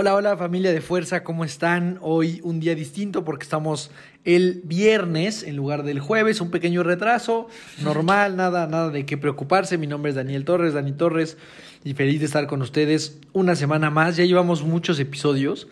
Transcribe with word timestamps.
Hola, 0.00 0.14
hola 0.14 0.36
familia 0.36 0.70
de 0.70 0.80
fuerza, 0.80 1.24
¿cómo 1.24 1.44
están? 1.44 1.98
Hoy 2.02 2.40
un 2.44 2.60
día 2.60 2.76
distinto 2.76 3.24
porque 3.24 3.42
estamos 3.42 3.90
el 4.24 4.60
viernes 4.62 5.42
en 5.42 5.56
lugar 5.56 5.82
del 5.82 5.98
jueves, 5.98 6.40
un 6.40 6.52
pequeño 6.52 6.84
retraso, 6.84 7.48
normal, 7.82 8.36
nada, 8.36 8.68
nada 8.68 8.90
de 8.90 9.04
qué 9.04 9.18
preocuparse. 9.18 9.76
Mi 9.76 9.88
nombre 9.88 10.10
es 10.10 10.14
Daniel 10.14 10.44
Torres, 10.44 10.74
Dani 10.74 10.92
Torres, 10.92 11.36
y 11.82 11.94
feliz 11.94 12.20
de 12.20 12.26
estar 12.26 12.46
con 12.46 12.62
ustedes 12.62 13.18
una 13.32 13.56
semana 13.56 13.90
más. 13.90 14.16
Ya 14.16 14.24
llevamos 14.24 14.62
muchos 14.62 15.00
episodios. 15.00 15.66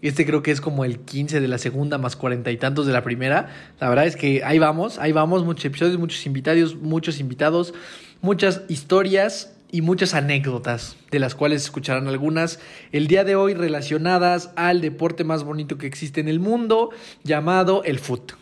Este 0.00 0.24
creo 0.24 0.44
que 0.44 0.52
es 0.52 0.60
como 0.60 0.84
el 0.84 1.00
15 1.00 1.40
de 1.40 1.48
la 1.48 1.58
segunda 1.58 1.98
más 1.98 2.14
cuarenta 2.14 2.52
y 2.52 2.58
tantos 2.58 2.86
de 2.86 2.92
la 2.92 3.02
primera. 3.02 3.48
La 3.80 3.88
verdad 3.88 4.06
es 4.06 4.14
que 4.14 4.44
ahí 4.44 4.60
vamos, 4.60 5.00
ahí 5.00 5.10
vamos, 5.10 5.44
muchos 5.44 5.64
episodios, 5.64 5.98
muchos 5.98 6.24
invitados, 6.24 6.76
muchos 6.76 7.18
invitados, 7.18 7.74
muchas 8.20 8.62
historias 8.68 9.51
y 9.72 9.80
muchas 9.82 10.14
anécdotas, 10.14 10.96
de 11.10 11.18
las 11.18 11.34
cuales 11.34 11.62
escucharán 11.64 12.06
algunas 12.06 12.60
el 12.92 13.08
día 13.08 13.24
de 13.24 13.34
hoy 13.34 13.54
relacionadas 13.54 14.52
al 14.54 14.80
deporte 14.82 15.24
más 15.24 15.42
bonito 15.42 15.78
que 15.78 15.86
existe 15.88 16.20
en 16.20 16.28
el 16.28 16.38
mundo, 16.38 16.90
llamado 17.24 17.82
el 17.82 17.98
foot. 17.98 18.34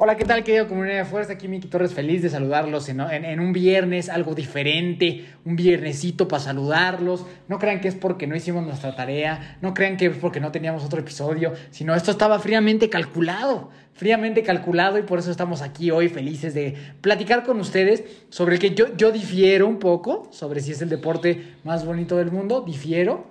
Hola, 0.00 0.16
¿qué 0.16 0.24
tal, 0.24 0.44
querido 0.44 0.68
comunidad 0.68 0.98
de 0.98 1.04
fuerza? 1.06 1.32
Aquí 1.32 1.48
Miki 1.48 1.66
Torres, 1.66 1.92
feliz 1.92 2.22
de 2.22 2.28
saludarlos 2.28 2.88
en, 2.88 3.00
en- 3.00 3.24
en 3.24 3.40
un 3.40 3.52
viernes, 3.52 4.08
algo 4.08 4.36
diferente, 4.36 5.26
un 5.44 5.56
viernesito 5.56 6.28
para 6.28 6.40
saludarlos. 6.40 7.26
No 7.48 7.58
crean 7.58 7.80
que 7.80 7.88
es 7.88 7.96
porque 7.96 8.28
no 8.28 8.36
hicimos 8.36 8.64
nuestra 8.64 8.94
tarea, 8.94 9.58
no 9.60 9.74
crean 9.74 9.96
que 9.96 10.06
es 10.06 10.16
porque 10.16 10.38
no 10.38 10.52
teníamos 10.52 10.84
otro 10.84 11.00
episodio, 11.00 11.52
sino 11.72 11.96
esto 11.96 12.12
estaba 12.12 12.38
fríamente 12.38 12.88
calculado, 12.90 13.70
fríamente 13.98 14.44
calculado 14.44 14.96
y 14.96 15.02
por 15.02 15.18
eso 15.18 15.32
estamos 15.32 15.60
aquí 15.60 15.90
hoy 15.90 16.08
felices 16.08 16.54
de 16.54 16.76
platicar 17.00 17.42
con 17.42 17.58
ustedes 17.58 18.04
sobre 18.28 18.54
el 18.54 18.60
que 18.60 18.70
yo, 18.70 18.96
yo 18.96 19.10
difiero 19.10 19.66
un 19.66 19.80
poco, 19.80 20.28
sobre 20.30 20.60
si 20.60 20.70
es 20.70 20.80
el 20.80 20.88
deporte 20.88 21.56
más 21.64 21.84
bonito 21.84 22.16
del 22.16 22.30
mundo, 22.30 22.62
difiero, 22.64 23.26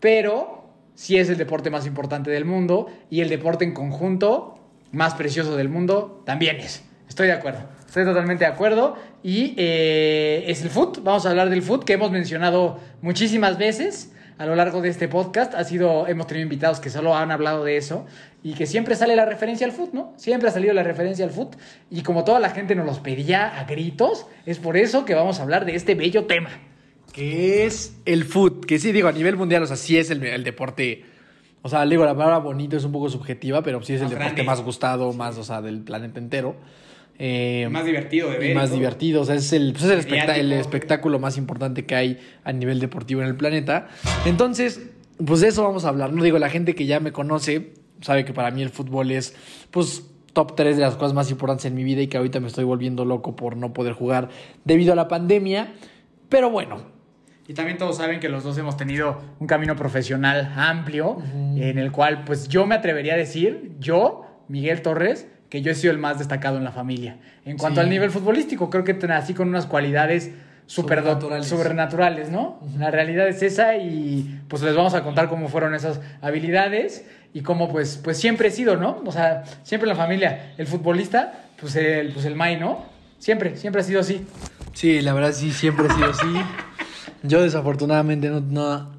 pero 0.00 0.64
sí 0.96 1.16
es 1.16 1.30
el 1.30 1.36
deporte 1.36 1.70
más 1.70 1.86
importante 1.86 2.28
del 2.28 2.44
mundo 2.44 2.88
y 3.08 3.20
el 3.20 3.28
deporte 3.28 3.64
en 3.64 3.72
conjunto 3.72 4.58
más 4.90 5.14
precioso 5.14 5.56
del 5.56 5.68
mundo 5.68 6.22
también 6.26 6.56
es. 6.56 6.82
Estoy 7.08 7.28
de 7.28 7.34
acuerdo. 7.34 7.60
Estoy 7.86 8.04
totalmente 8.04 8.44
de 8.44 8.50
acuerdo. 8.50 8.96
Y 9.22 9.54
eh, 9.56 10.44
es 10.48 10.62
el 10.62 10.70
foot. 10.70 11.04
Vamos 11.04 11.24
a 11.24 11.30
hablar 11.30 11.50
del 11.50 11.62
foot 11.62 11.84
que 11.84 11.92
hemos 11.92 12.10
mencionado 12.10 12.80
muchísimas 13.00 13.58
veces 13.58 14.12
a 14.40 14.46
lo 14.46 14.56
largo 14.56 14.80
de 14.80 14.88
este 14.88 15.06
podcast. 15.06 15.54
Ha 15.54 15.64
sido, 15.64 16.08
hemos 16.08 16.26
tenido 16.26 16.44
invitados 16.44 16.80
que 16.80 16.88
solo 16.88 17.14
han 17.14 17.30
hablado 17.30 17.62
de 17.62 17.76
eso 17.76 18.06
y 18.42 18.54
que 18.54 18.64
siempre 18.66 18.96
sale 18.96 19.14
la 19.14 19.26
referencia 19.26 19.66
al 19.66 19.72
foot, 19.72 19.92
¿no? 19.92 20.14
Siempre 20.16 20.48
ha 20.48 20.52
salido 20.52 20.72
la 20.72 20.82
referencia 20.82 21.26
al 21.26 21.30
foot. 21.30 21.56
Y 21.90 22.02
como 22.02 22.24
toda 22.24 22.40
la 22.40 22.48
gente 22.48 22.74
nos 22.74 22.86
los 22.86 23.00
pedía 23.00 23.46
a 23.60 23.64
gritos, 23.64 24.26
es 24.46 24.58
por 24.58 24.78
eso 24.78 25.04
que 25.04 25.14
vamos 25.14 25.38
a 25.38 25.42
hablar 25.42 25.66
de 25.66 25.74
este 25.76 25.94
bello 25.94 26.24
tema. 26.24 26.48
que 27.12 27.66
es 27.66 27.94
el 28.06 28.24
foot, 28.24 28.64
que 28.64 28.78
sí 28.78 28.92
digo 28.92 29.08
a 29.08 29.12
nivel 29.12 29.36
mundial, 29.36 29.62
o 29.62 29.66
sea, 29.66 29.76
sí 29.76 29.98
es 29.98 30.10
el, 30.10 30.24
el 30.24 30.42
deporte, 30.44 31.04
o 31.60 31.68
sea, 31.68 31.84
digo, 31.84 32.04
la 32.04 32.14
palabra 32.14 32.38
bonito 32.38 32.76
es 32.76 32.84
un 32.84 32.92
poco 32.92 33.10
subjetiva, 33.10 33.62
pero 33.62 33.82
sí 33.82 33.92
es 33.94 34.00
el 34.00 34.04
Más 34.04 34.10
deporte 34.12 34.34
grande. 34.36 34.42
más 34.44 34.62
gustado, 34.62 35.12
más, 35.12 35.36
o 35.36 35.44
sea, 35.44 35.60
del 35.60 35.80
planeta 35.82 36.18
entero. 36.18 36.54
Eh, 37.22 37.68
divertido 37.84 38.30
de 38.30 38.50
y 38.50 38.54
más 38.54 38.72
divertido, 38.72 39.20
o 39.20 39.24
sea, 39.26 39.34
es 39.34 39.52
el, 39.52 39.72
pues 39.72 39.84
es 39.84 39.90
el, 39.90 39.98
espectá- 39.98 40.28
Mediático. 40.32 40.40
el 40.40 40.52
espectáculo 40.54 41.18
más 41.18 41.36
importante 41.36 41.84
que 41.84 41.94
hay 41.94 42.18
a 42.44 42.52
nivel 42.54 42.80
deportivo 42.80 43.20
en 43.20 43.28
el 43.28 43.36
planeta. 43.36 43.88
Entonces, 44.24 44.88
pues 45.24 45.40
de 45.40 45.48
eso 45.48 45.62
vamos 45.62 45.84
a 45.84 45.90
hablar, 45.90 46.12
no 46.14 46.24
digo, 46.24 46.38
la 46.38 46.48
gente 46.48 46.74
que 46.74 46.86
ya 46.86 46.98
me 46.98 47.12
conoce 47.12 47.74
sabe 48.00 48.24
que 48.24 48.32
para 48.32 48.50
mí 48.50 48.62
el 48.62 48.70
fútbol 48.70 49.10
es, 49.10 49.36
pues, 49.70 50.06
top 50.32 50.56
3 50.56 50.76
de 50.76 50.82
las 50.82 50.94
cosas 50.96 51.12
más 51.12 51.30
importantes 51.30 51.66
en 51.66 51.74
mi 51.74 51.84
vida 51.84 52.00
y 52.00 52.06
que 52.06 52.16
ahorita 52.16 52.40
me 52.40 52.46
estoy 52.46 52.64
volviendo 52.64 53.04
loco 53.04 53.36
por 53.36 53.54
no 53.56 53.74
poder 53.74 53.92
jugar 53.92 54.30
debido 54.64 54.94
a 54.94 54.96
la 54.96 55.06
pandemia. 55.08 55.74
Pero 56.30 56.48
bueno, 56.50 56.78
Y 57.48 57.52
también 57.52 57.76
todos 57.78 57.96
saben 57.96 58.20
que 58.20 58.28
los 58.30 58.44
dos 58.44 58.56
hemos 58.56 58.76
tenido 58.78 59.20
un 59.40 59.46
camino 59.48 59.74
profesional 59.76 60.52
amplio, 60.56 61.18
en 61.34 61.78
el 61.78 61.90
cual, 61.92 62.22
pues 62.24 62.48
yo 62.48 62.64
me 62.64 62.76
atrevería 62.76 63.14
a 63.14 63.16
decir, 63.16 63.72
yo, 63.80 64.24
Miguel 64.48 64.80
Torres, 64.82 65.26
que 65.50 65.60
yo 65.62 65.72
he 65.72 65.74
sido 65.74 65.92
el 65.92 65.98
más 65.98 66.18
destacado 66.18 66.56
en 66.56 66.64
la 66.64 66.72
familia. 66.72 67.16
En 67.44 67.58
cuanto 67.58 67.80
Sí. 67.80 67.84
al 67.84 67.90
nivel 67.90 68.10
futbolístico, 68.10 68.70
creo 68.70 68.84
que 68.84 68.94
nací 68.94 69.34
con 69.34 69.48
unas 69.48 69.66
cualidades 69.66 70.30
super 70.66 71.02
Sobrenaturales. 71.42 72.30
¿no? 72.30 72.60
La 72.78 72.90
realidad 72.92 73.28
es 73.28 73.42
esa 73.42 73.76
y 73.76 74.40
pues 74.48 74.62
les 74.62 74.74
vamos 74.76 74.94
a 74.94 75.02
contar 75.02 75.28
cómo 75.28 75.48
fueron 75.48 75.74
esas 75.74 76.00
habilidades 76.22 77.04
y 77.34 77.40
cómo 77.40 77.68
pues, 77.68 78.00
pues 78.02 78.18
siempre 78.18 78.48
he 78.48 78.50
sido, 78.52 78.76
¿no? 78.76 79.02
O 79.04 79.12
sea, 79.12 79.42
siempre 79.64 79.90
en 79.90 79.96
la 79.96 80.02
familia, 80.02 80.52
el 80.56 80.68
futbolista, 80.68 81.32
pues 81.60 81.74
el, 81.76 82.12
pues 82.12 82.24
el 82.24 82.36
May, 82.36 82.58
¿no? 82.58 82.84
Siempre, 83.18 83.56
siempre 83.56 83.82
ha 83.82 83.84
sido 83.84 84.00
así. 84.00 84.24
Sí, 84.72 85.00
la 85.00 85.12
verdad 85.12 85.32
sí, 85.32 85.50
siempre 85.52 85.86
he 85.86 85.90
sido 85.90 86.10
así. 86.10 86.26
Yo 87.24 87.42
desafortunadamente 87.42 88.28
no, 88.30 88.40
no, 88.40 88.90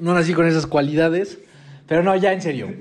no 0.00 0.14
nací 0.14 0.32
con 0.32 0.46
esas 0.48 0.66
cualidades. 0.66 1.38
Pero 1.86 2.02
no, 2.02 2.16
ya 2.16 2.32
en 2.32 2.42
serio. 2.42 2.74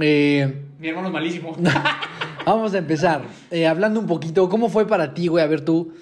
Eh, 0.00 0.62
Mi 0.78 0.88
hermano 0.88 1.08
es 1.08 1.12
malísimo. 1.12 1.54
vamos 2.50 2.74
a 2.74 2.78
empezar. 2.78 3.22
Eh, 3.50 3.66
hablando 3.66 4.00
un 4.00 4.06
poquito, 4.06 4.48
¿cómo 4.48 4.68
fue 4.68 4.86
para 4.86 5.14
ti, 5.14 5.28
güey? 5.28 5.44
A 5.44 5.46
ver 5.46 5.62
tú, 5.62 5.92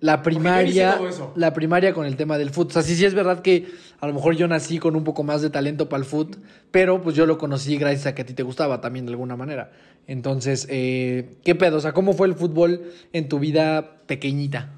la 0.00 0.22
primaria, 0.22 1.00
la 1.34 1.54
primaria 1.54 1.94
con 1.94 2.06
el 2.06 2.16
tema 2.16 2.36
del 2.36 2.50
fútbol. 2.50 2.70
O 2.70 2.72
sea, 2.72 2.82
sí, 2.82 2.94
sí 2.94 3.04
es 3.04 3.14
verdad 3.14 3.40
que 3.40 3.66
a 4.00 4.06
lo 4.06 4.12
mejor 4.12 4.36
yo 4.36 4.46
nací 4.46 4.78
con 4.78 4.96
un 4.96 5.04
poco 5.04 5.22
más 5.22 5.40
de 5.40 5.50
talento 5.50 5.88
para 5.88 6.02
el 6.02 6.04
fútbol, 6.04 6.42
pero 6.70 7.00
pues 7.00 7.16
yo 7.16 7.26
lo 7.26 7.38
conocí 7.38 7.76
gracias 7.78 8.06
a 8.06 8.14
que 8.14 8.22
a 8.22 8.26
ti 8.26 8.34
te 8.34 8.42
gustaba 8.42 8.80
también 8.80 9.06
de 9.06 9.12
alguna 9.12 9.36
manera. 9.36 9.72
Entonces, 10.06 10.66
eh, 10.70 11.38
¿qué 11.42 11.54
pedo? 11.54 11.78
O 11.78 11.80
sea, 11.80 11.92
¿cómo 11.92 12.12
fue 12.12 12.26
el 12.26 12.34
fútbol 12.34 12.92
en 13.12 13.28
tu 13.28 13.38
vida 13.38 13.96
pequeñita? 14.06 14.70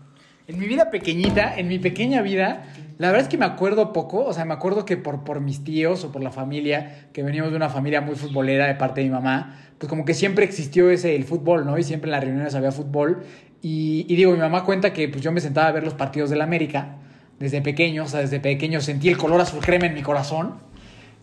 En 0.47 0.61
mi 0.61 0.69
vida 0.69 0.91
pequeñita, 0.91 1.59
en 1.59 1.67
mi 1.67 1.81
pequeña 1.81 2.23
vida, 2.23 2.73
la 2.99 3.09
verdad 3.09 3.23
es 3.23 3.29
que 3.29 3.37
me 3.39 3.45
acuerdo 3.45 3.93
poco, 3.93 4.25
o 4.25 4.33
sea, 4.33 4.45
me 4.45 4.55
acuerdo 4.55 4.85
que 4.85 4.97
por, 4.97 5.25
por 5.25 5.41
mis 5.41 5.65
tíos 5.65 6.05
o 6.05 6.13
por 6.13 6.23
la 6.23 6.31
familia, 6.31 7.09
que 7.13 7.23
venimos 7.23 7.51
de 7.51 7.57
una 7.57 7.69
familia 7.69 8.01
muy 8.01 8.15
futbolera 8.17 8.67
de 8.67 8.75
parte 8.75 9.01
de 9.03 9.07
mi 9.09 9.13
mamá, 9.13 9.59
pues 9.79 9.89
como 9.91 10.05
que 10.05 10.15
siempre 10.15 10.45
existió 10.45 10.91
ese, 10.91 11.15
el 11.15 11.25
fútbol, 11.25 11.67
¿no? 11.67 11.77
Y 11.79 11.83
siempre 11.83 12.09
en 12.09 12.13
las 12.13 12.25
reuniones 12.25 12.55
había 12.55 12.73
fútbol. 12.73 13.23
Y, 13.63 14.07
y 14.09 14.17
digo, 14.17 14.33
mi 14.33 14.39
mamá 14.39 14.65
cuenta 14.65 14.93
que 14.93 15.09
pues 15.09 15.23
yo 15.23 15.33
me 15.33 15.41
sentaba 15.41 15.69
a 15.69 15.73
ver 15.73 15.85
los 15.85 15.95
partidos 15.95 16.31
del 16.31 16.41
América 16.41 16.97
desde 17.39 17.61
pequeño, 17.61 18.05
o 18.05 18.07
sea, 18.07 18.21
desde 18.21 18.41
pequeño 18.41 18.81
sentí 18.81 19.09
el 19.11 19.19
color 19.19 19.41
azul 19.43 19.61
crema 19.61 19.87
en 19.87 19.95
mi 19.95 20.03
corazón. 20.03 20.55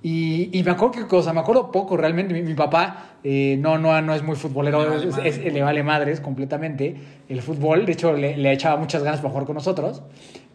Y, 0.06 0.50
y 0.51 0.63
me 0.63 0.72
acuerdo 0.72 0.91
que 0.91 1.07
cosa, 1.07 1.31
me 1.31 1.39
acuerdo 1.39 1.72
poco 1.72 1.95
realmente. 1.95 2.33
Mi, 2.33 2.41
mi 2.41 2.56
papá 2.56 3.16
eh, 3.23 3.57
no, 3.62 3.78
no, 3.78 4.00
no 4.01 4.13
es 4.13 4.22
muy 4.22 4.35
futbolero, 4.35 4.79
Le 4.81 4.85
vale 5.07 5.29
es- 5.29 5.38
es- 5.38 5.53
le 5.53 5.62
vale 5.62 5.81
madres 5.81 6.19
completamente 6.19 6.95
el 7.29 7.41
fútbol. 7.41 7.85
De 7.85 7.94
hecho, 7.94 8.12
le, 8.12 8.35
le 8.35 8.51
echaba 8.51 8.75
muchas 8.75 9.01
ganas 9.01 9.22
para 9.22 9.29
jugar 9.31 9.45
con 9.45 9.56
nosotros. 9.56 10.03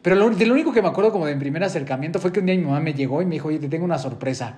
Pero 0.03 0.17
lo, 0.17 0.31
de 0.31 0.47
lo 0.47 0.55
único 0.55 0.73
que 0.73 0.81
me 0.83 0.89
acuerdo 0.89 1.11
como 1.13 1.27
de 1.27 1.35
mi 1.35 1.41
primer 1.41 1.63
acercamiento 1.65 2.19
fue 2.19 2.33
que 2.33 2.41
un 2.41 2.47
día 2.47 2.55
mi 2.57 2.65
mamá 2.65 2.81
me 2.81 2.95
llegó 2.95 3.21
y 3.23 3.27
me 3.27 3.33
dijo, 3.33 3.49
oye, 3.49 3.59
te 3.59 3.69
tengo 3.69 3.85
una 3.85 3.99
sorpresa. 3.99 4.57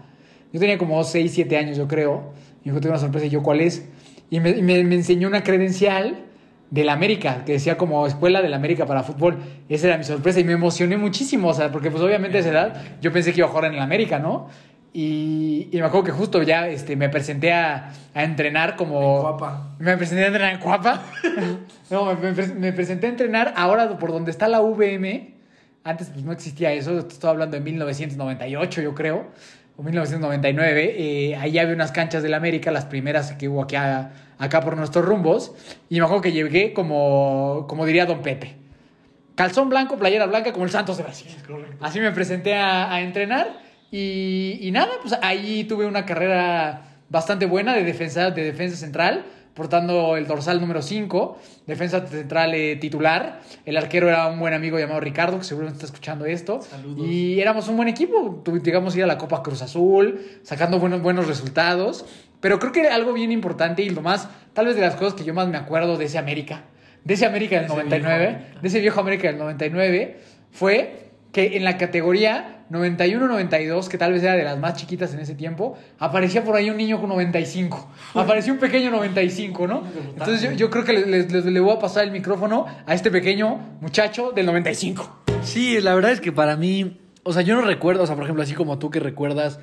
Yo 0.53 0.61
tenía 0.61 0.79
como 0.79 1.03
6, 1.03 1.33
7 1.33 1.57
años, 1.57 1.77
yo 1.77 1.89
creo. 1.89 2.33
Me 2.65 2.73
dijo, 2.73 2.81
tengo 2.81 2.93
una 2.93 3.01
sorpresa. 3.01 3.27
Y 3.27 3.31
yo, 3.31 3.43
¿cuál 3.43 3.61
es? 3.61 3.89
Y 4.31 4.41
me, 4.41 4.55
me- 4.63 4.85
me 4.85 4.95
enseñó 4.95 5.29
una 5.29 5.43
credencial 5.43 6.25
de 6.71 6.85
la 6.85 6.93
América, 6.93 7.43
que 7.45 7.53
decía 7.55 7.77
como 7.77 8.07
Escuela 8.07 8.43
de 8.43 8.49
la 8.49 8.57
América 8.57 8.87
para 8.87 9.03
Fútbol. 9.03 9.39
Esa 9.69 9.89
era 9.89 9.99
mi 9.99 10.05
sorpresa 10.05 10.39
y 10.41 10.45
me 10.45 10.53
emocioné 10.53 10.97
muchísimo, 10.97 11.49
o 11.49 11.55
sea, 11.55 11.73
porque 11.73 11.91
pues 11.91 12.01
obviamente 12.03 12.37
a 12.37 12.41
esa 12.41 12.51
edad 12.51 12.83
yo 13.01 13.11
pensé 13.13 13.33
que 13.33 13.39
iba 13.41 13.47
a 13.49 13.51
jugar 13.51 13.65
en 13.65 13.77
la 13.77 13.83
América, 13.83 14.19
¿no? 14.21 14.47
Y, 14.93 15.69
y 15.73 15.77
me 15.79 15.85
acuerdo 15.85 16.05
que 16.07 16.13
justo 16.13 16.43
ya 16.43 16.69
este, 16.69 16.95
me 16.97 17.09
presenté 17.09 17.53
a, 17.53 17.93
a 18.15 18.25
entrenar 18.25 18.77
como... 18.77 19.17
En 19.17 19.23
Cuapa. 19.23 19.75
Me 19.79 19.97
presenté 19.97 20.25
a 20.25 20.27
entrenar 20.29 20.53
en 20.55 20.61
Cuapa. 20.61 21.03
no, 21.91 22.15
me, 22.17 22.33
me 22.33 22.73
presenté 22.73 23.07
a 23.07 23.11
entrenar 23.11 23.55
ahora 23.57 23.99
por 23.99 24.11
donde 24.13 24.31
está 24.33 24.47
la 24.49 24.61
VM. 24.61 25.40
Antes 25.85 26.09
pues 26.11 26.25
no 26.25 26.33
existía 26.33 26.73
eso, 26.73 26.99
estoy 26.99 27.31
hablando 27.31 27.57
de 27.57 27.63
1998 27.63 28.83
yo 28.83 28.95
creo, 28.95 29.29
o 29.77 29.83
1999. 29.83 30.95
Eh, 30.99 31.37
ahí 31.37 31.59
había 31.59 31.75
unas 31.75 31.91
canchas 31.93 32.23
del 32.23 32.35
América, 32.35 32.71
las 32.71 32.85
primeras 32.85 33.33
que 33.33 33.49
hubo 33.49 33.63
aquí 33.63 33.77
a- 33.77 34.13
acá 34.39 34.61
por 34.61 34.77
nuestros 34.77 35.05
rumbos. 35.05 35.53
Y 35.89 35.99
me 35.99 36.05
acuerdo 36.05 36.23
que 36.23 36.33
llegué 36.33 36.73
como, 36.75 37.65
como 37.69 37.87
diría 37.87 38.05
Don 38.07 38.21
Pepe. 38.23 38.57
Calzón 39.35 39.71
blanco, 39.71 39.97
playera 39.97 40.27
blanca, 40.27 40.53
como 40.53 40.65
el 40.67 40.71
Santos 40.71 40.99
de 40.99 41.03
Brasil. 41.05 41.29
Así 41.81 41.99
me 41.99 42.11
presenté 42.13 42.55
a, 42.57 42.93
a 42.93 43.01
entrenar 43.01 43.49
y, 43.91 44.59
y 44.61 44.71
nada, 44.73 44.91
pues 45.01 45.15
ahí 45.23 45.65
tuve 45.65 45.87
una 45.87 46.05
carrera 46.05 46.83
bastante 47.09 47.47
buena 47.47 47.75
de 47.75 47.85
defensa, 47.85 48.31
de 48.31 48.45
defensa 48.45 48.77
central, 48.77 49.25
portando 49.61 50.17
el 50.17 50.27
dorsal 50.27 50.59
número 50.59 50.81
5, 50.81 51.37
defensa 51.67 52.07
central 52.07 52.55
eh, 52.55 52.77
titular. 52.77 53.43
El 53.67 53.77
arquero 53.77 54.09
era 54.09 54.27
un 54.29 54.41
buen 54.41 54.55
amigo 54.55 54.79
llamado 54.79 55.01
Ricardo, 55.01 55.37
que 55.37 55.45
seguro 55.45 55.69
está 55.69 55.85
escuchando 55.85 56.25
esto. 56.25 56.63
Saludos. 56.63 57.07
Y 57.07 57.39
éramos 57.43 57.69
un 57.69 57.77
buen 57.77 57.87
equipo. 57.89 58.43
Llegamos 58.65 58.95
a 58.95 58.97
ir 58.97 59.05
a 59.05 59.07
la 59.07 59.19
Copa 59.19 59.43
Cruz 59.43 59.61
Azul, 59.61 60.19
sacando 60.45 60.79
buenos, 60.79 61.03
buenos 61.03 61.27
resultados. 61.27 62.07
Pero 62.41 62.59
creo 62.59 62.73
que 62.73 62.89
algo 62.89 63.13
bien 63.13 63.33
importante 63.33 63.83
y 63.83 63.91
lo 63.91 64.01
más, 64.01 64.31
tal 64.55 64.65
vez 64.65 64.77
de 64.77 64.81
las 64.81 64.97
cosas 64.97 65.13
que 65.13 65.25
yo 65.25 65.35
más 65.35 65.47
me 65.47 65.59
acuerdo 65.59 65.99
de 65.99 66.07
ese 66.07 66.17
América, 66.17 66.63
de 67.05 67.13
ese 67.13 67.27
América 67.27 67.57
del 67.57 67.67
Ese 67.67 67.75
99, 67.75 68.19
viejo 68.19 68.33
América. 68.39 68.61
de 68.63 68.69
ese 68.69 68.81
viejo 68.81 69.01
América 69.01 69.29
del 69.29 69.37
99, 69.37 70.21
fue 70.53 71.11
que 71.33 71.59
en 71.59 71.65
la 71.65 71.77
categoría 71.77 72.60
91-92, 72.71 73.89
que 73.89 73.99
tal 73.99 74.13
vez 74.13 74.23
era 74.23 74.35
de 74.35 74.45
las 74.45 74.59
más 74.59 74.75
chiquitas 74.75 75.13
en 75.15 75.21
ese 75.21 75.35
tiempo, 75.35 75.77
aparecía 75.99 76.45
por 76.45 76.55
ahí 76.57 76.71
un 76.71 76.77
niño 76.77 77.01
con 77.01 77.09
95. 77.11 77.91
Apareció 78.15 78.53
un 78.53 78.59
pequeño 78.59 78.91
95, 78.91 79.67
¿no? 79.67 79.83
Entonces 80.13 80.43
yo, 80.43 80.53
yo 80.53 80.71
creo 80.71 80.85
que 80.85 80.93
les, 80.93 81.31
les- 81.33 81.45
le 81.45 81.61
voy 81.61 81.75
a 81.75 81.79
pasar 81.79 82.05
el 82.05 82.11
micrófono 82.13 82.67
a 82.87 82.95
este 82.95 83.11
pequeño 83.11 83.59
muchacho 83.81 84.33
del 84.33 84.47
95. 84.47 85.23
Sí, 85.43 85.81
la 85.81 85.95
verdad 85.95 86.13
es 86.13 86.21
que 86.21 86.33
para 86.33 86.57
mí, 86.57 87.01
o 87.23 87.33
sea, 87.33 87.43
yo 87.43 87.55
no 87.55 87.63
recuerdo, 87.63 88.03
o 88.03 88.07
sea, 88.07 88.15
por 88.15 88.25
ejemplo, 88.25 88.43
así 88.43 88.55
como 88.55 88.79
tú 88.79 88.91
que 88.91 89.01
recuerdas 89.01 89.59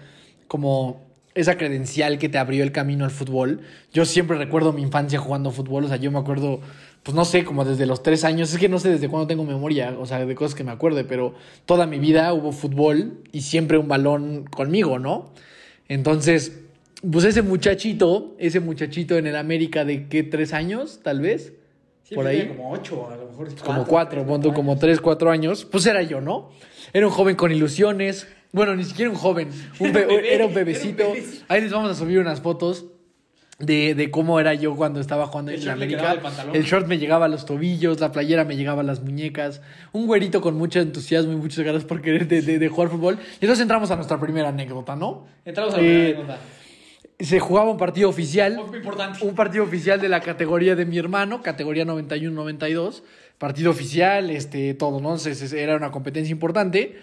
como 0.47 1.05
esa 1.35 1.55
credencial 1.55 2.17
que 2.17 2.29
te 2.29 2.39
abrió 2.39 2.63
el 2.63 2.71
camino 2.71 3.05
al 3.05 3.11
fútbol. 3.11 3.61
Yo 3.93 4.05
siempre 4.05 4.37
recuerdo 4.39 4.73
mi 4.73 4.81
infancia 4.81 5.19
jugando 5.19 5.51
fútbol, 5.51 5.85
o 5.85 5.87
sea, 5.87 5.97
yo 5.97 6.11
me 6.11 6.17
acuerdo, 6.17 6.61
pues 7.07 7.15
no 7.15 7.23
sé, 7.23 7.45
como 7.45 7.63
desde 7.63 7.85
los 7.85 8.03
tres 8.03 8.25
años, 8.25 8.51
es 8.51 8.59
que 8.59 8.67
no 8.67 8.79
sé 8.79 8.89
desde 8.89 9.07
cuándo 9.07 9.27
tengo 9.27 9.45
memoria, 9.45 9.95
o 9.97 10.05
sea, 10.05 10.25
de 10.25 10.35
cosas 10.35 10.55
que 10.55 10.65
me 10.65 10.71
acuerde, 10.73 11.05
pero 11.05 11.35
toda 11.65 11.87
mi 11.87 11.99
vida 11.99 12.33
hubo 12.33 12.51
fútbol 12.51 13.23
y 13.31 13.43
siempre 13.43 13.77
un 13.77 13.87
balón 13.87 14.43
conmigo, 14.43 14.99
¿no? 14.99 15.31
Entonces, 15.87 16.59
pues 17.09 17.23
ese 17.23 17.43
muchachito, 17.43 18.35
ese 18.39 18.59
muchachito 18.59 19.17
en 19.17 19.25
el 19.25 19.37
América 19.37 19.85
de 19.85 20.09
qué, 20.09 20.21
tres 20.23 20.51
años, 20.51 20.99
tal 21.01 21.21
vez, 21.21 21.53
por 22.13 22.27
ahí 22.27 22.45
Como 22.49 22.71
8, 22.73 23.09
a 23.09 23.15
lo 23.15 23.29
mejor. 23.29 23.55
como 23.55 23.85
cuatro, 23.85 24.25
pon 24.25 24.41
tú, 24.41 24.53
como 24.53 24.77
tres, 24.77 24.99
cuatro 24.99 25.31
años, 25.31 25.63
pues 25.63 25.85
era 25.85 26.01
yo, 26.03 26.19
¿no? 26.19 26.49
Era 26.91 27.07
un 27.07 27.13
joven 27.13 27.37
con 27.37 27.53
ilusiones. 27.53 28.27
Bueno, 28.51 28.75
ni 28.75 28.83
siquiera 28.83 29.09
un 29.09 29.15
joven, 29.15 29.47
un 29.79 29.87
era 29.95 30.07
un 30.07 30.25
era 30.25 30.45
un 30.45 30.53
bebecito. 30.53 31.13
Ahí 31.47 31.61
les 31.61 31.71
vamos 31.71 31.89
a 31.89 31.95
subir 31.95 32.19
unas 32.19 32.41
fotos 32.41 32.87
de, 33.59 33.95
de 33.95 34.11
cómo 34.11 34.39
era 34.39 34.53
yo 34.53 34.75
cuando 34.75 34.99
estaba 34.99 35.25
jugando 35.27 35.51
El 35.51 35.61
en 35.63 35.69
América. 35.69 36.19
pantalón. 36.21 36.55
El 36.55 36.63
short 36.63 36.85
me 36.87 36.97
llegaba 36.99 37.25
a 37.25 37.27
los 37.27 37.45
tobillos, 37.45 37.99
la 37.99 38.11
playera 38.11 38.43
me 38.45 38.55
llegaba 38.55 38.81
a 38.81 38.83
las 38.83 39.01
muñecas. 39.01 39.61
Un 39.93 40.05
güerito 40.05 40.41
con 40.41 40.55
mucho 40.55 40.79
entusiasmo 40.79 41.33
y 41.33 41.37
muchas 41.37 41.65
ganas 41.65 41.83
por 41.83 42.01
querer 42.01 42.27
de, 42.27 42.41
de- 42.43 42.59
de 42.59 42.67
jugar 42.69 42.89
fútbol. 42.89 43.17
Y 43.41 43.45
entonces 43.45 43.61
entramos 43.63 43.89
a 43.89 43.95
nuestra 43.95 44.19
primera 44.19 44.49
anécdota, 44.49 44.95
¿no? 44.95 45.25
Entramos 45.43 45.73
a 45.73 45.79
Eh, 45.79 45.83
la 45.83 46.19
anécdota. 46.19 46.37
Se 47.19 47.39
jugaba 47.39 47.71
un 47.71 47.77
partido 47.77 48.09
oficial 48.09 48.61
Muy 48.67 48.77
importante. 48.77 49.25
un 49.25 49.33
partido 49.33 49.63
oficial 49.63 49.99
de 49.99 50.07
la 50.07 50.19
categoría 50.21 50.75
de 50.75 50.85
mi 50.85 50.99
hermano, 50.99 51.41
categoría 51.41 51.83
91-92, 51.83 53.01
partido 53.39 53.71
oficial, 53.71 54.29
este, 54.29 54.75
todo, 54.75 54.99
¿no? 55.01 55.09
Entonces, 55.09 55.41
es- 55.41 55.53
era 55.53 55.75
una 55.75 55.89
competencia 55.89 56.31
importante. 56.31 56.95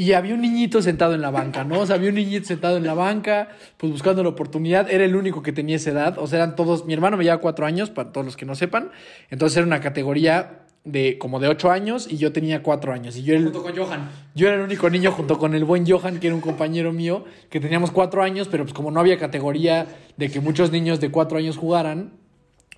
Y 0.00 0.14
había 0.14 0.32
un 0.32 0.40
niñito 0.40 0.80
sentado 0.80 1.12
en 1.12 1.20
la 1.20 1.30
banca, 1.30 1.62
¿no? 1.62 1.80
O 1.80 1.86
sea, 1.86 1.96
había 1.96 2.08
un 2.08 2.14
niñito 2.14 2.46
sentado 2.46 2.78
en 2.78 2.86
la 2.86 2.94
banca, 2.94 3.50
pues 3.76 3.92
buscando 3.92 4.22
la 4.22 4.30
oportunidad. 4.30 4.90
Era 4.90 5.04
el 5.04 5.14
único 5.14 5.42
que 5.42 5.52
tenía 5.52 5.76
esa 5.76 5.90
edad. 5.90 6.16
O 6.16 6.26
sea, 6.26 6.38
eran 6.38 6.56
todos. 6.56 6.86
Mi 6.86 6.94
hermano 6.94 7.18
me 7.18 7.24
lleva 7.24 7.36
cuatro 7.36 7.66
años, 7.66 7.90
para 7.90 8.10
todos 8.10 8.24
los 8.24 8.34
que 8.34 8.46
no 8.46 8.54
sepan. 8.54 8.92
Entonces 9.28 9.58
era 9.58 9.66
una 9.66 9.82
categoría 9.82 10.62
de 10.84 11.18
como 11.18 11.38
de 11.38 11.48
ocho 11.48 11.70
años 11.70 12.10
y 12.10 12.16
yo 12.16 12.32
tenía 12.32 12.62
cuatro 12.62 12.94
años. 12.94 13.14
Y 13.18 13.24
yo 13.24 13.34
era 13.34 13.40
el, 13.40 13.52
Junto 13.52 13.62
con 13.62 13.76
Johan. 13.76 14.08
yo 14.34 14.46
era 14.48 14.56
el 14.56 14.62
único 14.62 14.88
niño 14.88 15.12
junto 15.12 15.38
con 15.38 15.54
el 15.54 15.66
buen 15.66 15.86
Johan, 15.86 16.18
que 16.18 16.28
era 16.28 16.34
un 16.34 16.40
compañero 16.40 16.94
mío, 16.94 17.26
que 17.50 17.60
teníamos 17.60 17.90
cuatro 17.90 18.22
años, 18.22 18.48
pero 18.50 18.64
pues 18.64 18.72
como 18.72 18.90
no 18.90 19.00
había 19.00 19.18
categoría 19.18 19.86
de 20.16 20.30
que 20.30 20.40
muchos 20.40 20.72
niños 20.72 21.00
de 21.00 21.10
cuatro 21.10 21.36
años 21.36 21.58
jugaran, 21.58 22.12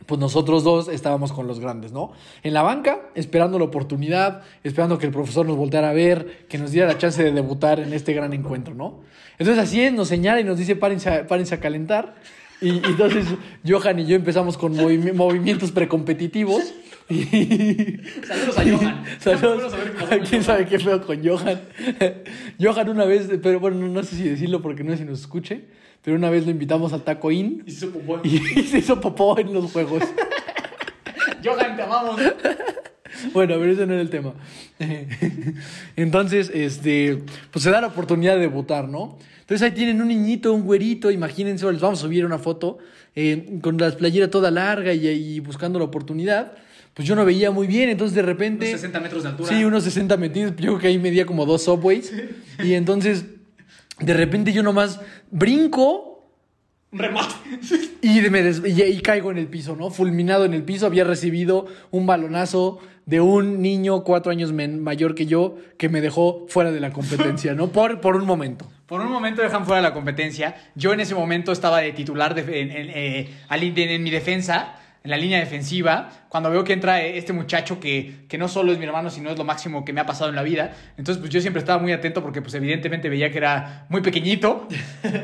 pues 0.06 0.20
nosotros 0.20 0.64
dos 0.64 0.88
estábamos 0.88 1.32
con 1.32 1.46
los 1.46 1.60
grandes, 1.60 1.92
¿no? 1.92 2.12
En 2.42 2.54
la 2.54 2.62
banca, 2.62 3.00
esperando 3.14 3.58
la 3.58 3.64
oportunidad, 3.66 4.42
esperando 4.64 4.98
que 4.98 5.06
el 5.06 5.12
profesor 5.12 5.46
nos 5.46 5.56
volteara 5.56 5.90
a 5.90 5.92
ver, 5.92 6.46
que 6.48 6.58
nos 6.58 6.72
diera 6.72 6.86
la 6.88 6.98
chance 6.98 7.22
de 7.22 7.32
debutar 7.32 7.80
en 7.80 7.92
este 7.92 8.12
gran 8.12 8.32
encuentro, 8.32 8.74
¿no? 8.74 9.00
Entonces 9.38 9.62
así 9.62 9.80
es, 9.82 9.92
nos 9.92 10.08
señala 10.08 10.40
y 10.40 10.44
nos 10.44 10.58
dice 10.58 10.76
párense 10.76 11.08
a, 11.10 11.26
párense 11.26 11.54
a 11.54 11.60
calentar. 11.60 12.14
Y, 12.60 12.68
y 12.74 12.82
entonces 12.84 13.26
Johan 13.68 13.98
y 14.00 14.06
yo 14.06 14.14
empezamos 14.16 14.56
con 14.56 14.74
movi- 14.76 15.12
movimientos 15.12 15.72
precompetitivos. 15.72 16.72
Y... 17.08 17.24
Saludos 18.24 18.58
a 18.58 18.62
Johan. 18.64 19.04
Saludos. 19.18 19.74
Con 20.08 20.18
¿Quién 20.20 20.42
sabe 20.44 20.66
qué 20.66 20.78
feo 20.78 21.04
con 21.04 21.26
Johan? 21.26 21.60
Johan 22.60 22.88
una 22.88 23.04
vez, 23.04 23.28
pero 23.42 23.58
bueno, 23.60 23.78
no, 23.78 23.88
no 23.88 24.02
sé 24.04 24.16
si 24.16 24.28
decirlo 24.28 24.62
porque 24.62 24.84
no 24.84 24.92
sé 24.92 24.98
si 24.98 25.04
nos 25.04 25.20
escuche, 25.20 25.64
pero 26.02 26.16
una 26.16 26.30
vez 26.30 26.44
lo 26.44 26.50
invitamos 26.50 26.92
al 26.92 27.02
Taco 27.02 27.30
In 27.30 27.62
Y 27.66 27.70
se 27.70 27.86
hizo 27.86 27.92
popó. 27.92 28.20
y 28.24 28.38
se 28.68 28.78
hizo 28.78 29.00
popó 29.00 29.38
en 29.38 29.52
los 29.52 29.70
juegos. 29.70 30.02
Johan, 31.44 31.76
te 31.76 31.82
amamos. 31.82 32.20
Bueno, 33.32 33.54
pero 33.58 33.72
ese 33.72 33.86
no 33.86 33.92
era 33.92 34.02
el 34.02 34.10
tema. 34.10 34.34
Entonces, 35.96 36.50
este, 36.54 37.22
pues 37.50 37.62
se 37.62 37.70
da 37.70 37.80
la 37.80 37.88
oportunidad 37.88 38.34
de 38.34 38.40
debutar, 38.42 38.88
¿no? 38.88 39.18
Entonces 39.40 39.62
ahí 39.62 39.72
tienen 39.72 40.00
un 40.00 40.08
niñito, 40.08 40.52
un 40.52 40.62
güerito, 40.62 41.10
imagínense, 41.10 41.70
les 41.70 41.80
vamos 41.80 41.98
a 41.98 42.02
subir 42.02 42.24
una 42.24 42.38
foto 42.38 42.78
eh, 43.14 43.58
con 43.60 43.76
la 43.76 43.90
playera 43.90 44.30
toda 44.30 44.50
larga 44.50 44.94
y, 44.94 45.06
y 45.06 45.40
buscando 45.40 45.78
la 45.78 45.84
oportunidad. 45.84 46.52
Pues 46.94 47.08
yo 47.08 47.16
no 47.16 47.24
veía 47.24 47.50
muy 47.50 47.66
bien, 47.66 47.88
entonces 47.88 48.14
de 48.14 48.22
repente... 48.22 48.68
Unos 48.68 48.80
60 48.80 49.00
metros 49.00 49.22
de 49.22 49.28
altura. 49.30 49.48
Sí, 49.48 49.64
unos 49.64 49.84
60 49.84 50.16
metidos. 50.16 50.50
Yo 50.52 50.56
creo 50.56 50.78
que 50.78 50.86
ahí 50.88 50.98
medía 50.98 51.24
como 51.24 51.46
dos 51.46 51.62
subways. 51.62 52.12
Y 52.62 52.74
entonces, 52.74 53.24
de 54.02 54.14
repente 54.14 54.52
yo 54.52 54.62
nomás 54.62 55.00
brinco 55.30 56.28
remate. 56.92 57.34
y, 58.02 58.20
de- 58.20 58.30
me 58.30 58.42
des- 58.42 58.62
y, 58.66 58.82
y 58.82 59.00
caigo 59.00 59.30
en 59.30 59.38
el 59.38 59.46
piso, 59.48 59.76
¿no? 59.76 59.90
Fulminado 59.90 60.44
en 60.44 60.54
el 60.54 60.62
piso. 60.62 60.86
Había 60.86 61.04
recibido 61.04 61.66
un 61.90 62.06
balonazo 62.06 62.78
de 63.06 63.20
un 63.20 63.62
niño 63.62 64.04
cuatro 64.04 64.30
años 64.30 64.52
mayor 64.52 65.14
que 65.14 65.26
yo 65.26 65.56
que 65.78 65.88
me 65.88 66.00
dejó 66.00 66.44
fuera 66.48 66.70
de 66.70 66.80
la 66.80 66.92
competencia, 66.92 67.54
¿no? 67.54 67.68
Por, 67.68 68.00
por 68.00 68.16
un 68.16 68.26
momento. 68.26 68.70
Por 68.86 69.00
un 69.00 69.10
momento 69.10 69.40
dejan 69.42 69.64
fuera 69.64 69.80
la 69.80 69.94
competencia. 69.94 70.54
Yo 70.74 70.92
en 70.92 71.00
ese 71.00 71.14
momento 71.14 71.50
estaba 71.50 71.80
de 71.80 71.92
titular 71.92 72.34
de- 72.34 72.60
en, 72.60 72.70
en, 72.70 72.90
eh, 72.90 73.30
en 73.50 74.02
mi 74.02 74.10
defensa, 74.10 74.76
en 75.04 75.10
la 75.10 75.16
línea 75.16 75.38
defensiva, 75.38 76.10
cuando 76.28 76.50
veo 76.50 76.62
que 76.64 76.72
entra 76.72 77.02
este 77.02 77.32
muchacho 77.32 77.80
que, 77.80 78.26
que 78.28 78.38
no 78.38 78.48
solo 78.48 78.72
es 78.72 78.78
mi 78.78 78.84
hermano, 78.84 79.10
sino 79.10 79.30
es 79.30 79.38
lo 79.38 79.44
máximo 79.44 79.84
que 79.84 79.92
me 79.92 80.00
ha 80.00 80.06
pasado 80.06 80.30
en 80.30 80.36
la 80.36 80.42
vida. 80.42 80.74
Entonces, 80.96 81.20
pues 81.20 81.30
yo 81.30 81.40
siempre 81.40 81.60
estaba 81.60 81.80
muy 81.82 81.92
atento 81.92 82.22
porque, 82.22 82.40
pues 82.40 82.54
evidentemente 82.54 83.08
veía 83.08 83.30
que 83.30 83.38
era 83.38 83.86
muy 83.88 84.00
pequeñito. 84.00 84.68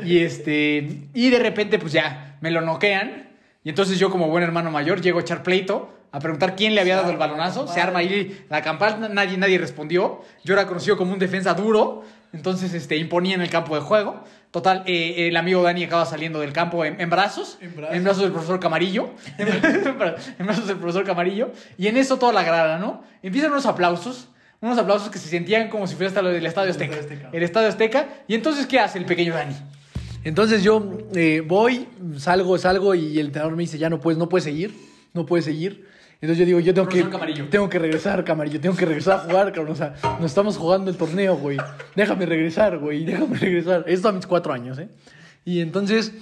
y, 0.05 0.19
este, 0.19 1.07
y 1.13 1.29
de 1.29 1.39
repente, 1.39 1.79
pues 1.79 1.93
ya, 1.93 2.37
me 2.41 2.51
lo 2.51 2.61
noquean. 2.61 3.29
Y 3.63 3.69
entonces 3.69 3.99
yo, 3.99 4.09
como 4.09 4.27
buen 4.27 4.43
hermano 4.43 4.71
mayor, 4.71 5.01
llego 5.01 5.19
a 5.19 5.21
echar 5.21 5.43
pleito, 5.43 5.93
a 6.11 6.19
preguntar 6.19 6.55
quién 6.55 6.75
le 6.75 6.81
había 6.81 6.97
dado 6.97 7.11
el 7.11 7.17
balonazo. 7.17 7.67
Se 7.67 7.79
arma 7.79 7.99
ahí 7.99 8.45
la 8.49 8.61
campana, 8.61 9.07
nadie, 9.09 9.37
nadie 9.37 9.57
respondió. 9.57 10.21
Yo 10.43 10.53
era 10.53 10.67
conocido 10.67 10.97
como 10.97 11.13
un 11.13 11.19
defensa 11.19 11.53
duro, 11.53 12.03
entonces 12.33 12.73
este, 12.73 12.97
imponía 12.97 13.35
en 13.35 13.41
el 13.41 13.49
campo 13.49 13.75
de 13.75 13.81
juego. 13.81 14.23
Total, 14.51 14.83
eh, 14.87 15.27
el 15.27 15.37
amigo 15.37 15.61
Dani 15.61 15.83
acaba 15.83 16.05
saliendo 16.05 16.39
del 16.39 16.53
campo 16.53 16.83
en, 16.83 16.99
en 16.99 17.09
brazos, 17.09 17.59
En 17.61 17.69
en 17.69 18.03
brazos. 18.03 18.23
del 18.23 18.31
profesor 18.31 18.59
Camarillo, 18.59 19.11
en 19.37 20.45
brazos 20.45 20.67
del 20.67 20.77
profesor 20.77 21.03
Camarillo, 21.05 21.51
y 21.77 21.85
en 21.87 21.97
eso 21.97 22.17
toda 22.17 22.33
la 22.33 22.43
grada, 22.43 22.79
¿no? 22.79 23.03
Empiezan 23.21 23.51
unos 23.51 23.67
aplausos, 23.67 24.27
unos 24.59 24.77
aplausos 24.79 25.09
que 25.09 25.19
se 25.19 25.29
sentían 25.29 25.69
como 25.69 25.85
si 25.85 25.95
fuera 25.95 26.07
hasta 26.09 26.23
lo 26.23 26.29
del 26.29 26.45
Estadio 26.45 26.71
Azteca. 26.71 26.95
Estadio 26.95 27.13
Azteca. 27.15 27.37
El 27.37 27.43
Estadio 27.43 27.67
Azteca, 27.67 28.07
y 28.27 28.33
entonces, 28.33 28.65
¿qué 28.65 28.79
hace 28.79 28.97
el 28.97 29.05
pequeño 29.05 29.35
Dani? 29.35 29.55
Entonces 30.23 30.63
yo 30.63 30.97
eh, 31.13 31.43
voy, 31.45 31.87
salgo, 32.17 32.57
salgo 32.57 32.95
y 32.95 33.19
el 33.19 33.27
entrenador 33.27 33.55
me 33.55 33.63
dice, 33.63 33.77
ya 33.77 33.89
no 33.89 33.99
puedes, 33.99 34.17
no 34.17 34.29
puedes 34.29 34.43
seguir, 34.45 34.73
no 35.13 35.25
puedes 35.27 35.45
seguir. 35.45 35.87
Entonces 36.21 36.39
yo 36.39 36.45
digo, 36.45 36.59
yo 36.59 36.73
tengo 36.73 36.89
que, 36.89 37.09
Camarillo. 37.09 37.47
tengo 37.49 37.69
que 37.69 37.79
regresar, 37.79 38.23
Camarillo, 38.25 38.59
tengo 38.59 38.75
que 38.75 38.85
regresar 38.85 39.19
a 39.19 39.19
jugar, 39.19 39.53
cabrón. 39.53 39.71
O 39.71 39.75
sea, 39.75 39.95
nos 40.19 40.25
estamos 40.25 40.57
jugando 40.57 40.91
el 40.91 40.97
torneo, 40.97 41.37
güey. 41.37 41.57
Déjame 41.95 42.25
regresar, 42.25 42.77
güey, 42.77 43.05
déjame 43.05 43.37
regresar. 43.37 43.85
Esto 43.87 44.09
a 44.09 44.11
mis 44.11 44.27
cuatro 44.27 44.51
años, 44.51 44.77
¿eh? 44.79 44.89
Y 45.45 45.61
entonces 45.61 46.13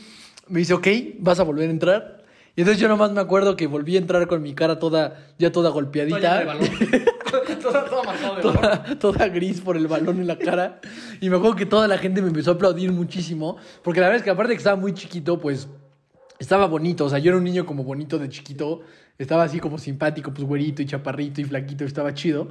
me 0.48 0.60
dice, 0.60 0.75
ok, 0.75 0.88
vas 1.20 1.39
a 1.39 1.44
volver 1.44 1.68
a 1.68 1.72
entrar. 1.72 2.24
Y 2.56 2.62
entonces 2.62 2.82
yo 2.82 2.88
nomás 2.88 3.12
me 3.12 3.22
acuerdo 3.22 3.56
que 3.56 3.68
volví 3.68 3.96
a 3.96 4.00
entrar 4.00 4.27
con 4.27 4.42
mi 4.42 4.54
cara 4.54 4.80
toda, 4.80 5.27
ya 5.38 5.51
toda 5.51 5.70
golpeadita. 5.70 6.44
balón. 6.44 6.70
toda, 8.42 8.84
toda 9.00 9.27
gris 9.30 9.62
por 9.62 9.77
el 9.77 9.88
balón 9.88 10.20
en 10.20 10.27
la 10.27 10.38
cara. 10.38 10.80
Y 11.22 11.30
me 11.30 11.38
acuerdo 11.38 11.56
que 11.56 11.66
toda 11.66 11.88
la 11.88 11.98
gente 11.98 12.22
me 12.22 12.30
empezó 12.30 12.51
a 12.51 12.54
aplaudir 12.56 12.92
muchísimo. 12.92 13.58
Porque 13.84 14.00
la 14.00 14.08
verdad 14.08 14.18
es 14.18 14.24
que 14.24 14.30
aparte 14.30 14.50
de 14.50 14.56
que 14.56 14.60
estaba 14.60 14.75
muy 14.75 14.94
chiquito, 14.94 15.39
pues 15.39 15.68
estaba 16.39 16.66
bonito. 16.66 17.06
O 17.06 17.10
sea, 17.10 17.20
yo 17.20 17.30
era 17.30 17.38
un 17.38 17.44
niño 17.44 17.66
como 17.66 17.84
bonito 17.84 18.18
de 18.18 18.30
chiquito. 18.30 18.82
Estaba 19.18 19.44
así 19.44 19.60
como 19.60 19.78
simpático, 19.78 20.34
pues 20.34 20.48
güerito 20.48 20.82
y 20.82 20.86
chaparrito 20.86 21.42
y 21.42 21.46
flaquito. 21.46 21.86
Estaba 21.86 22.14
chido. 22.14 22.50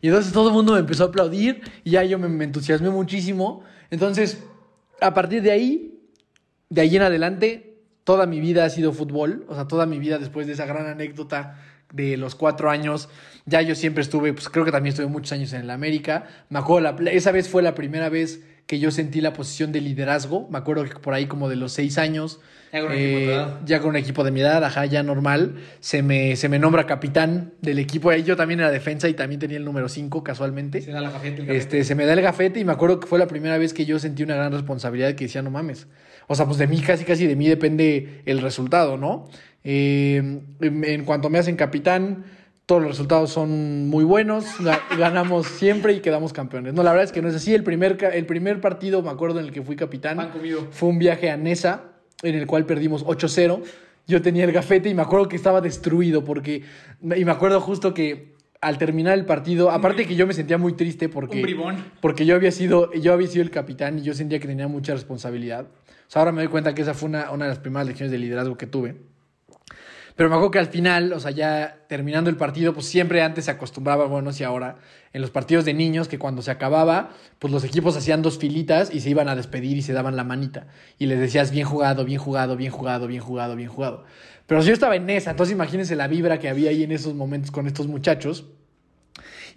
Y 0.00 0.08
entonces 0.08 0.32
todo 0.32 0.48
el 0.48 0.54
mundo 0.54 0.74
me 0.74 0.80
empezó 0.80 1.04
a 1.04 1.06
aplaudir. 1.08 1.62
Y 1.84 1.90
ya 1.92 2.04
yo 2.04 2.18
me, 2.18 2.44
entusiasmé 2.44 2.90
muchísimo. 2.90 3.62
Entonces, 3.90 4.44
a 5.00 5.14
partir 5.14 5.42
de 5.42 5.50
ahí, 5.50 6.00
de 6.68 6.80
ahí 6.80 6.96
en 6.96 7.02
adelante, 7.02 7.78
toda 8.04 8.26
mi 8.26 8.40
vida 8.40 8.64
ha 8.64 8.70
sido 8.70 8.92
fútbol. 8.92 9.44
O 9.48 9.54
sea, 9.54 9.66
toda 9.66 9.86
mi 9.86 9.98
vida 9.98 10.18
después 10.18 10.46
de 10.46 10.54
esa 10.54 10.66
gran 10.66 10.86
anécdota 10.86 11.58
de 11.92 12.16
los 12.16 12.34
cuatro 12.34 12.70
años, 12.70 13.08
ya 13.46 13.62
yo 13.62 13.74
siempre 13.74 14.02
estuve, 14.02 14.32
pues 14.34 14.48
creo 14.50 14.64
que 14.64 14.72
también 14.72 14.90
estuve 14.90 15.06
muchos 15.06 15.32
años 15.32 15.52
en 15.54 15.62
el 15.62 15.70
América. 15.70 16.26
Me 16.50 16.60
la- 16.80 16.96
esa 17.10 17.32
vez 17.32 17.48
fue 17.48 17.62
la 17.62 17.74
primera 17.74 18.08
vez 18.08 18.44
que 18.68 18.78
yo 18.78 18.90
sentí 18.90 19.22
la 19.22 19.32
posición 19.32 19.72
de 19.72 19.80
liderazgo. 19.80 20.46
Me 20.50 20.58
acuerdo 20.58 20.84
que 20.84 20.90
por 21.00 21.14
ahí 21.14 21.24
como 21.24 21.48
de 21.48 21.56
los 21.56 21.72
seis 21.72 21.96
años, 21.96 22.38
Ya 22.70 22.82
con 22.82 22.90
un 22.90 22.96
equipo 22.98 23.18
de 23.18 23.24
tu 23.24 23.32
eh, 23.32 23.54
ya 23.64 23.80
con 23.80 23.88
un 23.88 23.96
equipo 23.96 24.24
de 24.24 24.30
mi 24.30 24.40
edad, 24.40 24.62
ajá, 24.62 24.84
ya 24.84 25.02
normal, 25.02 25.54
se 25.80 26.02
me, 26.02 26.36
se 26.36 26.50
me 26.50 26.58
nombra 26.58 26.84
capitán 26.84 27.54
del 27.62 27.78
equipo. 27.78 28.10
Ahí 28.10 28.24
yo 28.24 28.36
también 28.36 28.60
era 28.60 28.70
defensa 28.70 29.08
y 29.08 29.14
también 29.14 29.40
tenía 29.40 29.56
el 29.56 29.64
número 29.64 29.88
5 29.88 30.22
casualmente. 30.22 30.82
Se 30.82 30.90
da 30.90 31.00
la 31.00 31.10
el. 31.24 31.48
Este, 31.48 31.82
se 31.82 31.94
me 31.94 32.04
da 32.04 32.12
el 32.12 32.20
gafete 32.20 32.60
y 32.60 32.64
me 32.66 32.72
acuerdo 32.72 33.00
que 33.00 33.06
fue 33.06 33.18
la 33.18 33.26
primera 33.26 33.56
vez 33.56 33.72
que 33.72 33.86
yo 33.86 33.98
sentí 33.98 34.22
una 34.22 34.36
gran 34.36 34.52
responsabilidad 34.52 35.14
que 35.14 35.24
decía, 35.24 35.40
no 35.40 35.50
mames. 35.50 35.86
O 36.26 36.34
sea, 36.34 36.44
pues 36.44 36.58
de 36.58 36.66
mí, 36.66 36.82
casi, 36.82 37.06
casi 37.06 37.26
de 37.26 37.36
mí 37.36 37.48
depende 37.48 38.20
el 38.26 38.42
resultado, 38.42 38.98
¿no? 38.98 39.30
Eh, 39.64 40.42
en 40.60 41.04
cuanto 41.06 41.30
me 41.30 41.38
hacen 41.38 41.56
capitán, 41.56 42.24
todos 42.68 42.82
los 42.82 42.90
resultados 42.90 43.30
son 43.30 43.88
muy 43.88 44.04
buenos, 44.04 44.44
ga- 44.60 44.78
ganamos 44.98 45.46
siempre 45.46 45.94
y 45.94 46.00
quedamos 46.00 46.34
campeones. 46.34 46.74
No, 46.74 46.82
la 46.82 46.90
verdad 46.90 47.04
es 47.06 47.12
que 47.12 47.22
no 47.22 47.28
es 47.28 47.34
así. 47.34 47.54
El 47.54 47.64
primer, 47.64 47.96
el 48.12 48.26
primer 48.26 48.60
partido, 48.60 49.00
me 49.00 49.08
acuerdo, 49.08 49.40
en 49.40 49.46
el 49.46 49.52
que 49.52 49.62
fui 49.62 49.74
capitán, 49.74 50.18
fue 50.70 50.90
un 50.90 50.98
viaje 50.98 51.30
a 51.30 51.38
Nesa, 51.38 51.84
en 52.22 52.34
el 52.34 52.46
cual 52.46 52.66
perdimos 52.66 53.06
8-0. 53.06 53.62
Yo 54.06 54.20
tenía 54.20 54.44
el 54.44 54.52
gafete 54.52 54.90
y 54.90 54.94
me 54.94 55.00
acuerdo 55.00 55.28
que 55.30 55.36
estaba 55.36 55.62
destruido 55.62 56.24
porque... 56.24 56.62
Y 57.02 57.24
me 57.24 57.30
acuerdo 57.30 57.58
justo 57.62 57.94
que 57.94 58.34
al 58.60 58.76
terminar 58.76 59.16
el 59.16 59.24
partido, 59.24 59.70
aparte 59.70 60.06
que 60.06 60.14
yo 60.14 60.26
me 60.26 60.34
sentía 60.34 60.58
muy 60.58 60.74
triste 60.74 61.08
porque... 61.08 61.36
Un 61.36 61.42
bribón. 61.44 61.76
Porque 62.02 62.26
yo 62.26 62.34
había 62.34 62.50
sido, 62.50 62.92
yo 62.92 63.14
había 63.14 63.28
sido 63.28 63.44
el 63.44 63.50
capitán 63.50 63.98
y 63.98 64.02
yo 64.02 64.12
sentía 64.12 64.40
que 64.40 64.46
tenía 64.46 64.68
mucha 64.68 64.92
responsabilidad. 64.92 65.64
O 65.64 66.10
sea, 66.10 66.20
ahora 66.20 66.32
me 66.32 66.42
doy 66.42 66.48
cuenta 66.50 66.74
que 66.74 66.82
esa 66.82 66.92
fue 66.92 67.08
una, 67.08 67.30
una 67.30 67.46
de 67.46 67.50
las 67.50 67.60
primeras 67.60 67.86
lecciones 67.86 68.10
de 68.12 68.18
liderazgo 68.18 68.58
que 68.58 68.66
tuve. 68.66 68.96
Pero 70.18 70.30
me 70.30 70.34
acuerdo 70.34 70.50
que 70.50 70.58
al 70.58 70.66
final, 70.66 71.12
o 71.12 71.20
sea, 71.20 71.30
ya 71.30 71.84
terminando 71.86 72.28
el 72.28 72.34
partido, 72.34 72.74
pues 72.74 72.86
siempre 72.86 73.22
antes 73.22 73.44
se 73.44 73.52
acostumbraba, 73.52 74.06
bueno, 74.06 74.22
no 74.22 74.32
sé 74.32 74.44
ahora, 74.44 74.78
en 75.12 75.20
los 75.20 75.30
partidos 75.30 75.64
de 75.64 75.74
niños, 75.74 76.08
que 76.08 76.18
cuando 76.18 76.42
se 76.42 76.50
acababa, 76.50 77.10
pues 77.38 77.52
los 77.52 77.62
equipos 77.62 77.96
hacían 77.96 78.20
dos 78.20 78.36
filitas 78.36 78.92
y 78.92 78.98
se 78.98 79.10
iban 79.10 79.28
a 79.28 79.36
despedir 79.36 79.76
y 79.76 79.82
se 79.82 79.92
daban 79.92 80.16
la 80.16 80.24
manita. 80.24 80.66
Y 80.98 81.06
les 81.06 81.20
decías, 81.20 81.52
bien 81.52 81.66
jugado, 81.66 82.04
bien 82.04 82.18
jugado, 82.18 82.56
bien 82.56 82.72
jugado, 82.72 83.06
bien 83.06 83.22
jugado, 83.22 83.54
bien 83.54 83.68
jugado. 83.68 84.06
Pero 84.48 84.60
si 84.62 84.66
yo 84.66 84.74
estaba 84.74 84.96
en 84.96 85.08
esa, 85.08 85.30
entonces 85.30 85.54
imagínense 85.54 85.94
la 85.94 86.08
vibra 86.08 86.40
que 86.40 86.48
había 86.48 86.70
ahí 86.70 86.82
en 86.82 86.90
esos 86.90 87.14
momentos 87.14 87.52
con 87.52 87.68
estos 87.68 87.86
muchachos. 87.86 88.46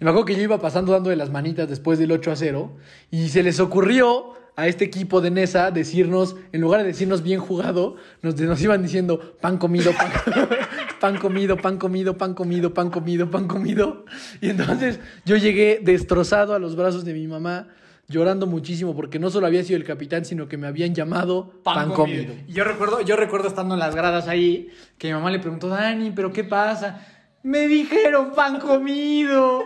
Y 0.00 0.04
me 0.04 0.10
acuerdo 0.10 0.26
que 0.26 0.36
yo 0.36 0.42
iba 0.42 0.60
pasando 0.60 0.92
dando 0.92 1.10
de 1.10 1.16
las 1.16 1.30
manitas 1.30 1.68
después 1.68 1.98
del 1.98 2.12
8 2.12 2.30
a 2.30 2.36
0 2.36 2.76
y 3.10 3.30
se 3.30 3.42
les 3.42 3.58
ocurrió 3.58 4.34
a 4.54 4.66
este 4.66 4.84
equipo 4.84 5.20
de 5.20 5.30
Nesa 5.30 5.70
decirnos, 5.70 6.36
en 6.52 6.60
lugar 6.60 6.80
de 6.82 6.86
decirnos 6.86 7.22
bien 7.22 7.40
jugado, 7.40 7.96
nos, 8.20 8.38
nos 8.38 8.60
iban 8.62 8.82
diciendo 8.82 9.36
pan 9.40 9.56
comido, 9.58 9.92
pan, 9.92 10.10
pan 11.00 11.18
comido, 11.18 11.56
pan 11.56 11.78
comido, 11.78 12.18
pan 12.18 12.34
comido, 12.34 12.74
pan 12.74 12.90
comido, 12.90 13.30
pan 13.30 13.48
comido. 13.48 14.04
Y 14.40 14.50
entonces 14.50 15.00
yo 15.24 15.36
llegué 15.36 15.80
destrozado 15.82 16.54
a 16.54 16.58
los 16.58 16.76
brazos 16.76 17.04
de 17.04 17.14
mi 17.14 17.26
mamá, 17.26 17.68
llorando 18.08 18.46
muchísimo 18.46 18.94
porque 18.94 19.18
no 19.18 19.30
solo 19.30 19.46
había 19.46 19.64
sido 19.64 19.78
el 19.78 19.84
capitán, 19.84 20.24
sino 20.24 20.48
que 20.48 20.58
me 20.58 20.66
habían 20.66 20.94
llamado 20.94 21.54
pan, 21.62 21.90
comido. 21.90 22.34
Y 22.46 22.52
yo 22.52 22.64
recuerdo, 22.64 23.00
yo 23.00 23.16
recuerdo 23.16 23.48
estando 23.48 23.74
en 23.74 23.80
las 23.80 23.94
gradas 23.94 24.28
ahí, 24.28 24.68
que 24.98 25.08
mi 25.08 25.14
mamá 25.14 25.30
le 25.30 25.38
preguntó, 25.38 25.68
Dani, 25.68 26.10
¿pero 26.10 26.30
qué 26.30 26.44
pasa? 26.44 27.06
Me 27.42 27.66
dijeron 27.66 28.32
pan 28.32 28.60
comido. 28.60 29.64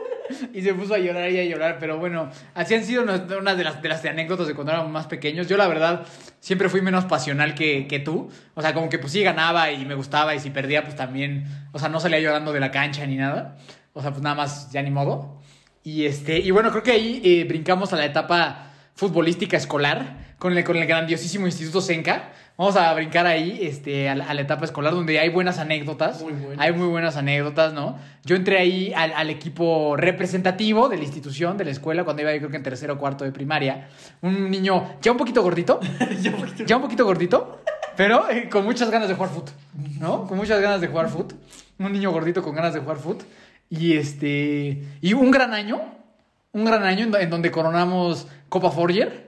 Y 0.52 0.62
se 0.62 0.74
puso 0.74 0.94
a 0.94 0.98
llorar 0.98 1.30
y 1.30 1.38
a 1.38 1.44
llorar. 1.44 1.76
Pero 1.78 1.98
bueno, 1.98 2.30
así 2.54 2.74
han 2.74 2.84
sido 2.84 3.02
una 3.02 3.54
de 3.54 3.64
las, 3.64 3.82
de 3.82 3.88
las 3.88 4.04
anécdotas 4.04 4.46
de 4.46 4.54
cuando 4.54 4.72
éramos 4.72 4.90
más 4.90 5.06
pequeños. 5.06 5.46
Yo, 5.46 5.56
la 5.56 5.68
verdad, 5.68 6.06
siempre 6.40 6.68
fui 6.68 6.80
menos 6.80 7.04
pasional 7.04 7.54
que, 7.54 7.86
que 7.86 7.98
tú. 7.98 8.30
O 8.54 8.62
sea, 8.62 8.72
como 8.72 8.88
que 8.88 8.98
pues 8.98 9.12
sí 9.12 9.22
ganaba 9.22 9.70
y 9.70 9.84
me 9.84 9.94
gustaba. 9.94 10.34
Y 10.34 10.40
si 10.40 10.50
perdía, 10.50 10.82
pues 10.84 10.96
también. 10.96 11.44
O 11.72 11.78
sea, 11.78 11.88
no 11.88 12.00
salía 12.00 12.18
llorando 12.20 12.52
de 12.52 12.60
la 12.60 12.70
cancha 12.70 13.06
ni 13.06 13.16
nada. 13.16 13.56
O 13.92 14.00
sea, 14.00 14.10
pues 14.10 14.22
nada 14.22 14.34
más, 14.34 14.70
ya 14.72 14.82
ni 14.82 14.90
modo. 14.90 15.40
Y, 15.82 16.06
este, 16.06 16.38
y 16.38 16.50
bueno, 16.50 16.70
creo 16.70 16.82
que 16.82 16.92
ahí 16.92 17.20
eh, 17.24 17.44
brincamos 17.44 17.92
a 17.92 17.96
la 17.96 18.06
etapa 18.06 18.72
futbolística 18.94 19.56
escolar 19.56 20.25
con 20.38 20.56
el, 20.56 20.64
con 20.64 20.76
el 20.76 20.86
grandiosísimo 20.86 21.46
Instituto 21.46 21.80
Senca. 21.80 22.32
Vamos 22.58 22.76
a 22.76 22.92
brincar 22.94 23.26
ahí 23.26 23.58
este, 23.62 24.08
a, 24.08 24.14
la, 24.14 24.26
a 24.26 24.34
la 24.34 24.40
etapa 24.40 24.64
escolar 24.64 24.94
donde 24.94 25.18
hay 25.18 25.28
buenas 25.28 25.58
anécdotas. 25.58 26.22
Muy 26.22 26.32
buenas. 26.32 26.64
Hay 26.64 26.72
muy 26.72 26.88
buenas 26.88 27.16
anécdotas, 27.16 27.74
¿no? 27.74 27.98
Yo 28.24 28.34
entré 28.34 28.58
ahí 28.58 28.92
al, 28.96 29.12
al 29.12 29.28
equipo 29.28 29.94
representativo 29.96 30.88
de 30.88 30.96
la 30.96 31.04
institución, 31.04 31.58
de 31.58 31.66
la 31.66 31.70
escuela, 31.70 32.04
cuando 32.04 32.22
iba 32.22 32.32
yo 32.32 32.38
creo 32.38 32.50
que 32.50 32.56
en 32.56 32.62
tercero 32.62 32.94
o 32.94 32.98
cuarto 32.98 33.24
de 33.24 33.32
primaria. 33.32 33.88
Un 34.22 34.50
niño 34.50 34.96
ya 35.02 35.12
un 35.12 35.18
poquito 35.18 35.42
gordito. 35.42 35.80
ya 36.66 36.76
un 36.76 36.82
poquito 36.82 37.04
gordito, 37.04 37.60
pero 37.94 38.30
eh, 38.30 38.48
con 38.48 38.64
muchas 38.64 38.90
ganas 38.90 39.08
de 39.08 39.14
jugar 39.14 39.30
fútbol, 39.30 39.52
¿no? 40.00 40.26
Con 40.26 40.38
muchas 40.38 40.60
ganas 40.60 40.80
de 40.80 40.88
jugar 40.88 41.08
fútbol. 41.08 41.38
Un 41.78 41.92
niño 41.92 42.10
gordito 42.10 42.42
con 42.42 42.54
ganas 42.54 42.72
de 42.72 42.80
jugar 42.80 42.96
fútbol. 42.96 43.26
Y 43.68 43.96
este. 43.96 44.82
Y 45.02 45.12
un 45.12 45.30
gran 45.30 45.52
año. 45.52 45.82
Un 46.52 46.64
gran 46.64 46.84
año 46.84 47.04
en, 47.04 47.14
en 47.14 47.28
donde 47.28 47.50
coronamos 47.50 48.28
Copa 48.48 48.70
Forger. 48.70 49.25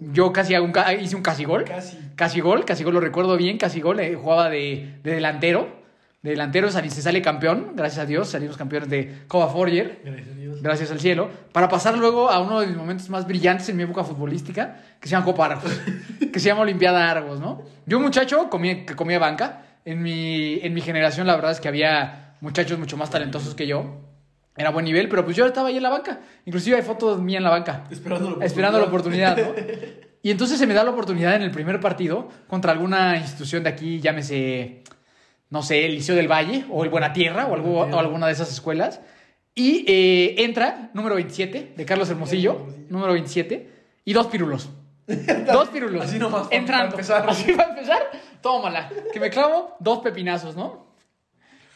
Yo 0.00 0.32
casi 0.32 0.54
hago 0.54 0.66
un 0.66 0.72
hice 1.00 1.16
un 1.16 1.22
casi 1.22 1.44
gol. 1.44 1.64
Casi. 1.64 1.98
Casi 2.16 2.40
gol, 2.40 2.64
casi 2.64 2.84
gol 2.84 2.94
lo 2.94 3.00
recuerdo 3.00 3.36
bien. 3.36 3.58
Casi 3.58 3.80
gol, 3.80 4.00
eh, 4.00 4.14
jugaba 4.14 4.50
de, 4.50 4.98
de 5.02 5.14
delantero. 5.14 5.86
De 6.26 6.32
delantero 6.32 6.68
se 6.72 7.02
sale 7.02 7.22
campeón, 7.22 7.74
gracias 7.76 8.02
a 8.02 8.04
Dios, 8.04 8.30
salimos 8.30 8.56
campeones 8.56 8.88
de 8.88 9.22
Copa 9.28 9.46
Forger 9.46 10.00
Gracias 10.02 10.28
a 10.28 10.34
Dios. 10.34 10.60
gracias 10.60 10.90
al 10.90 10.98
cielo, 10.98 11.30
para 11.52 11.68
pasar 11.68 11.96
luego 11.96 12.30
a 12.30 12.40
uno 12.40 12.58
de 12.58 12.66
mis 12.66 12.76
momentos 12.76 13.08
más 13.10 13.28
brillantes 13.28 13.68
en 13.68 13.76
mi 13.76 13.84
época 13.84 14.02
futbolística, 14.02 14.76
que 15.00 15.06
se 15.06 15.12
llama 15.12 15.24
Copa 15.24 15.46
Argos, 15.46 15.70
que 16.32 16.40
se 16.40 16.48
llama 16.48 16.62
Olimpiada 16.62 17.08
Argos, 17.08 17.38
¿no? 17.38 17.62
Yo, 17.86 17.98
un 17.98 18.02
muchacho 18.02 18.50
comía, 18.50 18.84
que 18.84 18.96
comía 18.96 19.20
banca, 19.20 19.66
en 19.84 20.02
mi, 20.02 20.58
en 20.62 20.74
mi 20.74 20.80
generación 20.80 21.28
la 21.28 21.36
verdad 21.36 21.52
es 21.52 21.60
que 21.60 21.68
había 21.68 22.34
muchachos 22.40 22.76
mucho 22.76 22.96
más 22.96 23.08
talentosos 23.08 23.54
que 23.54 23.68
yo, 23.68 24.00
era 24.56 24.70
buen 24.70 24.84
nivel, 24.84 25.08
pero 25.08 25.24
pues 25.24 25.36
yo 25.36 25.46
estaba 25.46 25.68
ahí 25.68 25.76
en 25.76 25.82
la 25.82 25.90
banca, 25.90 26.20
inclusive 26.44 26.76
hay 26.76 26.82
fotos 26.82 27.20
mías 27.20 27.38
en 27.38 27.44
la 27.44 27.50
banca, 27.50 27.84
Esperando 27.90 28.36
la 28.38 28.44
esperando 28.44 28.78
la 28.78 28.84
oportunidad, 28.86 29.36
¿no? 29.36 29.52
Y 30.22 30.30
entonces 30.32 30.58
se 30.58 30.66
me 30.66 30.74
da 30.74 30.82
la 30.82 30.90
oportunidad 30.90 31.36
en 31.36 31.42
el 31.42 31.52
primer 31.52 31.78
partido 31.78 32.28
contra 32.48 32.72
alguna 32.72 33.16
institución 33.16 33.62
de 33.62 33.68
aquí, 33.70 34.00
llámese, 34.00 34.82
no 35.50 35.62
sé, 35.62 35.86
el 35.86 35.94
Liceo 35.94 36.16
del 36.16 36.26
Valle 36.26 36.64
o 36.68 36.82
el 36.82 36.90
Buena 36.90 37.12
Tierra 37.12 37.46
o, 37.46 37.54
algo- 37.54 37.82
o 37.82 37.98
alguna 37.98 38.26
de 38.26 38.32
esas 38.32 38.50
escuelas. 38.50 39.00
Y 39.54 39.84
eh, 39.86 40.34
entra 40.42 40.90
número 40.94 41.14
27 41.14 41.74
de 41.76 41.84
Carlos 41.86 42.10
Hermosillo, 42.10 42.66
número 42.88 43.12
27, 43.12 43.70
y 44.04 44.12
dos 44.14 44.26
pirulos. 44.26 44.68
Dos 45.06 45.68
pirulos. 45.68 46.04
Así 46.04 46.18
nomás, 46.18 46.48
Entrando. 46.50 46.96
para 46.96 47.02
empezar. 47.02 47.30
Así 47.30 47.52
para 47.52 47.68
empezar, 47.70 48.02
tómala. 48.42 48.90
Que 49.12 49.20
me 49.20 49.30
clavo 49.30 49.76
dos 49.78 50.00
pepinazos, 50.00 50.56
¿no? 50.56 50.85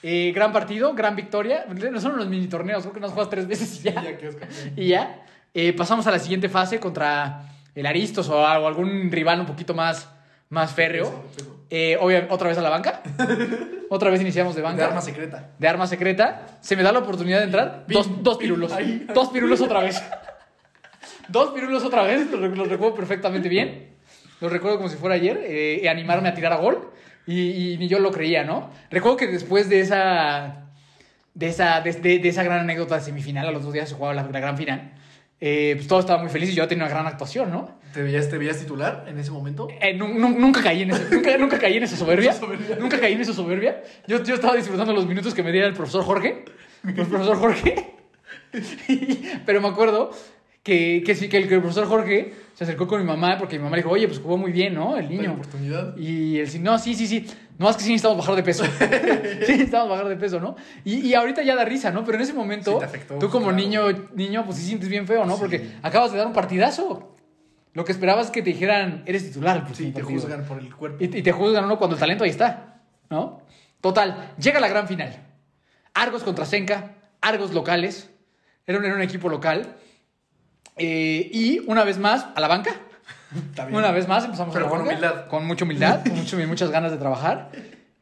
Eh, 0.02 0.32
gran 0.34 0.52
partido, 0.52 0.94
gran 0.94 1.14
victoria. 1.16 1.66
No 1.68 2.00
son 2.00 2.16
los 2.16 2.26
mini 2.28 2.46
torneos, 2.46 2.82
creo 2.82 2.94
que 2.94 3.00
nos 3.00 3.12
juegas 3.12 3.30
tres 3.30 3.46
veces 3.46 3.80
y 3.80 3.82
ya. 3.90 4.02
Ya. 4.02 4.16
Y 4.76 4.88
ya. 4.88 5.22
eh, 5.52 5.72
pasamos 5.74 6.06
a 6.06 6.10
la 6.10 6.18
siguiente 6.18 6.48
fase 6.48 6.80
contra 6.80 7.42
el 7.74 7.86
Aristos 7.86 8.28
o, 8.28 8.46
algo- 8.46 8.66
algún 8.66 9.10
rival 9.12 9.40
un 9.40 9.46
poquito 9.46 9.74
más, 9.74 10.08
más 10.48 10.72
férreo. 10.72 11.24
Eh, 11.68 11.96
obvia- 12.00 12.26
otra 12.30 12.48
vez 12.48 12.58
a 12.58 12.62
la 12.62 12.70
banca. 12.70 13.02
otra 13.90 14.10
vez 14.10 14.20
iniciamos 14.20 14.56
de 14.56 14.62
banca. 14.62 14.78
De 14.82 14.88
arma 14.88 15.00
secreta. 15.02 15.50
De 15.58 15.68
arma 15.68 15.86
secreta. 15.86 16.46
Se 16.60 16.74
me 16.76 16.82
da 16.82 16.92
la 16.92 17.00
oportunidad 17.00 17.38
de 17.38 17.44
entrar. 17.44 17.84
Dos, 17.86 18.22
dos 18.22 18.38
pirulos. 18.38 18.72
ahí. 18.72 19.06
Dos 19.14 19.28
pirulos 19.28 19.60
otra 19.60 19.80
vez. 19.80 20.02
dos 21.28 21.50
pirulos 21.50 21.84
otra 21.84 22.02
vez. 22.02 22.28
Los, 22.30 22.40
los 22.56 22.68
recuerdo 22.68 22.94
perfectamente 22.94 23.48
bien. 23.48 23.90
Los 24.40 24.50
recuerdo 24.50 24.78
como 24.78 24.88
si 24.88 24.96
fuera 24.96 25.14
ayer. 25.16 25.38
eh, 25.44 25.88
animarme 25.88 26.28
a 26.30 26.34
tirar 26.34 26.52
a 26.52 26.56
gol. 26.56 26.90
Y, 27.26 27.72
y 27.74 27.78
ni 27.78 27.86
yo 27.88 27.98
lo 27.98 28.10
creía, 28.10 28.44
¿no? 28.44 28.70
Recuerdo 28.90 29.16
que 29.16 29.26
después 29.28 29.68
de 29.68 29.80
esa. 29.80 30.66
De 31.34 31.46
esa, 31.48 31.80
de, 31.80 31.92
de- 31.92 32.18
de 32.18 32.28
esa 32.28 32.42
gran 32.42 32.60
anécdota 32.60 32.96
de 32.96 33.02
semifinal, 33.02 33.46
a 33.46 33.52
los 33.52 33.62
dos 33.62 33.72
días 33.72 33.88
se 33.88 33.94
jugaba 33.94 34.14
la, 34.14 34.22
la 34.24 34.40
gran 34.40 34.56
final. 34.58 34.92
eh, 35.40 35.72
pues 35.76 35.86
todos 35.86 36.04
estaban 36.04 36.22
muy 36.22 36.30
felices 36.32 36.54
y 36.54 36.58
yo 36.58 36.66
tenía 36.66 36.84
una 36.84 36.92
gran 36.92 37.06
actuación, 37.06 37.50
¿no? 37.50 37.78
¿Te 37.94 38.02
veías, 38.02 38.28
¿Te 38.28 38.36
veías 38.36 38.58
titular 38.58 39.04
en 39.08 39.18
ese 39.18 39.30
momento? 39.30 39.68
Eh, 39.80 39.94
nu- 39.94 40.08
nu- 40.08 40.38
nunca 40.38 40.60
caí 40.62 40.82
en 40.82 40.90
ese, 40.90 41.04
nunca, 41.14 41.36
nunca 41.38 41.58
caí 41.58 41.76
en 41.76 41.84
esa 41.84 41.96
soberbia. 41.96 42.32
Soberbia. 42.32 42.76
Nunca 42.80 42.98
caí 43.00 43.12
en 43.14 43.20
esa 43.20 43.32
soberbia. 43.32 43.80
Yo, 44.08 44.22
yo 44.24 44.34
estaba 44.34 44.54
disfrutando 44.56 44.92
los 44.92 45.06
minutos 45.06 45.32
que 45.34 45.42
me 45.42 45.52
diera 45.52 45.66
el 45.68 45.74
profesor 45.74 46.04
Jorge. 46.04 46.44
El 46.84 46.94
profesor 46.94 47.36
Jorge. 47.36 47.94
Pero 49.46 49.60
me 49.60 49.68
acuerdo 49.68 50.10
que, 50.62 51.02
que 51.06 51.14
sí, 51.14 51.28
que 51.28 51.36
el, 51.38 51.48
que 51.48 51.54
el 51.54 51.60
profesor 51.60 51.86
Jorge 51.86 52.32
se 52.60 52.64
acercó 52.64 52.86
con 52.86 53.00
mi 53.00 53.06
mamá 53.06 53.38
porque 53.38 53.56
mi 53.56 53.64
mamá 53.64 53.78
dijo, 53.78 53.88
oye, 53.88 54.06
pues 54.06 54.20
jugó 54.20 54.36
muy 54.36 54.52
bien, 54.52 54.74
¿no? 54.74 54.94
El 54.98 55.08
niño. 55.08 55.32
oportunidad. 55.32 55.96
Y 55.96 56.38
él 56.40 56.46
sí, 56.46 56.58
no, 56.58 56.78
sí, 56.78 56.94
sí, 56.94 57.06
sí. 57.06 57.26
No, 57.56 57.70
es 57.70 57.76
que 57.76 57.84
sí 57.84 57.88
necesitamos 57.92 58.18
bajar 58.18 58.36
de 58.36 58.42
peso. 58.42 58.64
sí 59.46 59.52
necesitamos 59.52 59.88
bajar 59.88 60.08
de 60.08 60.16
peso, 60.16 60.38
¿no? 60.40 60.56
Y, 60.84 60.96
y 61.08 61.14
ahorita 61.14 61.42
ya 61.42 61.56
da 61.56 61.64
risa, 61.64 61.90
¿no? 61.90 62.04
Pero 62.04 62.18
en 62.18 62.22
ese 62.24 62.34
momento, 62.34 62.72
Sí, 62.74 62.78
te 62.80 62.84
afectó, 62.84 63.18
tú 63.18 63.30
como 63.30 63.46
claro. 63.46 63.56
niño, 63.56 63.82
niño, 64.14 64.44
pues 64.44 64.58
sí 64.58 64.64
sientes 64.66 64.90
bien 64.90 65.06
feo, 65.06 65.24
¿no? 65.24 65.36
Sí. 65.36 65.40
Porque 65.40 65.70
acabas 65.82 66.12
de 66.12 66.18
dar 66.18 66.26
un 66.26 66.34
partidazo. 66.34 67.16
Lo 67.72 67.82
que 67.86 67.92
esperabas 67.92 68.26
es 68.26 68.30
que 68.30 68.42
te 68.42 68.50
dijeran, 68.50 69.04
eres 69.06 69.24
titular. 69.24 69.64
el 69.66 69.74
Sí, 69.74 69.86
te 69.92 70.02
partido". 70.02 70.20
juzgan 70.20 70.44
por 70.44 70.58
el 70.58 70.76
cuerpo. 70.76 70.98
Y, 71.02 71.04
y 71.16 71.22
te 71.22 71.32
juzgan 71.32 71.64
uno 71.64 71.78
cuando 71.78 71.96
el 71.96 72.00
talento 72.00 72.24
ahí 72.24 72.30
está, 72.30 72.82
¿no? 73.08 73.40
Total, 73.80 74.34
llega 74.38 74.60
la 74.60 74.68
gran 74.68 74.86
final. 74.86 75.16
Argos 75.94 76.22
contra 76.24 76.44
Senca, 76.44 76.96
Argos 77.22 77.54
locales. 77.54 78.10
Era 78.66 78.78
un, 78.78 78.84
era 78.84 78.94
un 78.94 79.00
equipo 79.02 79.30
local. 79.30 79.76
Eh, 80.76 81.28
y 81.32 81.60
una 81.66 81.84
vez 81.84 81.98
más, 81.98 82.26
a 82.34 82.40
la 82.40 82.48
banca. 82.48 82.70
Una 83.70 83.92
vez 83.92 84.08
más 84.08 84.24
empezamos 84.24 84.52
Pero 84.52 84.66
a 84.66 84.68
la 84.68 84.70
con 84.76 84.78
banca, 84.86 84.92
humildad. 84.96 85.26
Con 85.28 85.46
mucha 85.46 85.64
humildad, 85.64 86.02
con 86.04 86.16
mucho- 86.16 86.36
muchas 86.48 86.70
ganas 86.70 86.90
de 86.90 86.96
trabajar. 86.98 87.50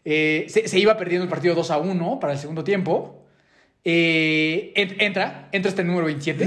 Eh, 0.05 0.47
se, 0.49 0.69
se 0.69 0.79
iba 0.79 0.97
perdiendo 0.97 1.25
el 1.25 1.29
partido 1.29 1.55
2 1.55 1.71
a 1.71 1.77
1 1.79 2.19
para 2.21 2.33
el 2.33 2.39
segundo 2.39 2.65
tiempo. 2.65 3.27
Eh, 3.85 4.73
en- 4.75 5.01
entra, 5.01 5.49
entra 5.53 5.69
este 5.69 5.85
número 5.85 6.07
27. 6.07 6.45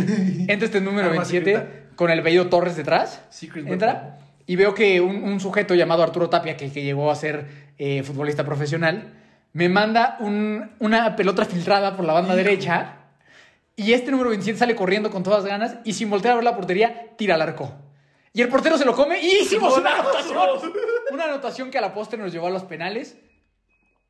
Entra 0.52 0.66
este 0.66 0.82
número 0.82 1.10
Arma 1.10 1.22
27 1.24 1.52
secreta. 1.54 1.96
con 1.96 2.10
el 2.10 2.20
apellido 2.20 2.48
Torres 2.48 2.76
detrás. 2.76 3.22
Secret 3.30 3.68
Entra 3.68 4.18
y 4.48 4.56
veo 4.56 4.74
que 4.74 5.00
un, 5.00 5.24
un 5.24 5.40
sujeto 5.40 5.76
llamado 5.76 6.02
Arturo 6.04 6.30
Tapia, 6.30 6.58
que, 6.58 6.72
que 6.72 6.84
llegó 6.84 7.12
a 7.12 7.16
ser 7.16 7.46
eh, 7.78 8.04
futbolista 8.04 8.44
profesional, 8.44 9.14
me 9.54 9.70
manda 9.70 10.18
un- 10.20 10.72
una 10.80 11.16
pelota 11.16 11.46
filtrada 11.46 11.96
por 11.96 12.06
la 12.06 12.14
banda 12.14 12.36
derecha. 12.36 12.96
Y 13.82 13.94
este 13.94 14.12
número 14.12 14.30
27 14.30 14.60
sale 14.60 14.76
corriendo 14.76 15.10
con 15.10 15.24
todas 15.24 15.44
ganas 15.44 15.78
y 15.84 15.94
sin 15.94 16.12
voltear 16.12 16.34
a 16.34 16.36
ver 16.36 16.44
la 16.44 16.56
portería, 16.56 17.16
tira 17.18 17.34
al 17.34 17.42
arco. 17.42 17.74
Y 18.32 18.42
el 18.42 18.48
portero 18.48 18.78
se 18.78 18.86
lo 18.86 18.96
come 18.96 19.20
y 19.20 19.40
hicimos 19.42 19.76
una 19.76 19.96
anotación. 19.96 20.38
Una 21.12 21.24
anotación 21.24 21.72
que 21.72 21.80
a 21.80 21.82
la 21.82 21.92
postre 21.92 22.20
nos 22.20 22.32
llevó 22.32 22.46
a 22.46 22.52
los 22.52 22.64
penales. 22.64 23.18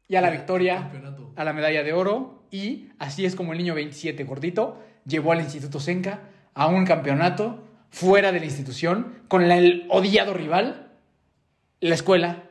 y 0.10 0.18
a 0.18 0.22
la 0.22 0.30
victoria, 0.30 0.92
a 1.38 1.44
la 1.46 1.54
medalla 1.54 1.84
de 1.84 1.94
oro. 1.94 2.44
Y 2.51 2.90
así 3.00 3.24
es 3.24 3.34
como 3.34 3.54
el 3.54 3.60
niño 3.60 3.74
27 3.74 4.25
gordito 4.25 4.78
llevó 5.06 5.32
al 5.32 5.40
Instituto 5.40 5.80
Senca 5.80 6.20
a 6.54 6.68
un 6.68 6.86
campeonato 6.86 7.63
fuera 7.92 8.34
de 8.34 8.42
la 8.42 8.46
institución 8.46 9.24
con 9.30 9.42
el 9.42 9.88
odiado 9.90 10.34
rival, 10.34 10.92
la 11.80 11.96
escuela 11.96 12.44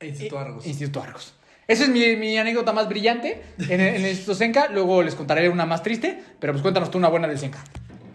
Instituto 0.00 0.38
Argos. 0.38 0.66
Instituto 0.66 1.02
Argos. 1.02 1.34
Esa 1.68 1.84
es 1.84 1.88
mi, 1.90 2.16
mi 2.16 2.36
anécdota 2.38 2.72
más 2.72 2.88
brillante 2.88 3.42
en 3.58 3.80
el, 3.80 3.88
en 3.96 4.04
el 4.04 4.10
Instituto 4.10 4.34
Senca. 4.36 4.68
Luego 4.72 5.02
les 5.02 5.14
contaré 5.14 5.48
una 5.48 5.66
más 5.66 5.82
triste, 5.82 6.22
pero 6.38 6.52
pues 6.52 6.62
cuéntanos 6.62 6.90
tú 6.90 6.98
una 6.98 7.08
buena 7.08 7.26
del 7.26 7.38
Senca. 7.38 7.58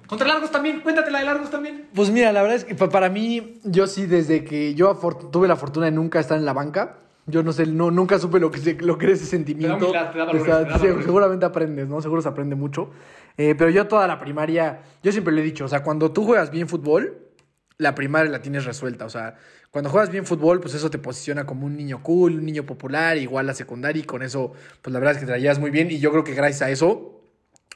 Contra 0.07 0.27
el 0.27 0.33
Argos 0.35 0.51
también, 0.51 0.81
cuéntate 0.81 1.09
la 1.11 1.19
del 1.19 1.27
Argos 1.29 1.49
también. 1.51 1.85
Pues 1.93 2.09
mira, 2.09 2.31
la 2.31 2.41
verdad 2.41 2.57
es 2.57 2.65
que 2.65 2.75
pa- 2.75 2.89
para 2.89 3.09
mí, 3.09 3.59
yo 3.63 3.87
sí, 3.87 4.05
desde 4.05 4.43
que 4.43 4.73
yo 4.73 4.93
tuve 5.31 5.47
la 5.47 5.55
fortuna 5.55 5.85
de 5.85 5.91
nunca 5.93 6.19
estar 6.19 6.37
en 6.37 6.45
la 6.45 6.53
banca, 6.53 6.97
yo 7.27 7.43
no 7.43 7.53
sé, 7.53 7.65
no, 7.65 7.91
nunca 7.91 8.19
supe 8.19 8.39
lo 8.39 8.51
que, 8.51 8.59
se- 8.59 8.73
lo 8.75 8.97
que 8.97 9.05
era 9.05 9.15
ese 9.15 9.25
sentimiento. 9.25 9.77
humildad, 9.77 10.11
te 10.11 10.17
da 10.17 10.25
valores, 10.25 10.41
Está- 10.41 10.63
te 10.65 10.69
da 10.71 10.79
sí, 10.79 10.83
valores. 10.87 11.05
seguramente 11.05 11.45
aprendes, 11.45 11.87
¿no? 11.87 12.01
Seguro 12.01 12.21
se 12.21 12.27
aprende 12.29 12.55
mucho. 12.55 12.89
Eh, 13.37 13.55
pero 13.57 13.69
yo 13.69 13.87
toda 13.87 14.05
la 14.07 14.19
primaria, 14.19 14.81
yo 15.01 15.11
siempre 15.13 15.33
lo 15.33 15.39
he 15.39 15.43
dicho, 15.43 15.63
o 15.63 15.67
sea, 15.69 15.81
cuando 15.83 16.11
tú 16.11 16.25
juegas 16.25 16.51
bien 16.51 16.67
fútbol, 16.67 17.17
la 17.81 17.95
primaria 17.95 18.31
la 18.31 18.41
tienes 18.41 18.65
resuelta. 18.65 19.05
O 19.05 19.09
sea, 19.09 19.35
cuando 19.71 19.89
juegas 19.89 20.11
bien 20.11 20.25
fútbol, 20.25 20.61
pues 20.61 20.75
eso 20.75 20.91
te 20.91 20.99
posiciona 20.99 21.45
como 21.45 21.65
un 21.65 21.75
niño 21.75 22.03
cool, 22.03 22.35
un 22.35 22.45
niño 22.45 22.63
popular, 22.63 23.17
igual 23.17 23.47
la 23.47 23.55
secundaria, 23.55 24.01
y 24.01 24.05
con 24.05 24.21
eso, 24.21 24.53
pues 24.81 24.93
la 24.93 24.99
verdad 24.99 25.15
es 25.15 25.19
que 25.19 25.25
te 25.25 25.31
la 25.31 25.39
llevas 25.39 25.57
muy 25.57 25.71
bien. 25.71 25.89
Y 25.89 25.99
yo 25.99 26.11
creo 26.11 26.23
que 26.23 26.35
gracias 26.35 26.61
a 26.61 26.69
eso, 26.69 27.21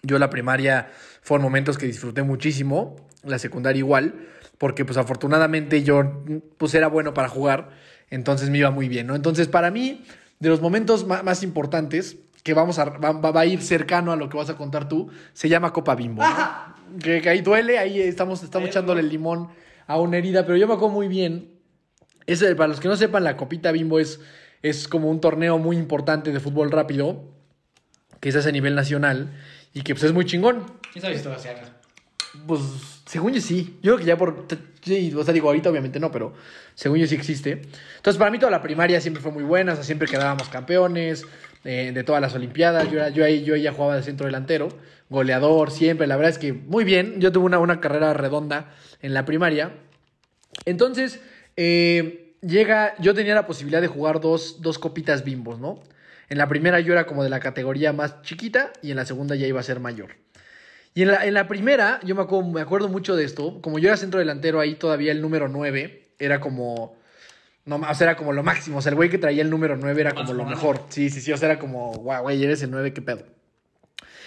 yo 0.03 0.19
la 0.19 0.29
primaria 0.29 0.89
fueron 1.21 1.43
momentos 1.43 1.79
que 1.79 1.87
disfruté 1.87 2.21
muchísimo, 2.21 2.95
la 3.23 3.39
secundaria 3.39 3.79
igual, 3.79 4.27
porque 4.59 4.85
pues 4.85 4.97
afortunadamente 4.97 5.81
yo 5.81 6.23
pues 6.59 6.75
era 6.75 6.87
bueno 6.87 7.15
para 7.15 7.27
jugar, 7.27 7.71
entonces 8.11 8.51
me 8.51 8.59
iba 8.59 8.69
muy 8.69 8.87
bien, 8.87 9.07
¿no? 9.07 9.15
Entonces 9.15 9.47
para 9.47 9.71
mí, 9.71 10.05
de 10.39 10.49
los 10.49 10.61
momentos 10.61 11.07
más 11.07 11.41
importantes, 11.41 12.17
que 12.43 12.53
vamos 12.53 12.77
a, 12.77 12.85
va, 12.85 13.39
a 13.41 13.45
ir 13.47 13.59
cercano 13.63 14.11
a 14.11 14.15
lo 14.15 14.29
que 14.29 14.37
vas 14.37 14.51
a 14.51 14.55
contar 14.55 14.87
tú, 14.87 15.09
se 15.33 15.49
llama 15.49 15.73
Copa 15.73 15.95
Bimbo. 15.95 16.21
¿no? 16.21 16.99
Que, 16.99 17.19
que 17.19 17.29
ahí 17.29 17.41
duele, 17.41 17.79
ahí 17.79 17.99
estamos, 17.99 18.43
estamos 18.43 18.69
echándole 18.69 19.01
el 19.01 19.09
limón 19.09 19.49
a 19.87 19.99
una 19.99 20.17
herida, 20.17 20.45
pero 20.45 20.57
yo 20.57 20.67
me 20.67 20.73
acuerdo 20.73 20.93
muy 20.93 21.07
bien. 21.07 21.51
Ese, 22.27 22.55
para 22.55 22.67
los 22.69 22.79
que 22.79 22.87
no 22.87 22.95
sepan, 22.95 23.23
la 23.23 23.37
Copita 23.37 23.71
Bimbo 23.71 23.99
es, 23.99 24.19
es 24.63 24.87
como 24.87 25.09
un 25.09 25.21
torneo 25.21 25.57
muy 25.59 25.77
importante 25.77 26.31
de 26.31 26.39
fútbol 26.39 26.71
rápido, 26.71 27.23
que 28.19 28.31
se 28.31 28.39
hace 28.39 28.49
a 28.49 28.51
nivel 28.51 28.73
nacional 28.75 29.31
y 29.73 29.81
que 29.81 29.93
pues 29.93 30.03
es 30.05 30.13
muy 30.13 30.25
chingón. 30.25 30.63
¿Quién 30.91 31.01
sabe 31.01 31.13
si 31.13 31.17
esto 31.17 31.29
va 31.29 31.35
a 31.35 31.39
ser? 31.39 31.57
Pues, 32.47 32.61
según 33.05 33.33
yo 33.33 33.41
sí. 33.41 33.77
Yo 33.83 33.93
creo 33.93 33.97
que 33.99 34.05
ya 34.05 34.17
por. 34.17 34.45
Sí, 34.81 35.13
o 35.15 35.23
sea, 35.23 35.33
digo, 35.33 35.47
ahorita 35.47 35.69
obviamente 35.69 35.99
no, 35.99 36.11
pero 36.11 36.33
según 36.73 36.97
yo 36.99 37.07
sí 37.07 37.15
existe. 37.15 37.61
Entonces, 37.97 38.17
para 38.17 38.31
mí 38.31 38.39
toda 38.39 38.51
la 38.51 38.61
primaria 38.61 38.99
siempre 39.01 39.21
fue 39.21 39.31
muy 39.31 39.43
buena, 39.43 39.73
o 39.73 39.75
sea, 39.75 39.83
siempre 39.83 40.07
quedábamos 40.07 40.49
campeones 40.49 41.25
eh, 41.63 41.91
de 41.93 42.03
todas 42.03 42.21
las 42.21 42.33
Olimpiadas. 42.35 42.89
Yo, 42.91 42.97
era- 42.97 43.09
yo 43.09 43.23
ahí 43.23 43.43
yo 43.43 43.55
ya 43.55 43.71
jugaba 43.71 43.95
de 43.95 44.03
centro 44.03 44.25
delantero, 44.25 44.67
goleador, 45.09 45.71
siempre. 45.71 46.07
La 46.07 46.15
verdad 46.15 46.31
es 46.31 46.39
que 46.39 46.53
muy 46.53 46.83
bien. 46.83 47.19
Yo 47.19 47.31
tuve 47.31 47.45
una, 47.45 47.59
una 47.59 47.79
carrera 47.79 48.13
redonda 48.13 48.73
en 49.01 49.13
la 49.13 49.25
primaria. 49.25 49.73
Entonces, 50.65 51.21
eh, 51.57 52.35
llega. 52.41 52.95
Yo 52.99 53.13
tenía 53.13 53.35
la 53.35 53.47
posibilidad 53.47 53.81
de 53.81 53.87
jugar 53.87 54.21
dos, 54.21 54.61
dos 54.61 54.79
copitas 54.79 55.23
bimbos, 55.23 55.59
¿no? 55.59 55.81
En 56.29 56.37
la 56.37 56.47
primera 56.47 56.79
yo 56.79 56.93
era 56.93 57.05
como 57.05 57.23
de 57.23 57.29
la 57.29 57.39
categoría 57.39 57.93
más 57.93 58.21
chiquita 58.23 58.73
y 58.81 58.91
en 58.91 58.97
la 58.97 59.05
segunda 59.05 59.35
ya 59.35 59.47
iba 59.47 59.59
a 59.59 59.63
ser 59.63 59.79
mayor. 59.79 60.15
Y 60.95 61.03
en 61.03 61.09
la, 61.09 61.25
en 61.25 61.33
la 61.33 61.47
primera, 61.47 61.99
yo 62.03 62.15
me 62.15 62.21
acuerdo, 62.21 62.49
me 62.49 62.61
acuerdo 62.61 62.87
mucho 62.87 63.15
de 63.15 63.25
esto. 63.25 63.61
Como 63.61 63.79
yo 63.79 63.89
era 63.89 63.97
centro 63.97 64.19
delantero, 64.19 64.59
ahí 64.59 64.75
todavía 64.75 65.11
el 65.11 65.21
número 65.21 65.47
9 65.49 66.13
era 66.19 66.39
como. 66.39 66.95
No, 67.65 67.77
o 67.77 67.95
sea, 67.95 68.07
era 68.07 68.15
como 68.15 68.31
lo 68.31 68.43
máximo. 68.43 68.77
O 68.77 68.81
sea, 68.81 68.91
el 68.91 68.95
güey 68.95 69.09
que 69.09 69.17
traía 69.17 69.41
el 69.41 69.49
número 69.49 69.75
9 69.75 70.01
era 70.01 70.13
como 70.13 70.33
lo 70.33 70.45
mejor. 70.45 70.81
Sí, 70.89 71.09
sí, 71.09 71.19
sí. 71.19 71.33
O 71.33 71.37
sea, 71.37 71.49
era 71.49 71.59
como, 71.59 71.91
guau, 71.93 72.23
güey, 72.23 72.43
eres 72.43 72.61
el 72.63 72.71
9, 72.71 72.93
qué 72.93 73.01
pedo. 73.01 73.25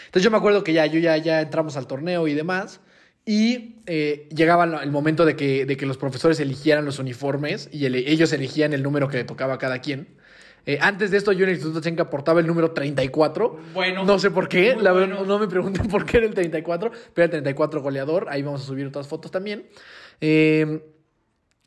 Entonces 0.08 0.24
yo 0.24 0.30
me 0.30 0.38
acuerdo 0.38 0.64
que 0.64 0.72
ya, 0.72 0.86
yo 0.86 0.98
ya, 0.98 1.16
ya 1.18 1.40
entramos 1.40 1.76
al 1.76 1.86
torneo 1.86 2.26
y 2.26 2.34
demás. 2.34 2.80
Y 3.24 3.76
eh, 3.84 4.26
llegaba 4.34 4.64
el 4.64 4.90
momento 4.90 5.26
de 5.26 5.36
que, 5.36 5.66
de 5.66 5.76
que 5.76 5.84
los 5.84 5.98
profesores 5.98 6.40
eligieran 6.40 6.86
los 6.86 6.98
uniformes 6.98 7.68
y 7.70 7.84
ellos 7.84 8.32
elegían 8.32 8.72
el 8.72 8.82
número 8.82 9.08
que 9.08 9.18
le 9.18 9.24
tocaba 9.24 9.54
a 9.54 9.58
cada 9.58 9.80
quien. 9.80 10.16
Eh, 10.64 10.78
antes 10.80 11.10
de 11.10 11.18
esto, 11.18 11.32
yo 11.32 11.44
en 11.44 11.50
el 11.50 11.56
Instituto 11.56 11.80
Chenca 11.80 12.08
portaba 12.08 12.40
el 12.40 12.46
número 12.46 12.70
34. 12.72 13.60
Bueno. 13.74 14.04
No 14.04 14.18
sé 14.18 14.30
por 14.30 14.48
qué, 14.48 14.76
la 14.80 14.92
verdad, 14.92 15.16
bueno. 15.16 15.26
no 15.26 15.38
me 15.38 15.46
pregunten 15.46 15.88
por 15.90 16.06
qué 16.06 16.18
era 16.18 16.26
el 16.26 16.34
34, 16.34 16.90
pero 16.90 17.24
era 17.24 17.24
el 17.24 17.30
34 17.30 17.82
goleador. 17.82 18.26
Ahí 18.30 18.42
vamos 18.42 18.62
a 18.62 18.64
subir 18.64 18.86
otras 18.86 19.06
fotos 19.06 19.30
también. 19.30 19.66
Eh, 20.20 20.82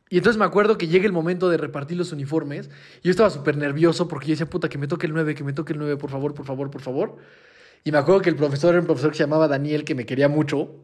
y 0.09 0.17
entonces 0.17 0.37
me 0.37 0.45
acuerdo 0.45 0.77
que 0.77 0.87
llega 0.87 1.05
el 1.05 1.13
momento 1.13 1.49
de 1.49 1.57
repartir 1.57 1.97
los 1.97 2.11
uniformes. 2.11 2.69
Y 3.01 3.07
yo 3.07 3.11
estaba 3.11 3.29
súper 3.29 3.55
nervioso 3.55 4.07
porque 4.07 4.27
yo 4.27 4.31
decía, 4.33 4.49
puta, 4.49 4.67
que 4.67 4.77
me 4.77 4.87
toque 4.87 5.07
el 5.07 5.13
9, 5.13 5.35
que 5.35 5.43
me 5.43 5.53
toque 5.53 5.73
el 5.73 5.79
9, 5.79 5.97
por 5.97 6.09
favor, 6.09 6.33
por 6.33 6.45
favor, 6.45 6.69
por 6.69 6.81
favor. 6.81 7.17
Y 7.83 7.91
me 7.91 7.97
acuerdo 7.97 8.21
que 8.21 8.29
el 8.29 8.35
profesor 8.35 8.71
era 8.71 8.79
un 8.79 8.85
profesor 8.85 9.11
que 9.11 9.17
se 9.17 9.23
llamaba 9.23 9.47
Daniel, 9.47 9.83
que 9.83 9.95
me 9.95 10.05
quería 10.05 10.29
mucho. 10.29 10.75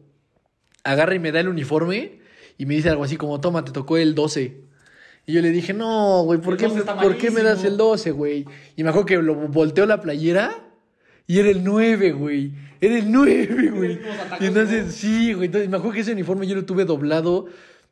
Agarra 0.84 1.14
y 1.14 1.18
me 1.18 1.32
da 1.32 1.40
el 1.40 1.48
uniforme 1.48 2.20
y 2.56 2.66
me 2.66 2.74
dice 2.74 2.88
algo 2.88 3.04
así 3.04 3.16
como, 3.16 3.40
toma, 3.40 3.64
te 3.64 3.72
tocó 3.72 3.96
el 3.96 4.14
12. 4.14 4.60
Y 5.26 5.32
yo 5.32 5.42
le 5.42 5.50
dije, 5.50 5.74
no, 5.74 6.22
güey, 6.24 6.40
¿por, 6.40 6.56
qué, 6.56 6.66
12 6.66 6.80
está 6.80 6.98
¿por 7.00 7.16
qué 7.16 7.30
me 7.30 7.42
das 7.42 7.58
malísimo". 7.58 7.70
el 7.70 7.76
12, 7.76 8.10
güey? 8.12 8.46
Y 8.76 8.82
me 8.82 8.90
acuerdo 8.90 9.06
que 9.06 9.16
lo 9.18 9.34
volteó 9.34 9.86
la 9.86 10.00
playera 10.00 10.56
y 11.26 11.38
era 11.38 11.50
el 11.50 11.62
9, 11.62 12.12
güey. 12.12 12.52
Era 12.80 12.96
el 12.96 13.12
9, 13.12 13.70
güey. 13.70 14.00
Y 14.40 14.46
entonces, 14.46 14.94
sí, 14.94 15.34
güey. 15.34 15.46
Entonces, 15.46 15.68
me 15.68 15.76
acuerdo 15.76 15.94
que 15.94 16.00
ese 16.00 16.12
uniforme 16.12 16.46
yo 16.46 16.54
lo 16.54 16.64
tuve 16.64 16.84
doblado 16.84 17.46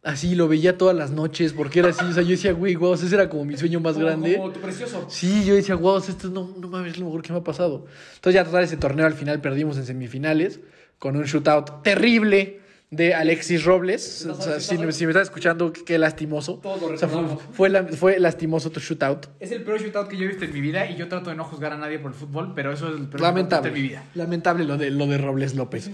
así, 0.06 0.34
lo 0.34 0.48
veía 0.48 0.78
todas 0.78 0.96
las 0.96 1.10
noches 1.10 1.52
porque 1.52 1.80
era 1.80 1.90
así. 1.90 2.04
O 2.04 2.12
sea, 2.12 2.22
yo 2.22 2.30
decía, 2.30 2.52
güey, 2.52 2.74
wow, 2.76 2.94
ese 2.94 3.14
era 3.14 3.28
como 3.28 3.44
mi 3.44 3.56
sueño 3.58 3.80
más 3.80 3.94
Como- 3.94 4.06
grande. 4.06 4.36
Como 4.36 4.50
tu 4.52 4.60
precioso. 4.60 5.06
Sí, 5.10 5.44
yo 5.44 5.54
decía, 5.54 5.74
wow, 5.74 5.98
esto 5.98 6.28
no, 6.30 6.54
no 6.58 6.68
mames, 6.68 6.92
es 6.92 6.98
lo 6.98 7.04
mejor 7.06 7.22
que 7.22 7.32
me 7.32 7.38
ha 7.40 7.44
pasado. 7.44 7.84
Entonces 8.14 8.34
ya 8.34 8.44
total 8.44 8.64
ese 8.64 8.76
torneo 8.78 9.04
al 9.06 9.14
final 9.14 9.40
perdimos 9.40 9.76
en 9.76 9.84
semifinales 9.84 10.60
con 10.98 11.16
un 11.16 11.24
shootout 11.24 11.82
terrible 11.82 12.60
de 12.90 13.14
Alexis 13.14 13.64
Robles. 13.64 14.24
O 14.26 14.40
sea, 14.40 14.60
si, 14.60 14.78
me 14.78 14.88
estás 14.88 15.22
escuchando, 15.24 15.72
qué, 15.72 15.98
lastimoso. 15.98 16.60
Todos 16.62 16.80
lo 16.80 16.86
O 16.94 16.96
sea, 16.96 17.08
fue, 17.08 17.22
fue 17.52 17.68
la- 17.68 17.84
fue 17.84 18.20
lastimoso 18.20 18.70
tu 18.70 18.78
shootout. 18.80 19.26
Es 19.40 19.50
el 19.50 19.62
peor 19.64 19.80
shootout 19.82 20.08
que 20.08 20.16
yo 20.16 20.24
he 20.24 20.28
visto 20.28 20.44
en 20.44 20.52
mi 20.52 20.60
vida 20.60 20.88
y 20.88 20.96
yo 20.96 21.08
trato 21.08 21.30
de 21.30 21.36
no 21.36 21.44
juzgar 21.44 21.72
a 21.72 21.76
nadie 21.76 21.98
por 21.98 22.12
el 22.12 22.16
fútbol, 22.16 22.52
pero 22.54 22.72
eso 22.72 22.88
es 22.88 22.98
el 23.00 23.08
peor 23.08 23.20
Lamentable. 23.22 23.68
shootout 23.70 23.74
de 23.74 23.82
mi 23.82 23.88
vida. 23.88 24.04
Lamentable 24.14 24.64
lo 24.64 24.76
de, 24.78 24.90
lo 24.92 25.06
de 25.08 25.18
Robles 25.18 25.54
López. 25.56 25.90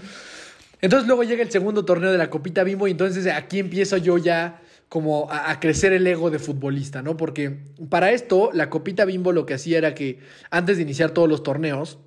Entonces 0.83 1.07
luego 1.07 1.23
llega 1.23 1.41
el 1.41 1.49
segundo 1.49 1.85
torneo 1.85 2.11
de 2.11 2.17
la 2.17 2.29
Copita 2.29 2.65
Bimbo 2.65 2.89
y 2.89 2.91
entonces 2.91 3.25
aquí 3.27 3.57
empiezo 3.59 3.95
yo 3.95 4.17
ya 4.17 4.59
como 4.89 5.29
a, 5.31 5.57
crecer 5.61 5.93
el 5.93 6.05
ego 6.05 6.29
de 6.29 6.39
futbolista, 6.39 7.01
¿no? 7.01 7.15
Porque 7.15 7.57
para 7.89 8.11
esto 8.11 8.49
la 8.51 8.69
Copita 8.69 9.05
Bimbo 9.05 9.31
lo 9.31 9.45
que 9.45 9.53
hacía 9.53 9.77
era 9.77 9.95
que 9.95 10.19
antes 10.51 10.75
de 10.75 10.83
iniciar 10.83 11.11
todos 11.11 11.29
los 11.29 11.41
torneos, 11.41 11.99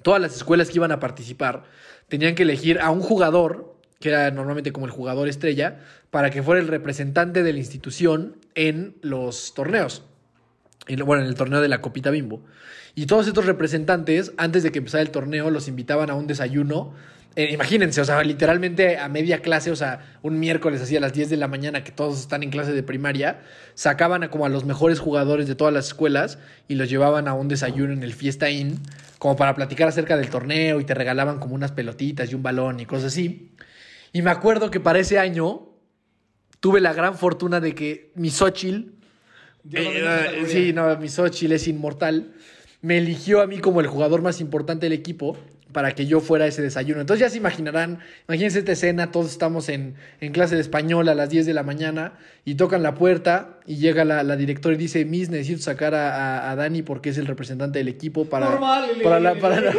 todas 0.00 0.22
las 0.22 0.34
escuelas 0.34 0.70
que 0.70 0.78
iban 0.78 0.90
a 0.90 1.00
participar 1.00 1.64
tenían 2.08 2.34
que 2.34 2.44
elegir 2.44 2.80
a 2.80 2.88
un 2.88 3.00
jugador, 3.00 3.76
que 4.00 4.08
era 4.08 4.30
normalmente 4.30 4.72
como 4.72 4.86
el 4.86 4.92
jugador 4.92 5.28
estrella, 5.28 5.80
para 6.10 6.30
que 6.30 6.42
fuera 6.42 6.62
el 6.62 6.68
representante 6.68 7.42
de 7.42 7.52
la 7.52 7.58
institución 7.58 8.36
en 8.54 8.96
los 9.02 9.52
torneos. 9.52 10.02
En- 10.86 11.04
bueno, 11.04 11.24
en 11.24 11.28
el 11.28 11.34
torneo 11.34 11.60
de 11.60 11.68
la 11.68 11.82
Copita 11.82 12.08
Bimbo. 12.10 12.42
Y 12.94 13.04
todos 13.04 13.26
estos 13.26 13.44
representantes, 13.44 14.32
antes 14.38 14.62
de 14.62 14.72
que 14.72 14.78
empezara 14.78 15.02
el 15.02 15.10
torneo, 15.10 15.50
los 15.50 15.68
invitaban 15.68 16.08
a 16.08 16.14
un 16.14 16.26
desayuno. 16.26 16.94
Eh, 17.38 17.52
imagínense, 17.52 18.00
o 18.00 18.04
sea, 18.04 18.20
literalmente 18.24 18.98
a 18.98 19.08
media 19.08 19.42
clase, 19.42 19.70
o 19.70 19.76
sea, 19.76 20.18
un 20.22 20.40
miércoles 20.40 20.82
así 20.82 20.96
a 20.96 21.00
las 21.00 21.12
10 21.12 21.30
de 21.30 21.36
la 21.36 21.46
mañana, 21.46 21.84
que 21.84 21.92
todos 21.92 22.18
están 22.18 22.42
en 22.42 22.50
clase 22.50 22.72
de 22.72 22.82
primaria, 22.82 23.42
sacaban 23.74 24.24
a 24.24 24.28
como 24.28 24.44
a 24.44 24.48
los 24.48 24.64
mejores 24.64 24.98
jugadores 24.98 25.46
de 25.46 25.54
todas 25.54 25.72
las 25.72 25.86
escuelas 25.86 26.40
y 26.66 26.74
los 26.74 26.90
llevaban 26.90 27.28
a 27.28 27.34
un 27.34 27.46
desayuno 27.46 27.92
en 27.92 28.02
el 28.02 28.12
Fiesta 28.12 28.50
Inn, 28.50 28.80
como 29.20 29.36
para 29.36 29.54
platicar 29.54 29.86
acerca 29.86 30.16
del 30.16 30.30
torneo 30.30 30.80
y 30.80 30.84
te 30.84 30.94
regalaban 30.94 31.38
como 31.38 31.54
unas 31.54 31.70
pelotitas 31.70 32.28
y 32.32 32.34
un 32.34 32.42
balón 32.42 32.80
y 32.80 32.86
cosas 32.86 33.12
así. 33.12 33.52
Y 34.12 34.22
me 34.22 34.32
acuerdo 34.32 34.72
que 34.72 34.80
para 34.80 34.98
ese 34.98 35.20
año 35.20 35.68
tuve 36.58 36.80
la 36.80 36.92
gran 36.92 37.14
fortuna 37.16 37.60
de 37.60 37.72
que 37.72 38.10
mi 38.16 38.30
Xochitl 38.30 38.78
eh, 38.78 38.84
bendiga, 39.62 40.26
eh, 40.26 40.44
sí, 40.48 40.72
no, 40.72 40.96
mi 40.96 41.08
Xochitl 41.08 41.52
es 41.52 41.68
inmortal. 41.68 42.32
Me 42.82 42.98
eligió 42.98 43.42
a 43.42 43.46
mí 43.46 43.58
como 43.58 43.80
el 43.80 43.86
jugador 43.86 44.22
más 44.22 44.40
importante 44.40 44.86
del 44.86 44.92
equipo 44.92 45.36
para 45.72 45.92
que 45.92 46.06
yo 46.06 46.20
fuera 46.20 46.46
a 46.46 46.48
ese 46.48 46.62
desayuno. 46.62 47.00
Entonces 47.00 47.20
ya 47.26 47.30
se 47.30 47.36
imaginarán, 47.36 47.98
imagínense 48.26 48.60
esta 48.60 48.72
escena, 48.72 49.10
todos 49.10 49.30
estamos 49.30 49.68
en, 49.68 49.94
en 50.20 50.32
clase 50.32 50.54
de 50.54 50.62
español 50.62 51.08
a 51.08 51.14
las 51.14 51.28
10 51.28 51.44
de 51.46 51.52
la 51.52 51.62
mañana 51.62 52.14
y 52.46 52.54
tocan 52.54 52.82
la 52.82 52.94
puerta 52.94 53.58
y 53.66 53.76
llega 53.76 54.04
la, 54.06 54.22
la 54.22 54.36
directora 54.36 54.74
y 54.74 54.78
dice, 54.78 55.04
Miss, 55.04 55.28
necesito 55.28 55.60
sacar 55.60 55.94
a, 55.94 56.14
a- 56.46 56.50
a 56.50 56.56
Dani 56.56 56.82
porque 56.82 57.10
es 57.10 57.18
el 57.18 57.26
representante 57.26 57.78
del 57.78 57.88
equipo 57.88 58.24
para, 58.24 58.48
Normal, 58.48 58.84
para, 59.02 59.20
la, 59.20 59.34
para, 59.34 59.60
la, 59.60 59.72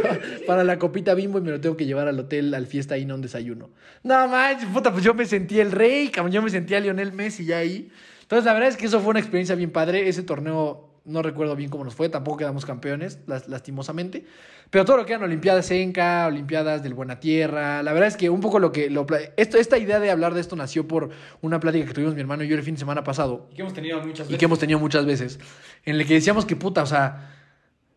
para 0.46 0.64
la 0.64 0.78
copita 0.78 1.16
bimbo 1.16 1.40
y 1.40 1.42
me 1.42 1.52
lo 1.52 1.60
tengo 1.60 1.76
que 1.76 1.86
llevar 1.88 2.08
al 2.08 2.20
hotel, 2.20 2.54
al 2.54 2.68
fiesta 2.68 2.94
ahí, 2.96 3.06
no 3.06 3.16
un 3.16 3.22
desayuno. 3.22 3.70
No 4.04 4.28
manches, 4.28 4.70
puta, 4.70 4.92
pues 4.92 5.04
yo 5.04 5.14
me 5.16 5.26
sentí 5.26 5.60
el 5.60 5.72
rey, 5.72 6.12
yo 6.30 6.42
me 6.44 6.50
sentía 6.52 6.80
Lionel 6.80 7.14
Messi 7.14 7.46
ya 7.46 7.58
ahí. 7.58 7.90
Entonces, 8.22 8.46
la 8.46 8.54
verdad 8.54 8.70
es 8.70 8.78
que 8.78 8.86
eso 8.86 9.00
fue 9.00 9.10
una 9.10 9.20
experiencia 9.20 9.56
bien 9.56 9.72
padre. 9.72 10.08
Ese 10.08 10.22
torneo 10.22 10.89
no 11.10 11.22
recuerdo 11.22 11.56
bien 11.56 11.70
cómo 11.70 11.84
nos 11.84 11.96
fue, 11.96 12.08
tampoco 12.10 12.38
quedamos 12.38 12.66
campeones, 12.66 13.20
las- 13.28 13.48
lastimosamente. 13.50 14.26
Pero 14.70 14.86
todo 14.86 14.98
lo 14.98 15.06
que 15.06 15.14
eran 15.14 15.24
Olimpiadas 15.24 15.70
Enca, 15.72 16.28
Olimpiadas 16.28 16.84
del 16.84 16.94
Buena 16.94 17.20
Tierra, 17.20 17.82
la 17.84 17.92
verdad 17.92 18.08
es 18.08 18.16
que 18.18 18.30
un 18.30 18.40
poco 18.40 18.60
lo 18.60 18.72
que. 18.72 18.90
Lo, 18.90 19.06
esto, 19.36 19.58
esta 19.58 19.78
idea 19.78 20.00
de 20.00 20.12
hablar 20.12 20.34
de 20.36 20.42
esto 20.42 20.56
nació 20.56 20.88
por 20.88 21.10
una 21.42 21.60
plática 21.60 21.86
que 21.88 21.94
tuvimos 21.94 22.14
mi 22.16 22.22
hermano 22.22 22.44
y 22.44 22.48
yo 22.48 22.56
el 22.56 22.64
fin 22.64 22.76
de 22.76 22.80
semana 22.80 23.04
pasado 23.04 23.48
Y 23.52 23.56
que 23.56 23.62
hemos 23.62 23.74
tenido 23.74 23.98
muchas 24.02 24.20
y 24.20 24.24
veces. 24.30 24.38
que 24.40 24.46
hemos 24.46 24.60
tenido 24.60 24.80
muchas 24.80 25.06
veces, 25.06 25.40
en 25.86 25.96
el 25.96 26.06
que 26.06 26.14
decíamos 26.14 26.46
que 26.46 26.56
puta, 26.56 26.84
o 26.84 26.86
sea, 26.86 27.36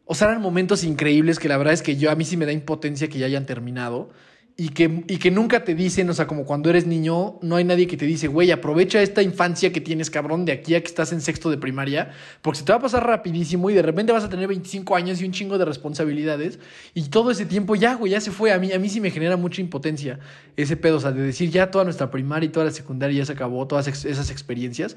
o 0.06 0.14
sea, 0.14 0.28
eran 0.28 0.42
momentos 0.42 0.82
increíbles 0.82 1.38
que 1.38 1.48
la 1.48 1.56
verdad 1.58 1.74
es 1.74 1.82
que 1.82 1.96
yo 1.96 2.10
a 2.10 2.14
mí 2.14 2.24
sí 2.24 2.36
me 2.36 2.46
da 2.46 2.52
impotencia 2.52 3.08
que 3.08 3.18
ya 3.18 3.26
hayan 3.26 3.46
terminado 3.46 4.10
y 4.56 4.68
que, 4.68 5.04
y 5.08 5.16
que 5.16 5.30
nunca 5.30 5.64
te 5.64 5.74
dicen, 5.74 6.08
o 6.10 6.12
sea, 6.12 6.26
como 6.26 6.44
cuando 6.44 6.68
eres 6.68 6.86
niño, 6.86 7.38
no 7.40 7.56
hay 7.56 7.64
nadie 7.64 7.86
que 7.86 7.96
te 7.96 8.04
dice, 8.04 8.28
güey, 8.28 8.50
aprovecha 8.50 9.00
esta 9.00 9.22
infancia 9.22 9.72
que 9.72 9.80
tienes, 9.80 10.10
cabrón, 10.10 10.44
de 10.44 10.52
aquí 10.52 10.74
a 10.74 10.80
que 10.80 10.86
estás 10.86 11.12
en 11.12 11.20
sexto 11.20 11.50
de 11.50 11.56
primaria, 11.56 12.10
porque 12.42 12.58
se 12.58 12.64
te 12.64 12.72
va 12.72 12.78
a 12.78 12.82
pasar 12.82 13.06
rapidísimo 13.06 13.70
y 13.70 13.74
de 13.74 13.82
repente 13.82 14.12
vas 14.12 14.24
a 14.24 14.28
tener 14.28 14.48
25 14.48 14.94
años 14.94 15.20
y 15.20 15.24
un 15.24 15.32
chingo 15.32 15.56
de 15.56 15.64
responsabilidades 15.64 16.58
y 16.92 17.08
todo 17.08 17.30
ese 17.30 17.46
tiempo 17.46 17.76
ya, 17.76 17.94
güey, 17.94 18.12
ya 18.12 18.20
se 18.20 18.30
fue. 18.30 18.52
A 18.52 18.58
mí, 18.58 18.72
a 18.72 18.78
mí 18.78 18.88
sí 18.88 19.00
me 19.00 19.10
genera 19.10 19.36
mucha 19.36 19.60
impotencia 19.62 20.18
ese 20.56 20.76
pedo, 20.76 20.98
o 20.98 21.00
sea, 21.00 21.12
de 21.12 21.22
decir 21.22 21.50
ya 21.50 21.70
toda 21.70 21.84
nuestra 21.84 22.10
primaria 22.10 22.46
y 22.46 22.50
toda 22.50 22.66
la 22.66 22.72
secundaria 22.72 23.18
ya 23.18 23.26
se 23.26 23.32
acabó, 23.32 23.66
todas 23.66 23.88
esas 24.04 24.30
experiencias. 24.30 24.96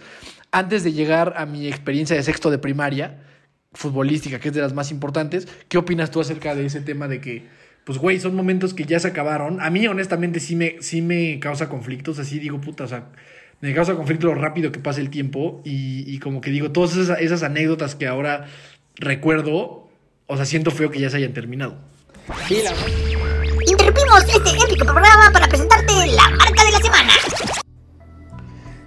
Antes 0.51 0.83
de 0.83 0.91
llegar 0.91 1.33
a 1.37 1.45
mi 1.45 1.67
experiencia 1.67 2.15
de 2.15 2.23
sexto 2.23 2.51
de 2.51 2.57
primaria, 2.57 3.21
futbolística, 3.73 4.39
que 4.39 4.49
es 4.49 4.53
de 4.53 4.61
las 4.61 4.73
más 4.73 4.91
importantes, 4.91 5.47
¿qué 5.69 5.77
opinas 5.77 6.11
tú 6.11 6.19
acerca 6.19 6.55
de 6.55 6.65
ese 6.65 6.81
tema 6.81 7.07
de 7.07 7.21
que 7.21 7.64
pues 7.85 7.99
güey, 7.99 8.19
son 8.19 8.35
momentos 8.35 8.73
que 8.73 8.85
ya 8.85 8.99
se 8.99 9.07
acabaron. 9.07 9.61
A 9.61 9.69
mí 9.69 9.87
honestamente 9.87 10.39
sí 10.39 10.55
me, 10.55 10.77
sí 10.81 11.01
me 11.01 11.39
causa 11.39 11.69
conflictos, 11.69 12.17
así 12.17 12.39
digo, 12.39 12.59
puta, 12.59 12.85
o 12.85 12.87
sea, 12.87 13.09
me 13.61 13.73
causa 13.73 13.95
conflicto 13.95 14.27
lo 14.27 14.33
rápido 14.33 14.71
que 14.71 14.79
pasa 14.79 14.99
el 14.99 15.11
tiempo 15.11 15.61
y, 15.63 16.17
como 16.19 16.41
que 16.41 16.49
digo, 16.49 16.71
todas 16.71 16.97
esas, 16.97 17.21
esas, 17.21 17.43
anécdotas 17.43 17.95
que 17.95 18.07
ahora 18.07 18.47
recuerdo, 18.95 19.87
o 20.25 20.35
sea, 20.35 20.45
siento 20.45 20.71
feo 20.71 20.89
que 20.89 20.99
ya 20.99 21.11
se 21.11 21.17
hayan 21.17 21.33
terminado. 21.33 21.77
Sí, 22.47 22.61
la... 22.63 22.71
Interrumpimos 23.69 24.23
este 24.23 24.49
épico 24.49 24.85
programa 24.85 25.31
para 25.31 25.47
presentarte 25.47 25.93
la 26.07 26.29
marca 26.37 26.65
de 26.65 26.71
la 26.71 26.79
semana. 26.79 27.13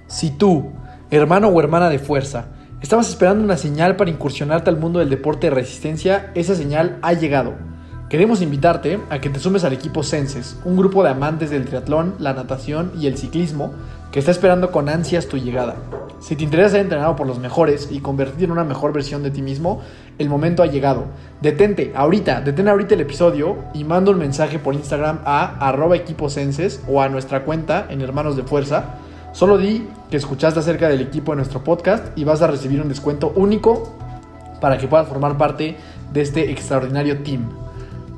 Si 0.09 0.31
tú, 0.31 0.73
hermano 1.11 1.49
o 1.49 1.61
hermana 1.61 1.89
de 1.89 2.01
fuerza, 2.01 2.49
estabas 2.83 3.09
esperando 3.09 3.45
una 3.45 3.57
señal 3.57 3.95
para 3.95 4.11
incursionarte 4.11 4.71
al 4.71 4.77
mundo 4.77 4.99
del 4.99 5.11
deporte 5.11 5.49
de 5.49 5.55
resistencia, 5.55 6.33
esa 6.35 6.57
señal 6.57 6.99
ha 7.03 7.13
llegado. 7.13 7.78
Queremos 8.09 8.41
invitarte 8.41 9.01
a 9.11 9.21
que 9.21 9.29
te 9.29 9.39
sumes 9.39 9.65
al 9.65 9.75
equipo 9.75 10.03
Senses, 10.03 10.57
un 10.65 10.79
grupo 10.79 11.03
de 11.03 11.11
amantes 11.11 11.51
del 11.51 11.67
triatlón, 11.67 12.15
la 12.19 12.33
natación 12.33 12.91
y 12.99 13.07
el 13.07 13.19
ciclismo 13.19 13.75
que 14.11 14.21
está 14.21 14.31
esperando 14.31 14.71
con 14.71 14.89
ansias 14.89 15.27
tu 15.27 15.37
llegada. 15.37 15.77
Si 16.19 16.35
te 16.35 16.43
interesa 16.43 16.71
ser 16.71 16.81
entrenado 16.81 17.17
por 17.17 17.27
los 17.27 17.39
mejores 17.39 17.89
y 17.91 18.01
convertirte 18.01 18.45
en 18.45 18.53
una 18.53 18.65
mejor 18.65 18.95
versión 18.95 19.23
de 19.23 19.31
ti 19.31 19.43
mismo, 19.43 19.83
el 20.17 20.31
momento 20.31 20.63
ha 20.63 20.69
llegado. 20.69 21.05
Detente 21.43 21.93
ahorita, 21.95 22.41
detén 22.41 22.69
ahorita 22.69 22.95
el 22.95 23.03
episodio 23.03 23.59
y 23.75 23.85
manda 23.85 24.11
un 24.11 24.19
mensaje 24.19 24.59
por 24.59 24.73
Instagram 24.73 25.19
a 25.27 25.69
arroba 25.69 25.95
equipo 25.95 26.31
Senses 26.31 26.83
o 26.89 27.03
a 27.03 27.11
nuestra 27.11 27.45
cuenta 27.45 27.89
en 27.91 28.01
Hermanos 28.01 28.39
de 28.39 28.43
Fuerza. 28.43 28.95
Solo 29.33 29.59
di 29.59 29.87
que 30.11 30.17
escuchaste 30.17 30.61
acerca 30.61 30.89
del 30.89 31.03
equipo 31.03 31.33
de 31.33 31.37
nuestro 31.37 31.63
podcast 31.63 32.07
y 32.17 32.25
vas 32.25 32.41
a 32.41 32.47
recibir 32.47 32.81
un 32.81 32.89
descuento 32.89 33.35
único 33.37 33.99
para 34.63 34.79
que 34.79 34.89
puedas 34.89 35.09
formar 35.09 35.37
parte 35.37 35.77
de 36.11 36.21
este 36.23 36.51
extraordinario 36.51 37.19
team 37.19 37.68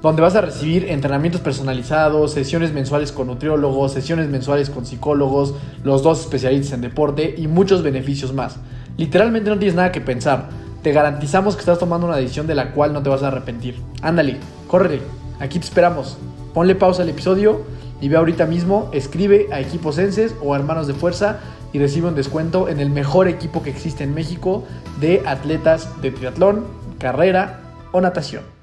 donde 0.03 0.23
vas 0.23 0.35
a 0.35 0.41
recibir 0.41 0.87
entrenamientos 0.89 1.41
personalizados, 1.41 2.33
sesiones 2.33 2.73
mensuales 2.73 3.13
con 3.13 3.27
nutriólogos, 3.27 3.93
sesiones 3.93 4.29
mensuales 4.29 4.71
con 4.71 4.87
psicólogos, 4.87 5.55
los 5.85 6.03
dos 6.03 6.21
especialistas 6.21 6.73
en 6.73 6.81
deporte 6.81 7.35
y 7.37 7.49
muchos 7.49 7.83
beneficios 7.83 8.33
más. 8.33 8.57
Literalmente 8.97 9.51
no 9.51 9.59
tienes 9.59 9.75
nada 9.75 9.93
que 9.93 10.01
pensar. 10.01 10.49
Te 10.83 10.93
garantizamos 10.93 11.55
que 11.55 11.61
estás 11.61 11.79
tomando 11.79 12.07
una 12.07 12.17
decisión 12.17 12.47
de 12.47 12.55
la 12.55 12.73
cual 12.73 12.93
no 12.93 13.03
te 13.03 13.11
vas 13.11 13.23
a 13.23 13.29
arrepentir. 13.29 13.77
Ándale, 14.01 14.39
córrele, 14.67 15.03
aquí 15.39 15.59
te 15.59 15.67
esperamos. 15.67 16.17
Ponle 16.55 16.75
pausa 16.75 17.03
al 17.03 17.11
episodio 17.11 17.61
y 18.01 18.09
ve 18.09 18.17
ahorita 18.17 18.47
mismo, 18.47 18.89
escribe 18.93 19.49
a 19.53 19.61
equipos 19.61 19.97
Senses 19.97 20.35
o 20.43 20.55
a 20.55 20.57
Hermanos 20.57 20.87
de 20.87 20.95
Fuerza 20.95 21.41
y 21.73 21.79
recibe 21.79 22.09
un 22.09 22.15
descuento 22.15 22.69
en 22.69 22.81
el 22.81 22.89
mejor 22.89 23.29
equipo 23.29 23.63
que 23.63 23.71
existe 23.71 24.05
en 24.05 24.15
México 24.15 24.65
de 24.99 25.23
atletas 25.27 26.01
de 26.01 26.11
triatlón, 26.11 26.65
carrera 26.99 27.61
o 27.93 28.01
natación. 28.01 28.60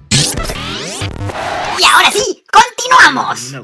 Y 1.79 1.83
ahora 1.85 2.09
sí, 2.11 2.43
continuamos. 2.51 3.55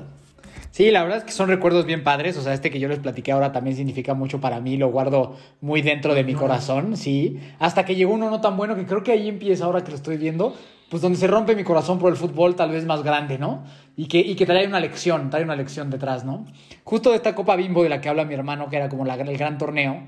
Sí, 0.72 0.92
la 0.92 1.04
verdad 1.04 1.20
es 1.20 1.24
que 1.24 1.32
son 1.32 1.50
recuerdos 1.50 1.86
bien 1.86 2.04
padres. 2.04 2.38
O 2.38 2.42
sea, 2.42 2.54
este 2.54 2.70
que 2.70 2.80
yo 2.80 2.88
les 2.88 3.00
platiqué 3.00 3.32
ahora 3.32 3.52
también 3.52 3.76
significa 3.76 4.14
mucho 4.14 4.40
para 4.40 4.60
mí. 4.60 4.78
Lo 4.78 4.90
guardo 4.90 5.38
muy 5.62 5.82
dentro 5.82 6.14
de 6.14 6.24
mi 6.24 6.34
corazón, 6.34 6.98
sí. 6.98 7.40
Hasta 7.60 7.86
que 7.86 7.96
llegó 7.96 8.14
uno 8.14 8.30
no 8.30 8.42
tan 8.42 8.56
bueno, 8.58 8.76
que 8.76 8.86
creo 8.86 9.04
que 9.04 9.12
ahí 9.12 9.30
empieza 9.30 9.66
ahora 9.66 9.84
que 9.84 9.92
lo 9.92 9.98
estoy 9.98 10.18
viendo. 10.18 10.56
Pues 10.90 11.02
donde 11.02 11.18
se 11.18 11.26
rompe 11.26 11.56
mi 11.56 11.64
corazón 11.64 11.98
por 11.98 12.12
el 12.12 12.18
fútbol, 12.18 12.56
tal 12.56 12.70
vez 12.70 12.86
más 12.86 13.02
grande, 13.02 13.40
¿no? 13.40 13.64
Y 13.98 14.08
que, 14.08 14.20
y 14.20 14.36
que 14.36 14.46
trae 14.46 14.68
una 14.68 14.80
lección, 14.80 15.32
trae 15.32 15.44
una 15.44 15.56
lección 15.56 15.90
detrás, 15.90 16.24
¿no? 16.24 16.46
Justo 16.84 17.10
de 17.10 17.16
esta 17.16 17.34
Copa 17.34 17.56
Bimbo 17.56 17.82
de 17.82 17.90
la 17.90 18.00
que 18.00 18.10
habla 18.10 18.26
mi 18.26 18.36
hermano, 18.36 18.70
que 18.70 18.76
era 18.76 18.90
como 18.90 19.04
la, 19.04 19.16
el 19.16 19.38
gran 19.38 19.58
torneo 19.58 20.04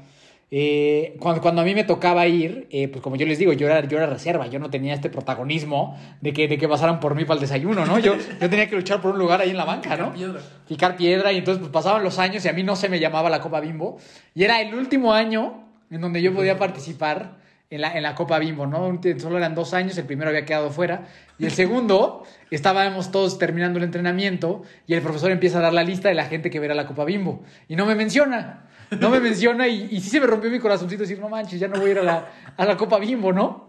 eh, 0.52 1.18
cuando, 1.20 1.42
cuando, 1.42 1.62
a 1.62 1.66
mí 1.66 1.74
me 1.74 1.84
tocaba 1.84 2.28
ir, 2.28 2.68
eh, 2.70 2.88
pues 2.88 3.02
como 3.02 3.16
yo 3.16 3.26
les 3.26 3.40
digo, 3.40 3.52
yo 3.54 3.68
era, 3.68 3.86
yo 3.88 3.98
era 3.98 4.06
reserva, 4.06 4.48
yo 4.48 4.60
no 4.60 4.70
tenía 4.70 4.94
este 4.94 5.10
protagonismo 5.10 6.00
de 6.22 6.34
que, 6.34 6.48
de 6.48 6.58
que 6.58 6.68
pasaran 6.68 7.00
por 7.00 7.16
mí 7.16 7.26
para 7.26 7.36
el 7.36 7.42
desayuno, 7.42 7.86
¿no? 7.86 7.98
Yo, 7.98 8.16
yo 8.16 8.50
tenía 8.50 8.70
que 8.70 8.76
luchar 8.76 9.02
por 9.02 9.12
un 9.12 9.20
lugar 9.20 9.42
ahí 9.42 9.50
en 9.50 9.58
la 9.58 9.66
banca, 9.66 9.98
¿no? 9.98 10.14
Picar 10.14 10.16
piedra. 10.16 10.42
Picar 10.68 10.98
piedra, 10.98 11.32
y 11.34 11.38
entonces 11.40 11.60
pues 11.60 11.72
pasaban 11.72 12.04
los 12.04 12.20
años 12.20 12.46
y 12.46 12.48
a 12.48 12.54
mí 12.54 12.64
no 12.64 12.76
se 12.76 12.90
me 12.90 13.00
llamaba 13.00 13.30
la 13.30 13.42
Copa 13.42 13.60
Bimbo. 13.60 13.98
Y 14.36 14.44
era 14.44 14.62
el 14.62 14.76
último 14.76 15.14
año 15.14 15.64
en 15.90 16.02
donde 16.02 16.22
yo 16.22 16.34
podía 16.34 16.58
participar 16.58 17.38
en 17.72 17.82
la, 17.82 17.98
en 17.98 18.04
la 18.04 18.14
Copa 18.14 18.38
Bimbo, 18.38 18.68
¿no? 18.68 19.02
Solo 19.18 19.38
eran 19.38 19.56
dos 19.56 19.74
años, 19.74 19.98
el 19.98 20.06
primero 20.06 20.30
había 20.30 20.46
quedado 20.46 20.70
fuera, 20.70 21.08
y 21.40 21.46
el 21.46 21.52
segundo 21.52 22.24
estábamos 22.52 23.12
todos 23.12 23.40
terminando 23.40 23.80
el 23.80 23.84
entrenamiento 23.84 24.62
y 24.86 24.94
el 24.94 25.02
profesor 25.02 25.32
empieza 25.32 25.58
a 25.58 25.62
dar 25.62 25.74
la 25.74 25.84
lista 25.84 26.08
de 26.10 26.16
la 26.16 26.26
gente 26.26 26.52
que 26.52 26.60
verá 26.60 26.76
la 26.76 26.86
Copa 26.86 27.04
Bimbo, 27.04 27.44
y 27.68 27.76
no 27.76 27.86
me 27.86 27.96
menciona 27.96 28.70
no 29.00 29.10
me 29.10 29.20
menciona 29.20 29.68
y, 29.68 29.88
y 29.92 30.02
sí 30.02 30.10
se 30.10 30.20
me 30.20 30.28
rompió 30.28 30.50
mi 30.50 30.60
corazoncito 30.60 31.04
decir, 31.04 31.20
no 31.20 31.30
manches, 31.30 31.60
ya 31.60 31.68
no 31.68 31.80
voy 31.80 31.90
a 31.90 31.92
ir 31.92 32.00
a 32.00 32.04
la, 32.04 32.30
a 32.58 32.66
la 32.66 32.78
Copa 32.78 33.00
Bimbo, 33.00 33.34
¿no? 33.34 33.68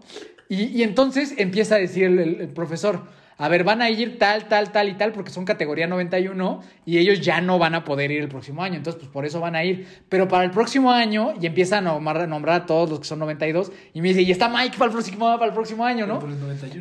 Y, 0.49 0.63
y 0.65 0.83
entonces 0.83 1.33
empieza 1.37 1.75
a 1.75 1.77
decir 1.79 2.05
el, 2.05 2.19
el, 2.19 2.47
profesor, 2.49 3.01
a 3.37 3.49
ver, 3.49 3.63
van 3.63 3.81
a 3.81 3.89
ir 3.89 4.17
tal, 4.17 4.47
tal, 4.47 4.71
tal 4.71 4.89
y 4.89 4.93
tal, 4.93 5.11
porque 5.11 5.29
son 5.29 5.45
categoría 5.45 5.85
91 5.87 6.61
y 6.85 6.97
ellos 6.97 7.21
ya 7.21 7.41
no 7.41 7.59
van 7.59 7.75
a 7.75 7.83
poder 7.83 8.11
ir 8.11 8.21
el 8.21 8.29
próximo 8.29 8.63
año, 8.63 8.75
entonces 8.75 8.99
pues 8.99 9.11
por 9.11 9.25
eso 9.25 9.39
van 9.39 9.55
a 9.55 9.63
ir. 9.63 9.85
Pero 10.09 10.27
para 10.27 10.43
el 10.45 10.51
próximo 10.51 10.91
año, 10.91 11.33
y 11.39 11.45
empieza 11.45 11.79
a 11.79 11.81
nombrar, 11.81 12.27
nombrar 12.27 12.61
a 12.61 12.65
todos 12.65 12.89
los 12.89 12.99
que 12.99 13.05
son 13.05 13.19
92, 13.19 13.71
y 13.93 14.01
me 14.01 14.09
dice, 14.09 14.21
y 14.21 14.31
está 14.31 14.49
Mike 14.49 14.77
para 14.77 14.85
el 14.85 14.91
próximo, 14.91 15.25
para 15.37 15.45
el 15.45 15.53
próximo 15.53 15.85
año, 15.85 16.07
¿no? 16.07 16.19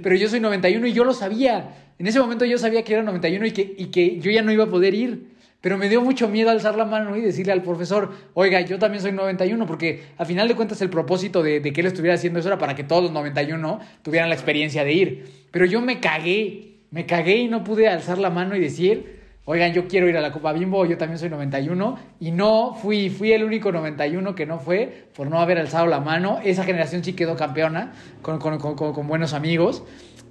Pero 0.02 0.14
yo 0.14 0.28
soy 0.28 0.40
91 0.40 0.86
y 0.86 0.92
yo 0.92 1.04
lo 1.04 1.12
sabía. 1.12 1.74
En 1.98 2.06
ese 2.06 2.20
momento 2.20 2.44
yo 2.44 2.56
sabía 2.56 2.84
que 2.84 2.94
era 2.94 3.02
91 3.02 3.46
y 3.46 3.50
que, 3.50 3.74
y 3.76 3.86
que 3.86 4.20
yo 4.20 4.30
ya 4.30 4.42
no 4.42 4.52
iba 4.52 4.64
a 4.64 4.68
poder 4.68 4.94
ir. 4.94 5.35
Pero 5.66 5.78
me 5.78 5.88
dio 5.88 6.00
mucho 6.00 6.28
miedo 6.28 6.50
alzar 6.50 6.76
la 6.76 6.84
mano 6.84 7.16
y 7.16 7.20
decirle 7.20 7.50
al 7.50 7.60
profesor, 7.60 8.12
oiga, 8.34 8.60
yo 8.60 8.78
también 8.78 9.02
soy 9.02 9.10
91, 9.10 9.66
porque 9.66 10.04
a 10.16 10.24
final 10.24 10.46
de 10.46 10.54
cuentas 10.54 10.80
el 10.80 10.90
propósito 10.90 11.42
de, 11.42 11.60
que 11.60 11.80
él 11.80 11.88
estuviera 11.88 12.14
haciendo 12.14 12.38
eso 12.38 12.46
era 12.46 12.56
para 12.56 12.76
que 12.76 12.84
todos 12.84 13.02
los 13.02 13.10
91 13.10 13.80
tuvieran 14.02 14.28
la 14.28 14.36
experiencia 14.36 14.84
de 14.84 14.92
ir. 14.92 15.48
Pero 15.50 15.64
yo 15.64 15.80
me 15.80 15.98
cagué, 15.98 16.82
me 16.92 17.04
cagué 17.04 17.38
y 17.38 17.48
no 17.48 17.64
pude 17.64 17.88
alzar 17.88 18.18
la 18.18 18.30
mano 18.30 18.54
y 18.54 18.60
decir, 18.60 19.18
oigan, 19.44 19.72
yo 19.72 19.88
quiero 19.88 20.08
ir 20.08 20.16
a 20.16 20.20
la 20.20 20.30
Copa 20.30 20.52
Bimbo, 20.52 20.86
yo 20.86 20.98
también 20.98 21.18
soy 21.18 21.30
91, 21.30 21.98
y 22.20 22.30
no 22.30 22.76
fui, 22.80 23.10
fui 23.10 23.32
el 23.32 23.42
único 23.42 23.72
91 23.72 24.36
que 24.36 24.46
no 24.46 24.60
fue 24.60 25.08
por 25.16 25.28
no 25.28 25.40
haber 25.40 25.58
alzado 25.58 25.88
la 25.88 25.98
mano. 25.98 26.38
Esa 26.44 26.62
generación 26.62 27.02
sí 27.02 27.14
quedó 27.14 27.34
campeona 27.34 27.92
con, 28.22 28.38
con, 28.38 28.56
con, 28.58 28.76
con 28.76 29.08
buenos 29.08 29.32
amigos. 29.32 29.82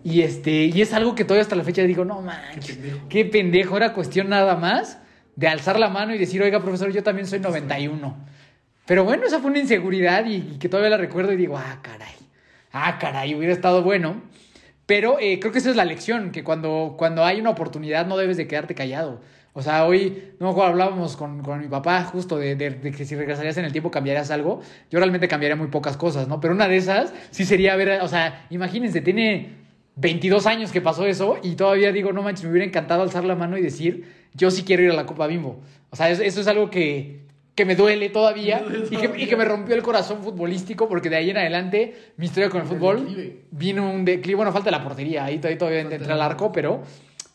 Y, 0.02 0.22
este, 0.22 0.68
y 0.68 0.82
es 0.82 0.94
algo 0.94 1.14
que 1.14 1.26
todavía 1.26 1.42
hasta 1.42 1.58
la 1.58 1.66
fecha 1.66 1.82
digo, 1.82 2.06
no 2.06 2.22
manches, 2.22 2.80
qué 3.10 3.26
pendejo, 3.26 3.76
era 3.76 3.92
cuestión 3.92 4.30
nada 4.30 4.56
más 4.56 5.02
de 5.36 5.48
alzar 5.48 5.80
la 5.80 5.90
mano 5.90 6.14
y 6.14 6.18
decir, 6.18 6.42
oiga, 6.42 6.62
profesor, 6.62 6.92
yo 6.92 7.04
también 7.04 7.28
soy 7.28 7.40
91. 7.40 8.16
Pero 8.86 9.04
bueno, 9.04 9.26
esa 9.26 9.40
fue 9.40 9.50
una 9.50 9.60
inseguridad 9.60 10.26
y, 10.26 10.58
que 10.60 10.70
todavía 10.70 10.92
la 10.92 10.98
recuerdo 10.98 11.34
y 11.34 11.38
digo, 11.38 11.58
ah, 11.58 11.80
caray, 11.82 12.16
ah, 12.72 12.98
caray, 13.00 13.36
hubiera 13.36 13.54
estado 13.54 13.82
bueno. 13.82 14.22
Pero 14.86 15.18
eh, 15.20 15.40
creo 15.40 15.52
que 15.52 15.60
esa 15.60 15.72
es 15.72 15.76
la 15.76 15.86
lección, 15.86 16.32
que 16.32 16.44
cuando, 16.44 16.96
cuando 16.98 17.26
hay 17.26 17.40
una 17.40 17.50
oportunidad 17.50 18.06
no 18.06 18.18
debes 18.18 18.38
de 18.38 18.48
quedarte 18.48 18.76
callado. 18.76 19.20
O 19.54 19.62
sea, 19.62 19.86
hoy, 19.86 20.34
no 20.40 20.50
hablábamos 20.62 21.16
con, 21.16 21.42
con, 21.42 21.60
mi 21.62 21.68
papá 21.68 22.04
justo 22.04 22.38
de, 22.38 22.56
de, 22.56 22.92
que 22.92 23.06
si 23.06 23.16
regresarías 23.16 23.58
en 23.58 23.66
el 23.66 23.72
tiempo 23.72 23.90
cambiarías 23.90 24.30
algo. 24.30 24.62
Yo 24.92 25.00
realmente 25.00 25.28
cambiaría 25.28 25.56
muy 25.56 25.68
pocas 25.68 25.98
cosas, 25.98 26.28
¿no? 26.28 26.40
Pero 26.42 26.54
una 26.54 26.68
de 26.68 26.76
esas 26.76 27.14
sí 27.32 27.46
sería 27.46 27.76
ver, 27.78 28.02
o 28.02 28.08
sea, 28.08 28.46
imagínense, 28.50 29.00
tiene 29.00 29.56
22 29.96 30.46
años 30.46 30.72
que 30.74 30.82
pasó 30.82 31.06
eso 31.06 31.40
y 31.42 31.56
todavía 31.56 31.92
digo, 31.94 32.12
no 32.12 32.22
manches, 32.22 32.44
me 32.44 32.52
hubiera 32.52 32.68
encantado 32.68 33.02
alzar 33.02 33.24
la 33.24 33.36
mano 33.36 33.58
y 33.58 33.62
decir, 33.62 34.15
yo 34.36 34.52
sí 34.52 34.64
quiero 34.64 34.84
ir 34.84 34.92
a 34.92 34.94
la 34.94 35.06
Copa 35.06 35.28
Bimbo. 35.28 35.62
O 35.90 35.96
sea, 35.96 36.10
eso, 36.10 36.24
es 36.24 36.48
algo 36.48 36.70
que, 36.70 37.22
que 37.56 37.66
me 37.66 37.76
duele 37.76 38.10
todavía 38.10 38.64
y, 38.92 38.98
que, 38.98 39.12
y, 39.24 39.28
que, 39.28 39.36
me 39.36 39.46
rompió 39.46 39.76
el 39.76 39.82
corazón 39.82 40.22
futbolístico 40.22 40.88
porque 40.90 41.10
de 41.10 41.16
ahí 41.16 41.30
en 41.30 41.38
adelante 41.38 41.96
mi 42.18 42.26
historia 42.26 42.50
con 42.50 42.62
el 42.62 42.68
fútbol 42.68 43.08
vino 43.52 43.90
un 43.90 44.06
declive. 44.06 44.36
Bueno, 44.36 44.52
falta 44.52 44.70
la 44.72 44.84
portería, 44.84 45.26
ahí 45.26 45.38
todavía, 45.38 45.58
todavía 45.58 45.82
entra 45.82 46.14
al 46.14 46.22
arco, 46.22 46.52
pero 46.52 46.84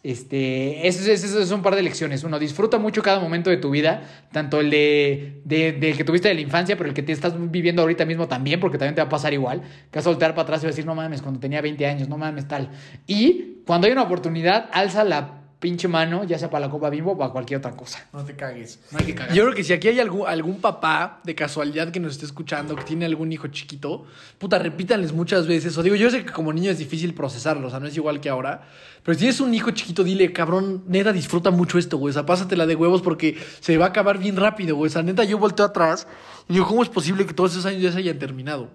este, 0.02 0.88
eso, 0.88 1.12
es 1.12 1.50
un 1.50 1.60
par 1.60 1.76
de 1.76 1.82
lecciones. 1.82 2.24
Uno, 2.24 2.38
disfruta 2.38 2.78
mucho 2.78 3.02
cada 3.02 3.20
momento 3.20 3.50
de 3.50 3.58
tu 3.58 3.70
vida, 3.70 4.02
tanto 4.32 4.60
el 4.60 4.70
de, 4.70 5.42
de, 5.44 5.94
que 5.94 6.04
tuviste 6.04 6.28
de 6.28 6.34
la 6.34 6.40
infancia, 6.40 6.76
pero 6.76 6.88
el 6.88 6.94
que 6.94 7.02
te 7.02 7.12
estás 7.12 7.34
viviendo 7.50 7.82
ahorita 7.82 8.06
mismo 8.06 8.26
también, 8.26 8.60
porque 8.60 8.78
también 8.78 8.94
te 8.94 9.02
va 9.02 9.06
a 9.06 9.10
pasar 9.10 9.34
igual. 9.34 9.60
Que 9.90 9.98
vas 9.98 10.06
a 10.06 10.10
voltear 10.10 10.32
para 10.32 10.44
atrás 10.44 10.62
y 10.62 10.66
vas 10.66 10.72
a 10.72 10.76
decir, 10.76 10.86
no 10.86 10.94
mames, 10.94 11.20
cuando 11.20 11.38
tenía 11.38 11.60
20 11.60 11.86
años, 11.86 12.08
no 12.08 12.16
mames, 12.16 12.48
tal. 12.48 12.70
Y 13.06 13.58
cuando 13.66 13.86
hay 13.86 13.92
una 13.92 14.02
oportunidad, 14.02 14.70
alza 14.72 15.04
la 15.04 15.39
pinche 15.60 15.88
mano, 15.88 16.24
ya 16.24 16.38
sea 16.38 16.48
para 16.48 16.66
la 16.66 16.70
Copa 16.72 16.88
Bimbo 16.88 17.12
o 17.12 17.18
para 17.18 17.30
cualquier 17.30 17.58
otra 17.58 17.72
cosa. 17.72 18.06
No 18.14 18.24
te 18.24 18.34
cagues. 18.34 18.80
No 18.90 18.98
hay 18.98 19.04
que 19.04 19.14
cagar. 19.14 19.34
Yo 19.34 19.44
creo 19.44 19.54
que 19.54 19.62
si 19.62 19.74
aquí 19.74 19.88
hay 19.88 20.00
algún, 20.00 20.26
algún 20.26 20.60
papá 20.60 21.20
de 21.22 21.34
casualidad 21.34 21.90
que 21.92 22.00
nos 22.00 22.12
esté 22.12 22.24
escuchando, 22.24 22.74
que 22.74 22.82
tiene 22.82 23.04
algún 23.04 23.30
hijo 23.30 23.48
chiquito, 23.48 24.06
puta, 24.38 24.58
repítanles 24.58 25.12
muchas 25.12 25.46
veces. 25.46 25.76
O 25.76 25.82
digo, 25.82 25.96
yo 25.96 26.10
sé 26.10 26.24
que 26.24 26.32
como 26.32 26.52
niño 26.52 26.70
es 26.70 26.78
difícil 26.78 27.12
procesarlo, 27.12 27.66
o 27.68 27.70
sea, 27.70 27.78
no 27.78 27.86
es 27.86 27.96
igual 27.96 28.20
que 28.20 28.30
ahora. 28.30 28.62
Pero 29.02 29.14
si 29.14 29.20
tienes 29.20 29.40
un 29.40 29.52
hijo 29.52 29.70
chiquito, 29.70 30.02
dile, 30.02 30.32
cabrón, 30.32 30.82
neta, 30.88 31.12
disfruta 31.12 31.50
mucho 31.50 31.78
esto, 31.78 31.98
güey. 31.98 32.10
O 32.10 32.14
sea, 32.14 32.24
pásatela 32.24 32.66
de 32.66 32.74
huevos 32.74 33.02
porque 33.02 33.36
se 33.60 33.76
va 33.76 33.84
a 33.84 33.88
acabar 33.88 34.18
bien 34.18 34.36
rápido, 34.36 34.76
güey. 34.76 34.88
O 34.88 34.92
sea, 34.92 35.02
neta, 35.02 35.24
yo 35.24 35.36
volteo 35.38 35.66
atrás 35.66 36.06
y 36.48 36.54
digo, 36.54 36.66
¿cómo 36.66 36.82
es 36.82 36.88
posible 36.88 37.26
que 37.26 37.34
todos 37.34 37.52
esos 37.52 37.66
años 37.66 37.82
ya 37.82 37.92
se 37.92 37.98
hayan 37.98 38.18
terminado? 38.18 38.70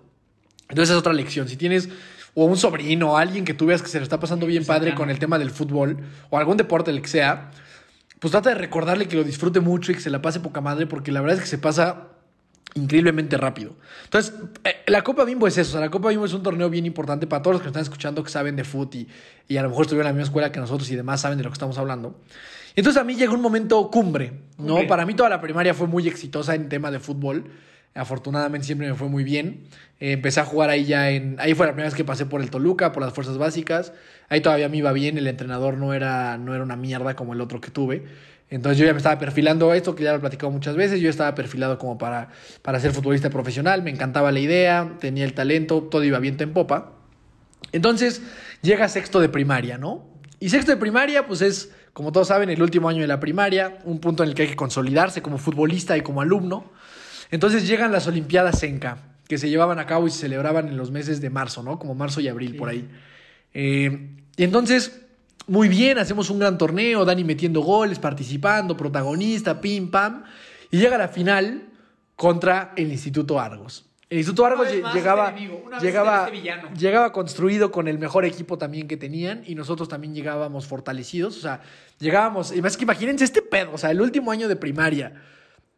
Entonces 0.69 0.93
es 0.93 0.99
otra 0.99 1.13
lección. 1.13 1.47
Si 1.47 1.57
tienes 1.57 1.89
o 2.35 2.45
un 2.45 2.57
sobrino 2.57 3.13
o 3.13 3.17
alguien 3.17 3.45
que 3.45 3.53
tú 3.53 3.65
veas 3.65 3.81
que 3.81 3.87
se 3.87 3.97
le 3.97 4.03
está 4.03 4.19
pasando 4.19 4.45
bien 4.45 4.65
padre 4.65 4.93
con 4.93 5.09
el 5.09 5.17
tema 5.17 5.39
del 5.39 5.49
fútbol 5.49 5.97
o 6.29 6.37
algún 6.37 6.57
deporte, 6.57 6.91
el 6.91 7.01
que 7.01 7.07
sea, 7.07 7.49
pues 8.19 8.31
trata 8.31 8.49
de 8.49 8.55
recordarle 8.55 9.07
que 9.07 9.15
lo 9.15 9.23
disfrute 9.23 9.61
mucho 9.61 9.91
y 9.91 9.95
que 9.95 10.01
se 10.01 10.09
la 10.09 10.21
pase 10.21 10.39
poca 10.39 10.61
madre 10.61 10.85
porque 10.85 11.11
la 11.11 11.21
verdad 11.21 11.37
es 11.37 11.43
que 11.43 11.49
se 11.49 11.57
pasa 11.57 12.09
increíblemente 12.75 13.37
rápido. 13.37 13.73
Entonces, 14.03 14.33
eh, 14.65 14.83
la 14.87 15.01
Copa 15.01 15.23
Bimbo 15.23 15.47
es 15.47 15.57
eso. 15.57 15.69
O 15.69 15.71
sea, 15.73 15.81
la 15.81 15.89
Copa 15.89 16.09
Bimbo 16.09 16.25
es 16.25 16.33
un 16.33 16.43
torneo 16.43 16.69
bien 16.69 16.85
importante 16.85 17.25
para 17.25 17.41
todos 17.41 17.55
los 17.55 17.61
que 17.61 17.67
nos 17.67 17.71
están 17.71 17.83
escuchando 17.83 18.23
que 18.23 18.29
saben 18.29 18.57
de 18.57 18.65
fútbol 18.65 18.89
y, 18.95 19.07
y 19.47 19.57
a 19.57 19.63
lo 19.63 19.69
mejor 19.69 19.85
estuvieron 19.85 20.07
en 20.07 20.15
la 20.15 20.17
misma 20.17 20.29
escuela 20.29 20.51
que 20.51 20.59
nosotros 20.59 20.89
y 20.91 20.95
demás 20.95 21.21
saben 21.21 21.37
de 21.37 21.43
lo 21.45 21.49
que 21.49 21.53
estamos 21.53 21.77
hablando. 21.77 22.19
Entonces, 22.75 23.01
a 23.01 23.05
mí 23.05 23.15
llegó 23.15 23.33
un 23.33 23.41
momento 23.41 23.89
cumbre, 23.89 24.33
¿no? 24.57 24.85
Para 24.87 25.05
mí 25.05 25.13
toda 25.13 25.29
la 25.29 25.39
primaria 25.39 25.73
fue 25.73 25.87
muy 25.87 26.07
exitosa 26.07 26.55
en 26.55 26.67
tema 26.67 26.91
de 26.91 26.99
fútbol. 26.99 27.45
Afortunadamente 27.95 28.65
siempre 28.65 28.89
me 28.89 28.93
fue 28.95 29.07
muy 29.07 29.23
bien. 29.23 29.63
Eh, 29.99 30.11
empecé 30.11 30.41
a 30.41 30.45
jugar 30.45 30.69
ahí 30.69 30.85
ya 30.85 31.09
en... 31.09 31.37
Ahí 31.39 31.53
fue 31.53 31.65
la 31.65 31.71
primera 31.71 31.87
vez 31.87 31.95
que 31.95 32.03
pasé 32.03 32.25
por 32.25 32.41
el 32.41 32.49
Toluca, 32.49 32.91
por 32.91 33.01
las 33.01 33.13
fuerzas 33.13 33.37
básicas. 33.37 33.93
Ahí 34.27 34.41
todavía 34.41 34.67
me 34.67 34.77
iba 34.77 34.91
bien, 34.91 35.17
el 35.17 35.27
entrenador 35.27 35.77
no 35.77 35.93
era, 35.93 36.37
no 36.37 36.53
era 36.53 36.63
una 36.63 36.75
mierda 36.75 37.15
como 37.15 37.33
el 37.33 37.39
otro 37.39 37.61
que 37.61 37.71
tuve. 37.71 38.03
Entonces 38.49 38.77
yo 38.77 38.85
ya 38.85 38.91
me 38.91 38.97
estaba 38.97 39.17
perfilando 39.17 39.73
esto, 39.73 39.95
que 39.95 40.03
ya 40.03 40.11
lo 40.11 40.17
he 40.17 40.19
platicado 40.19 40.51
muchas 40.51 40.75
veces, 40.75 40.99
yo 40.99 41.09
estaba 41.09 41.33
perfilado 41.33 41.77
como 41.77 41.97
para, 41.97 42.29
para 42.61 42.79
ser 42.79 42.91
futbolista 42.91 43.29
profesional, 43.29 43.81
me 43.81 43.89
encantaba 43.89 44.31
la 44.31 44.39
idea, 44.39 44.97
tenía 44.99 45.25
el 45.25 45.33
talento, 45.33 45.81
todo 45.83 46.03
iba 46.03 46.19
viento 46.19 46.43
en 46.43 46.53
popa. 46.53 46.91
Entonces 47.71 48.21
llega 48.61 48.87
sexto 48.87 49.19
de 49.19 49.29
primaria, 49.29 49.77
¿no? 49.77 50.07
Y 50.39 50.49
sexto 50.49 50.71
de 50.71 50.77
primaria, 50.77 51.25
pues 51.25 51.41
es, 51.41 51.71
como 51.93 52.11
todos 52.11 52.27
saben, 52.27 52.49
el 52.49 52.61
último 52.61 52.89
año 52.89 53.01
de 53.01 53.07
la 53.07 53.19
primaria, 53.19 53.79
un 53.85 53.99
punto 53.99 54.21
en 54.23 54.29
el 54.29 54.35
que 54.35 54.43
hay 54.43 54.49
que 54.49 54.55
consolidarse 54.55 55.21
como 55.21 55.37
futbolista 55.37 55.97
y 55.97 56.01
como 56.01 56.21
alumno. 56.21 56.71
Entonces 57.31 57.67
llegan 57.67 57.91
las 57.91 58.07
Olimpiadas 58.07 58.59
Senca, 58.59 58.97
que 59.27 59.37
se 59.37 59.49
llevaban 59.49 59.79
a 59.79 59.85
cabo 59.85 60.07
y 60.07 60.11
se 60.11 60.19
celebraban 60.19 60.67
en 60.67 60.77
los 60.77 60.91
meses 60.91 61.21
de 61.21 61.29
marzo, 61.29 61.63
¿no? 61.63 61.79
Como 61.79 61.95
marzo 61.95 62.21
y 62.21 62.27
abril, 62.27 62.55
por 62.55 62.69
ahí. 62.69 62.87
Eh, 63.53 64.09
y 64.37 64.43
entonces, 64.43 65.01
muy 65.47 65.67
bien, 65.67 65.97
hacemos 65.97 66.29
un 66.29 66.39
gran 66.39 66.57
torneo, 66.57 67.05
Dani 67.05 67.23
metiendo 67.23 67.61
goles, 67.61 67.99
participando, 67.99 68.77
protagonista, 68.77 69.61
pim, 69.61 69.89
pam. 69.89 70.23
Y 70.71 70.77
llega 70.77 70.97
la 70.97 71.07
final 71.07 71.69
contra 72.15 72.73
el 72.75 72.91
Instituto 72.91 73.39
Argos. 73.39 73.85
El 74.09 74.19
Instituto 74.19 74.45
Argos 74.45 74.67
llegaba, 74.93 75.35
llegaba, 75.81 76.29
este 76.31 76.77
llegaba 76.77 77.11
construido 77.11 77.71
con 77.71 77.87
el 77.87 77.97
mejor 77.97 78.23
equipo 78.23 78.57
también 78.57 78.87
que 78.87 78.97
tenían 78.97 79.43
y 79.47 79.55
nosotros 79.55 79.89
también 79.89 80.13
llegábamos 80.13 80.67
fortalecidos. 80.67 81.37
O 81.37 81.41
sea, 81.41 81.61
llegábamos, 81.99 82.55
y 82.55 82.61
más 82.61 82.77
que 82.77 82.83
imagínense 82.83 83.23
este 83.23 83.41
pedo, 83.41 83.71
o 83.73 83.77
sea, 83.79 83.89
el 83.89 84.01
último 84.01 84.31
año 84.31 84.47
de 84.47 84.55
primaria. 84.55 85.13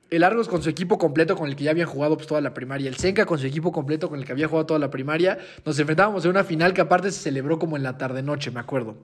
El 0.09 0.23
Argos 0.23 0.47
con 0.47 0.63
su 0.63 0.69
equipo 0.69 0.97
completo 0.97 1.35
con 1.35 1.49
el 1.49 1.55
que 1.55 1.65
ya 1.65 1.71
habían 1.71 1.87
jugado 1.87 2.15
pues, 2.15 2.27
toda 2.27 2.41
la 2.41 2.53
primaria. 2.53 2.87
El 2.87 2.95
Senca 2.95 3.25
con 3.25 3.39
su 3.39 3.45
equipo 3.45 3.71
completo 3.71 4.09
con 4.09 4.19
el 4.19 4.25
que 4.25 4.31
había 4.31 4.47
jugado 4.47 4.65
toda 4.65 4.79
la 4.79 4.89
primaria. 4.89 5.37
Nos 5.65 5.77
enfrentábamos 5.79 6.23
en 6.25 6.31
una 6.31 6.43
final 6.43 6.73
que 6.73 6.81
aparte 6.81 7.11
se 7.11 7.19
celebró 7.19 7.59
como 7.59 7.75
en 7.75 7.83
la 7.83 7.97
tarde-noche, 7.97 8.51
me 8.51 8.59
acuerdo. 8.59 8.97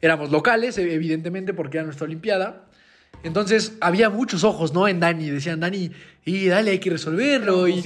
Éramos 0.00 0.30
locales, 0.30 0.76
eh, 0.78 0.92
evidentemente, 0.92 1.54
porque 1.54 1.78
era 1.78 1.84
nuestra 1.84 2.04
Olimpiada. 2.04 2.66
Entonces 3.22 3.76
había 3.80 4.10
muchos 4.10 4.44
ojos, 4.44 4.74
¿no? 4.74 4.88
En 4.88 5.00
Dani. 5.00 5.30
Decían, 5.30 5.60
Dani, 5.60 5.90
y 6.24 6.46
dale, 6.46 6.72
hay 6.72 6.78
que 6.78 6.90
resolverlo. 6.90 7.68
Y, 7.68 7.82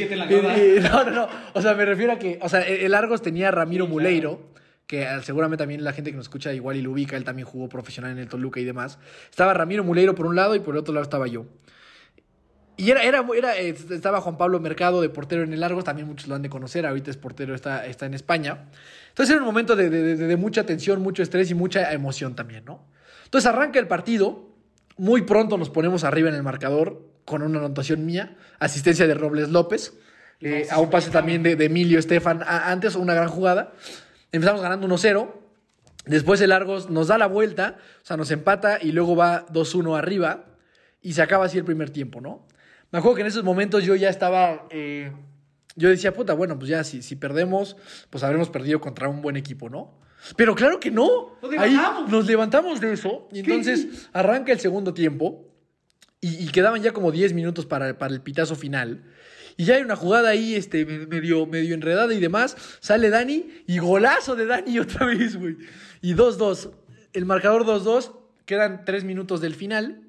no, 0.82 1.04
no, 1.04 1.10
no. 1.10 1.28
O 1.54 1.62
sea, 1.62 1.74
me 1.74 1.84
refiero 1.84 2.12
a 2.12 2.18
que, 2.18 2.38
o 2.42 2.48
sea, 2.48 2.62
el 2.62 2.94
Argos 2.94 3.22
tenía 3.22 3.48
a 3.48 3.50
Ramiro 3.50 3.84
Sí, 3.84 3.90
claro. 3.90 3.94
Muleiro, 3.94 4.40
que 4.86 5.02
eh, 5.02 5.22
seguramente 5.22 5.62
también 5.62 5.84
la 5.84 5.92
gente 5.92 6.10
que 6.10 6.16
nos 6.16 6.26
escucha 6.26 6.52
igual 6.52 6.76
y 6.76 6.82
lo 6.82 6.92
ubica, 6.92 7.16
él 7.16 7.24
también 7.24 7.46
jugó 7.46 7.68
profesional 7.68 8.12
en 8.12 8.18
el 8.18 8.28
Toluca 8.28 8.58
y 8.58 8.64
demás. 8.64 8.98
Estaba 9.30 9.54
Ramiro 9.54 9.84
Muleiro 9.84 10.14
por 10.14 10.26
un 10.26 10.34
lado 10.34 10.54
y 10.56 10.60
por 10.60 10.74
el 10.74 10.80
otro 10.80 10.94
lado 10.94 11.04
estaba 11.04 11.26
yo. 11.26 11.46
Y 12.78 12.90
era, 12.92 13.02
era, 13.02 13.26
era, 13.36 13.58
eh, 13.58 13.76
estaba 13.90 14.20
Juan 14.20 14.38
Pablo 14.38 14.60
Mercado 14.60 15.00
de 15.02 15.08
portero 15.10 15.42
en 15.42 15.52
el 15.52 15.62
Argos, 15.64 15.84
también 15.84 16.06
muchos 16.08 16.28
lo 16.28 16.36
han 16.36 16.42
de 16.42 16.48
conocer, 16.48 16.86
ahorita 16.86 17.10
es 17.10 17.16
portero, 17.16 17.54
está, 17.54 17.84
está 17.84 18.06
en 18.06 18.14
España. 18.14 18.66
Entonces 19.08 19.34
era 19.34 19.42
un 19.42 19.46
momento 19.46 19.74
de, 19.76 19.90
de- 19.90 20.16
de- 20.16 20.26
de 20.28 20.36
mucha 20.36 20.64
tensión, 20.64 21.02
mucho 21.02 21.22
estrés 21.22 21.50
y 21.50 21.54
mucha 21.54 21.92
emoción 21.92 22.34
también, 22.36 22.64
¿no? 22.64 22.86
Entonces 23.24 23.46
arranca 23.50 23.78
el 23.78 23.88
partido, 23.88 24.48
muy 24.96 25.22
pronto 25.22 25.58
nos 25.58 25.70
ponemos 25.70 26.04
arriba 26.04 26.28
en 26.30 26.36
el 26.36 26.42
marcador 26.42 27.02
con 27.24 27.42
una 27.42 27.58
anotación 27.58 28.06
mía, 28.06 28.36
asistencia 28.58 29.06
de 29.06 29.14
Robles 29.14 29.48
López, 29.50 29.92
eh, 30.40 30.68
a 30.70 30.80
un 30.80 30.88
pase 30.88 31.10
también 31.10 31.42
de, 31.42 31.56
de 31.56 31.64
Emilio 31.64 31.98
Estefan 31.98 32.42
a- 32.42 32.70
antes, 32.70 32.94
una 32.94 33.12
gran 33.12 33.28
jugada. 33.28 33.72
Empezamos 34.32 34.62
ganando 34.62 34.86
1-0, 34.86 35.32
después 36.06 36.40
el 36.40 36.52
Argos 36.52 36.88
nos 36.90 37.08
da 37.08 37.18
la 37.18 37.26
vuelta, 37.26 37.76
o 38.02 38.06
sea, 38.06 38.16
nos 38.16 38.30
empata 38.30 38.78
y 38.80 38.92
luego 38.92 39.16
va 39.16 39.46
2-1 39.48 39.98
arriba 39.98 40.44
y 41.02 41.14
se 41.14 41.22
acaba 41.22 41.46
así 41.46 41.58
el 41.58 41.64
primer 41.64 41.90
tiempo, 41.90 42.20
¿no? 42.20 42.46
Me 42.90 42.98
acuerdo 42.98 43.16
que 43.16 43.20
en 43.22 43.26
esos 43.28 43.44
momentos 43.44 43.84
yo 43.84 43.94
ya 43.94 44.08
estaba. 44.08 44.66
eh, 44.70 45.12
yo 45.76 45.88
decía, 45.88 46.12
puta, 46.12 46.32
bueno, 46.34 46.58
pues 46.58 46.68
ya 46.70 46.82
si, 46.82 47.02
si 47.02 47.14
perdemos, 47.16 47.76
pues 48.10 48.24
habremos 48.24 48.50
perdido 48.50 48.80
contra 48.80 49.08
un 49.08 49.22
buen 49.22 49.36
equipo, 49.36 49.70
¿no? 49.70 49.98
Pero 50.36 50.54
claro 50.56 50.80
que 50.80 50.90
no. 50.90 51.36
Nos 51.40 51.52
Ahí 51.58 51.74
nos 52.08 52.26
levantamos 52.26 52.80
de 52.80 52.92
eso. 52.94 53.28
Y 53.32 53.40
entonces 53.40 54.08
arranca 54.12 54.50
el 54.52 54.58
segundo 54.58 54.92
tiempo. 54.92 55.44
Y, 56.20 56.42
y 56.44 56.48
quedaban 56.48 56.82
ya 56.82 56.92
como 56.92 57.12
10 57.12 57.32
minutos 57.32 57.64
para, 57.66 57.96
para 57.96 58.12
el 58.12 58.20
pitazo 58.22 58.56
final. 58.56 59.04
Y 59.56 59.64
ya 59.66 59.76
hay 59.76 59.82
una 59.82 59.94
jugada 59.94 60.30
ahí, 60.30 60.56
este, 60.56 60.84
me- 60.84 61.06
medio, 61.06 61.46
medio 61.46 61.74
enredada 61.74 62.12
y 62.12 62.18
demás. 62.18 62.56
Sale 62.80 63.08
Dani 63.10 63.46
y 63.68 63.78
golazo 63.78 64.34
de 64.34 64.46
Dani 64.46 64.78
otra 64.80 65.06
vez, 65.06 65.36
güey. 65.36 65.56
Y 66.02 66.14
2-2. 66.14 66.72
El 67.12 67.24
marcador 67.24 67.64
2-2. 67.64 68.16
Quedan 68.46 68.84
3 68.84 69.04
minutos 69.04 69.40
del 69.40 69.54
final. 69.54 70.07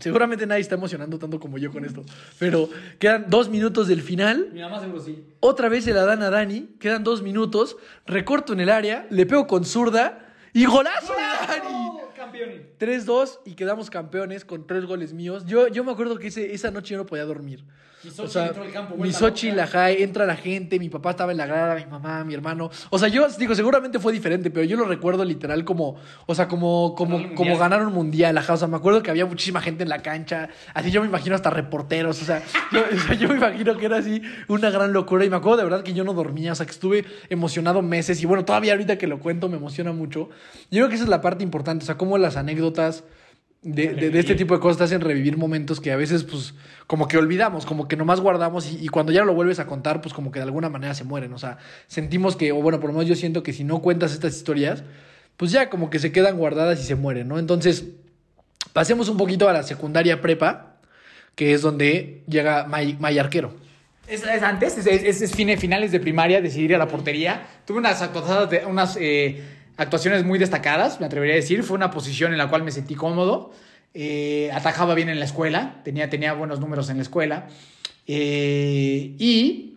Seguramente 0.00 0.46
nadie 0.46 0.62
está 0.62 0.74
emocionando 0.74 1.18
tanto 1.18 1.38
como 1.38 1.58
yo 1.58 1.70
con 1.70 1.84
esto. 1.84 2.02
Pero 2.38 2.68
quedan 2.98 3.26
2 3.28 3.48
minutos 3.48 3.86
del 3.88 4.02
final. 4.02 4.48
Mi 4.52 4.60
mamá 4.60 4.80
seguro 4.80 5.00
sí. 5.00 5.24
Otra 5.40 5.68
vez 5.68 5.84
se 5.84 5.92
la 5.92 6.04
dan 6.04 6.22
a 6.22 6.30
Dani. 6.30 6.70
Quedan 6.80 7.04
2 7.04 7.22
minutos. 7.22 7.76
Recorto 8.06 8.52
en 8.52 8.60
el 8.60 8.70
área. 8.70 9.06
Le 9.10 9.26
pego 9.26 9.46
con 9.46 9.64
zurda. 9.64 10.34
Y 10.52 10.64
golazo 10.64 11.12
de 11.12 11.46
Dani. 11.46 11.90
Campeones. 12.16 12.62
3-2 12.80 13.40
y 13.44 13.54
quedamos 13.54 13.90
campeones 13.90 14.44
con 14.44 14.66
tres 14.66 14.86
goles 14.86 15.12
míos. 15.12 15.44
Yo, 15.46 15.68
yo 15.68 15.84
me 15.84 15.92
acuerdo 15.92 16.18
que 16.18 16.28
ese, 16.28 16.54
esa 16.54 16.70
noche 16.70 16.92
yo 16.92 16.98
no 16.98 17.06
podía 17.06 17.24
dormir. 17.24 17.64
Y 18.02 18.08
Xochitl 18.08 18.38
entró 18.38 18.62
al 18.62 18.72
campo, 18.72 18.96
mi 18.96 19.12
Xochitl, 19.12 19.56
loca. 19.56 19.64
ajá, 19.64 19.90
entra 19.90 20.24
la 20.24 20.34
gente, 20.34 20.78
mi 20.78 20.88
papá 20.88 21.10
estaba 21.10 21.32
en 21.32 21.38
la 21.38 21.44
grada, 21.44 21.74
mi 21.74 21.84
mamá, 21.84 22.24
mi 22.24 22.32
hermano. 22.32 22.70
O 22.88 22.98
sea, 22.98 23.08
yo 23.08 23.28
digo, 23.38 23.54
seguramente 23.54 23.98
fue 23.98 24.10
diferente, 24.14 24.50
pero 24.50 24.64
yo 24.64 24.78
lo 24.78 24.86
recuerdo 24.86 25.22
literal 25.22 25.66
como, 25.66 25.96
o 26.24 26.34
sea, 26.34 26.48
como, 26.48 26.94
como, 26.94 27.18
como 27.18 27.34
mundial. 27.34 27.58
ganar 27.58 27.86
un 27.86 27.92
mundial, 27.92 28.38
ajá. 28.38 28.54
O 28.54 28.56
sea, 28.56 28.68
me 28.68 28.78
acuerdo 28.78 29.02
que 29.02 29.10
había 29.10 29.26
muchísima 29.26 29.60
gente 29.60 29.82
en 29.82 29.90
la 29.90 30.00
cancha. 30.00 30.48
Así 30.72 30.90
yo 30.90 31.02
me 31.02 31.08
imagino 31.08 31.34
hasta 31.34 31.50
reporteros. 31.50 32.22
O 32.22 32.24
sea, 32.24 32.42
yo, 32.72 32.80
o 32.94 32.98
sea, 32.98 33.14
yo 33.16 33.28
me 33.28 33.36
imagino 33.36 33.76
que 33.76 33.84
era 33.84 33.98
así 33.98 34.22
una 34.48 34.70
gran 34.70 34.94
locura. 34.94 35.26
Y 35.26 35.28
me 35.28 35.36
acuerdo 35.36 35.58
de 35.58 35.64
verdad 35.64 35.82
que 35.82 35.92
yo 35.92 36.02
no 36.02 36.14
dormía, 36.14 36.52
o 36.52 36.54
sea, 36.54 36.64
que 36.64 36.72
estuve 36.72 37.04
emocionado 37.28 37.82
meses. 37.82 38.22
Y 38.22 38.24
bueno, 38.24 38.46
todavía 38.46 38.72
ahorita 38.72 38.96
que 38.96 39.08
lo 39.08 39.20
cuento 39.20 39.50
me 39.50 39.58
emociona 39.58 39.92
mucho. 39.92 40.30
Yo 40.70 40.78
creo 40.78 40.88
que 40.88 40.94
esa 40.94 41.04
es 41.04 41.10
la 41.10 41.20
parte 41.20 41.44
importante, 41.44 41.82
o 41.82 41.86
sea, 41.86 41.98
cómo 41.98 42.16
las 42.16 42.38
anécdotas 42.38 42.69
de, 43.62 43.88
de- 43.94 44.10
de 44.10 44.18
este 44.18 44.34
tipo 44.34 44.54
de 44.54 44.60
cosas 44.60 44.78
te 44.78 44.84
hacen 44.84 45.00
revivir 45.02 45.36
momentos 45.36 45.80
que 45.80 45.92
a 45.92 45.96
veces, 45.96 46.24
pues, 46.24 46.54
como 46.86 47.06
que 47.08 47.18
olvidamos, 47.18 47.66
como 47.66 47.88
que 47.88 47.96
nomás 47.96 48.20
guardamos 48.20 48.70
y, 48.72 48.78
y 48.84 48.88
cuando 48.88 49.12
ya 49.12 49.24
lo 49.24 49.34
vuelves 49.34 49.58
a 49.58 49.66
contar, 49.66 50.00
pues, 50.00 50.14
como 50.14 50.30
que 50.32 50.38
de 50.38 50.44
alguna 50.46 50.68
manera 50.70 50.94
se 50.94 51.04
mueren. 51.04 51.32
O 51.34 51.38
sea, 51.38 51.58
sentimos 51.86 52.36
que, 52.36 52.52
o 52.52 52.56
bueno, 52.62 52.80
por 52.80 52.88
lo 52.88 52.94
menos 52.94 53.08
yo 53.08 53.14
siento 53.16 53.42
que 53.42 53.52
si 53.52 53.64
no 53.64 53.80
cuentas 53.82 54.12
estas 54.12 54.34
historias, 54.36 54.82
pues 55.36 55.52
ya 55.52 55.68
como 55.70 55.90
que 55.90 55.98
se 55.98 56.10
quedan 56.12 56.36
guardadas 56.38 56.80
y 56.80 56.84
se 56.84 56.94
mueren, 56.94 57.28
¿no? 57.28 57.38
Entonces, 57.38 57.84
pasemos 58.72 59.08
un 59.08 59.16
poquito 59.16 59.48
a 59.48 59.52
la 59.52 59.62
secundaria 59.62 60.20
prepa, 60.20 60.76
que 61.34 61.52
es 61.52 61.62
donde 61.62 62.22
llega 62.28 62.64
May, 62.66 62.96
May 62.98 63.18
Arquero. 63.18 63.54
Es, 64.08 64.24
es 64.24 64.42
antes, 64.42 64.76
es, 64.78 64.86
es- 64.86 65.22
es 65.22 65.32
fine- 65.36 65.56
finales 65.56 65.92
de 65.92 66.00
primaria, 66.00 66.40
decidir 66.40 66.74
a 66.74 66.78
la 66.78 66.88
portería. 66.88 67.46
Tuve 67.64 67.78
unas 67.78 68.02
actuaciones, 68.02 68.50
de- 68.50 68.66
unas, 68.66 68.96
eh, 69.00 69.40
actuaciones 69.80 70.24
muy 70.24 70.38
destacadas, 70.38 71.00
me 71.00 71.06
atrevería 71.06 71.34
a 71.34 71.36
decir. 71.36 71.62
Fue 71.62 71.76
una 71.76 71.90
posición 71.90 72.32
en 72.32 72.38
la 72.38 72.48
cual 72.48 72.62
me 72.62 72.70
sentí 72.70 72.94
cómodo. 72.94 73.52
Eh, 73.94 74.50
atajaba 74.52 74.94
bien 74.94 75.08
en 75.08 75.18
la 75.18 75.24
escuela, 75.24 75.80
tenía, 75.84 76.08
tenía 76.08 76.32
buenos 76.34 76.60
números 76.60 76.88
en 76.90 76.96
la 76.98 77.02
escuela. 77.02 77.48
Eh, 78.06 79.14
y, 79.18 79.74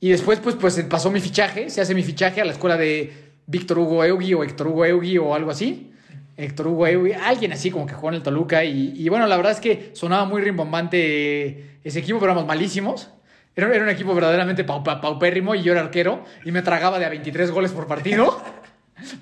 y 0.00 0.08
después, 0.10 0.40
pues, 0.40 0.56
pues 0.56 0.80
pasó 0.90 1.10
mi 1.10 1.20
fichaje, 1.20 1.70
se 1.70 1.80
hace 1.80 1.94
mi 1.94 2.02
fichaje 2.02 2.40
a 2.40 2.44
la 2.44 2.52
escuela 2.52 2.76
de 2.76 3.12
Víctor 3.46 3.78
Hugo 3.78 4.04
Eugui 4.04 4.34
o 4.34 4.42
Héctor 4.44 4.68
Hugo 4.68 4.84
Eugui 4.84 5.18
o 5.18 5.34
algo 5.34 5.50
así. 5.50 5.92
Héctor 6.36 6.68
Hugo 6.68 6.86
Eugui, 6.86 7.12
alguien 7.12 7.52
así 7.52 7.70
como 7.70 7.86
que 7.86 7.94
jugó 7.94 8.08
en 8.10 8.16
el 8.16 8.22
Toluca. 8.22 8.64
Y, 8.64 8.92
y 8.94 9.08
bueno, 9.08 9.26
la 9.26 9.36
verdad 9.36 9.52
es 9.52 9.60
que 9.60 9.90
sonaba 9.94 10.24
muy 10.26 10.42
rimbombante 10.42 11.78
ese 11.82 12.00
equipo, 12.00 12.18
pero 12.18 12.32
éramos 12.32 12.46
malísimos. 12.46 13.08
Era, 13.54 13.74
era 13.74 13.84
un 13.84 13.90
equipo 13.90 14.14
verdaderamente 14.14 14.64
pau- 14.66 14.82
pau- 14.84 15.00
paupérrimo 15.00 15.54
y 15.54 15.62
yo 15.62 15.72
era 15.72 15.80
arquero 15.80 16.24
y 16.44 16.52
me 16.52 16.60
tragaba 16.60 16.98
de 16.98 17.06
a 17.06 17.08
23 17.08 17.50
goles 17.50 17.72
por 17.72 17.86
partido. 17.86 18.38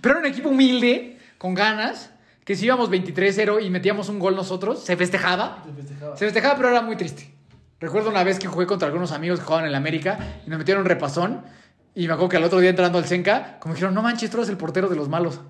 Pero 0.00 0.18
era 0.18 0.20
un 0.20 0.32
equipo 0.32 0.48
humilde, 0.50 1.18
con 1.38 1.54
ganas, 1.54 2.10
que 2.44 2.54
si 2.56 2.66
íbamos 2.66 2.90
23-0 2.90 3.64
y 3.64 3.70
metíamos 3.70 4.08
un 4.08 4.18
gol 4.18 4.36
nosotros, 4.36 4.84
se 4.84 4.96
festejaba. 4.96 5.64
Se 6.16 6.26
festejaba, 6.26 6.56
pero 6.56 6.68
era 6.68 6.82
muy 6.82 6.96
triste. 6.96 7.32
Recuerdo 7.80 8.10
una 8.10 8.22
vez 8.24 8.38
que 8.38 8.46
jugué 8.46 8.66
contra 8.66 8.86
algunos 8.88 9.12
amigos 9.12 9.40
que 9.40 9.44
jugaban 9.46 9.66
en 9.66 9.72
la 9.72 9.78
América 9.78 10.18
y 10.46 10.50
me 10.50 10.56
metieron 10.58 10.82
un 10.82 10.88
repasón. 10.88 11.42
Y 11.94 12.06
me 12.06 12.14
acuerdo 12.14 12.28
que 12.30 12.36
al 12.38 12.44
otro 12.44 12.60
día 12.60 12.70
entrando 12.70 12.98
al 12.98 13.04
Senca, 13.06 13.58
como 13.60 13.74
dijeron, 13.74 13.94
no 13.94 14.02
manches, 14.02 14.30
tú 14.30 14.38
eres 14.38 14.48
el 14.48 14.56
portero 14.56 14.88
de 14.88 14.96
los 14.96 15.08
malos. 15.08 15.40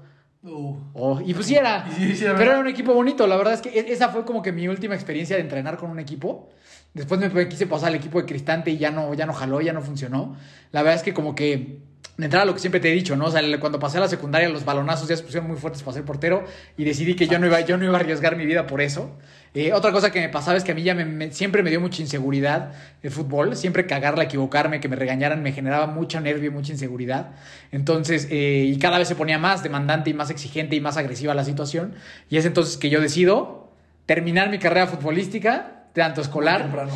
Uh. 0.42 0.76
Oh, 0.92 1.20
y 1.24 1.32
pues 1.32 1.46
sí 1.46 1.54
era. 1.54 1.86
Sí, 1.96 2.14
sí 2.16 2.24
pero 2.36 2.50
era 2.52 2.58
un 2.58 2.68
equipo 2.68 2.92
bonito. 2.92 3.26
La 3.26 3.36
verdad 3.36 3.54
es 3.54 3.60
que 3.62 3.70
e- 3.70 3.92
esa 3.92 4.10
fue 4.10 4.24
como 4.24 4.42
que 4.42 4.52
mi 4.52 4.68
última 4.68 4.94
experiencia 4.94 5.36
de 5.36 5.42
entrenar 5.42 5.78
con 5.78 5.90
un 5.90 5.98
equipo. 5.98 6.50
Después 6.92 7.20
me 7.32 7.48
quise 7.48 7.66
pasar 7.66 7.88
al 7.88 7.94
equipo 7.96 8.20
de 8.20 8.26
Cristante 8.26 8.70
y 8.70 8.78
ya 8.78 8.90
no, 8.90 9.14
ya 9.14 9.26
no 9.26 9.32
jaló, 9.32 9.60
ya 9.60 9.72
no 9.72 9.80
funcionó. 9.80 10.36
La 10.70 10.82
verdad 10.82 10.96
es 10.96 11.02
que 11.02 11.14
como 11.14 11.34
que 11.34 11.80
de 12.16 12.24
entrada 12.26 12.44
lo 12.44 12.54
que 12.54 12.60
siempre 12.60 12.78
te 12.80 12.90
he 12.90 12.94
dicho, 12.94 13.16
¿no? 13.16 13.26
O 13.26 13.30
sea, 13.30 13.42
cuando 13.58 13.80
pasé 13.80 13.98
a 13.98 14.02
la 14.02 14.08
secundaria 14.08 14.48
los 14.48 14.64
balonazos 14.64 15.08
ya 15.08 15.16
se 15.16 15.24
pusieron 15.24 15.48
muy 15.48 15.56
fuertes 15.58 15.82
para 15.82 15.94
ser 15.94 16.04
portero 16.04 16.44
y 16.76 16.84
decidí 16.84 17.16
que 17.16 17.26
yo 17.26 17.38
no 17.40 17.46
iba, 17.46 17.60
yo 17.62 17.76
no 17.76 17.84
iba 17.84 17.96
a 17.96 18.00
arriesgar 18.00 18.36
mi 18.36 18.46
vida 18.46 18.66
por 18.68 18.80
eso. 18.80 19.10
Eh, 19.52 19.72
otra 19.72 19.90
cosa 19.92 20.10
que 20.12 20.20
me 20.20 20.28
pasaba 20.28 20.56
es 20.56 20.64
que 20.64 20.72
a 20.72 20.74
mí 20.74 20.82
ya 20.82 20.94
me- 20.94 21.30
siempre 21.32 21.62
me 21.62 21.70
dio 21.70 21.80
mucha 21.80 22.02
inseguridad 22.02 22.72
el 23.02 23.10
fútbol. 23.10 23.56
Siempre 23.56 23.86
cagarla, 23.86 24.24
equivocarme, 24.24 24.80
que 24.80 24.88
me 24.88 24.96
regañaran, 24.96 25.42
me 25.42 25.52
generaba 25.52 25.86
mucho 25.86 26.20
nervio 26.20 26.50
y 26.50 26.52
mucha 26.52 26.72
inseguridad. 26.72 27.30
Entonces, 27.72 28.28
eh, 28.30 28.64
y 28.68 28.78
cada 28.78 28.98
vez 28.98 29.08
se 29.08 29.14
ponía 29.16 29.38
más 29.38 29.62
demandante 29.62 30.10
y 30.10 30.14
más 30.14 30.30
exigente 30.30 30.76
y 30.76 30.80
más 30.80 30.96
agresiva 30.96 31.34
la 31.34 31.44
situación. 31.44 31.94
Y 32.30 32.36
es 32.36 32.46
entonces 32.46 32.76
que 32.76 32.90
yo 32.90 33.00
decido 33.00 33.72
terminar 34.06 34.50
mi 34.50 34.58
carrera 34.58 34.86
futbolística, 34.86 35.83
tanto 35.94 36.20
escolar, 36.20 36.62
temprano, 36.62 36.90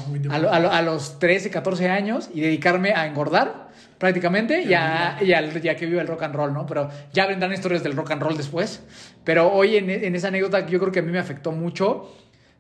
a, 0.71 0.83
los 0.83 1.19
13, 1.19 1.51
14 1.51 1.89
años 1.89 2.29
y 2.35 2.41
dedicarme 2.41 2.93
a 2.93 3.07
engordar 3.07 3.69
prácticamente 3.97 4.63
y 4.63 4.75
a, 4.75 5.19
y 5.21 5.33
al- 5.33 5.53
que 5.61 5.87
viva 5.87 6.03
el 6.03 6.09
rock 6.09 6.25
and 6.25 6.35
roll, 6.35 6.53
¿no? 6.53 6.67
Pero 6.67 6.91
ya 7.13 7.27
vendrán 7.27 7.53
historias 7.53 7.83
del 7.83 7.95
rock 7.97 8.11
and 8.11 8.23
roll 8.23 8.37
después. 8.37 8.83
Pero 9.25 9.53
hoy 9.53 9.77
en, 9.77 9.89
en 9.89 10.15
esa 10.17 10.29
anécdota 10.29 10.67
yo 10.67 10.79
creo 10.81 10.93
que 10.93 10.99
a 10.99 11.03
mí 11.03 11.13
me 11.13 11.19
afectó 11.19 11.53
mucho. 11.53 12.13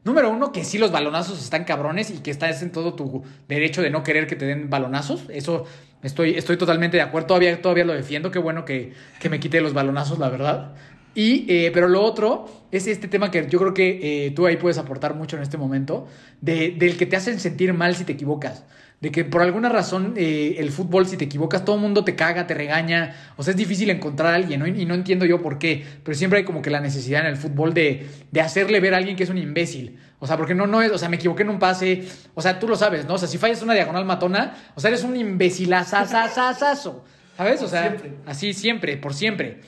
Número 0.04 0.30
uno, 0.30 0.52
que 0.52 0.64
sí 0.64 0.78
los 0.78 0.92
balonazos 0.92 1.42
están 1.42 1.64
cabrones 1.64 2.10
y 2.10 2.18
que 2.18 2.30
estás 2.30 2.62
en 2.62 2.70
todo 2.70 2.94
tu 2.94 3.24
derecho 3.48 3.82
de 3.82 3.90
no 3.90 4.04
querer 4.04 4.28
que 4.28 4.36
te 4.36 4.46
den 4.46 4.70
balonazos. 4.70 5.24
Eso 5.28 5.64
estoy, 6.02 6.36
estoy 6.38 6.56
totalmente 6.56 6.96
de 6.96 7.02
acuerdo. 7.02 7.26
Todavía, 7.26 7.60
todavía 7.60 7.84
lo 7.84 7.92
defiendo. 7.94 8.30
Qué 8.30 8.38
bueno 8.38 8.64
que, 8.64 8.92
que 9.20 9.28
me 9.28 9.40
quite 9.40 9.60
los 9.60 9.74
balonazos, 9.74 10.18
la 10.20 10.28
verdad. 10.28 10.74
Y, 11.18 11.46
eh, 11.48 11.72
pero 11.74 11.88
lo 11.88 12.04
otro 12.04 12.48
es 12.70 12.86
este 12.86 13.08
tema 13.08 13.32
que 13.32 13.44
yo 13.50 13.58
creo 13.58 13.74
que 13.74 14.26
eh, 14.26 14.30
tú 14.30 14.46
ahí 14.46 14.56
puedes 14.56 14.78
aportar 14.78 15.16
mucho 15.16 15.36
en 15.36 15.42
este 15.42 15.58
momento, 15.58 16.06
de, 16.40 16.76
del 16.78 16.96
que 16.96 17.06
te 17.06 17.16
hacen 17.16 17.40
sentir 17.40 17.72
mal 17.72 17.96
si 17.96 18.04
te 18.04 18.12
equivocas. 18.12 18.62
De 19.00 19.10
que 19.10 19.24
por 19.24 19.42
alguna 19.42 19.68
razón 19.68 20.14
eh, 20.16 20.54
el 20.58 20.70
fútbol, 20.70 21.08
si 21.08 21.16
te 21.16 21.24
equivocas, 21.24 21.64
todo 21.64 21.74
el 21.74 21.82
mundo 21.82 22.04
te 22.04 22.14
caga, 22.14 22.46
te 22.46 22.54
regaña. 22.54 23.16
O 23.36 23.42
sea, 23.42 23.50
es 23.50 23.56
difícil 23.56 23.90
encontrar 23.90 24.32
a 24.32 24.36
alguien, 24.36 24.60
¿no? 24.60 24.68
Y, 24.68 24.84
no 24.86 24.94
entiendo 24.94 25.24
yo 25.26 25.42
por 25.42 25.58
qué. 25.58 25.84
Pero 26.04 26.16
siempre 26.16 26.38
hay 26.38 26.44
como 26.44 26.62
que 26.62 26.70
la 26.70 26.78
necesidad 26.78 27.22
en 27.22 27.26
el 27.26 27.36
fútbol 27.36 27.74
de, 27.74 28.06
de 28.30 28.40
hacerle 28.40 28.78
ver 28.78 28.94
a 28.94 28.98
alguien 28.98 29.16
que 29.16 29.24
es 29.24 29.30
un 29.30 29.38
imbécil. 29.38 29.98
O 30.20 30.26
sea, 30.28 30.36
porque 30.36 30.54
no, 30.54 30.68
no 30.68 30.82
es, 30.82 30.92
o 30.92 30.98
sea, 30.98 31.08
me 31.08 31.16
equivoqué 31.16 31.42
en 31.42 31.48
un 31.48 31.58
pase. 31.58 32.04
O 32.34 32.42
sea, 32.42 32.60
tú 32.60 32.68
lo 32.68 32.76
sabes, 32.76 33.06
¿no? 33.06 33.14
O 33.14 33.18
sea, 33.18 33.26
si 33.26 33.38
fallas 33.38 33.60
una 33.60 33.74
diagonal 33.74 34.04
matona, 34.04 34.54
o 34.76 34.80
sea, 34.80 34.86
eres 34.90 35.02
un 35.02 35.16
imbécilazazazazazo. 35.16 37.04
¿Sabes? 37.36 37.60
O 37.62 37.68
sea, 37.68 37.88
Siempre. 37.88 38.12
así 38.26 38.52
siempre, 38.52 38.96
por 38.96 39.14
siempre. 39.14 39.60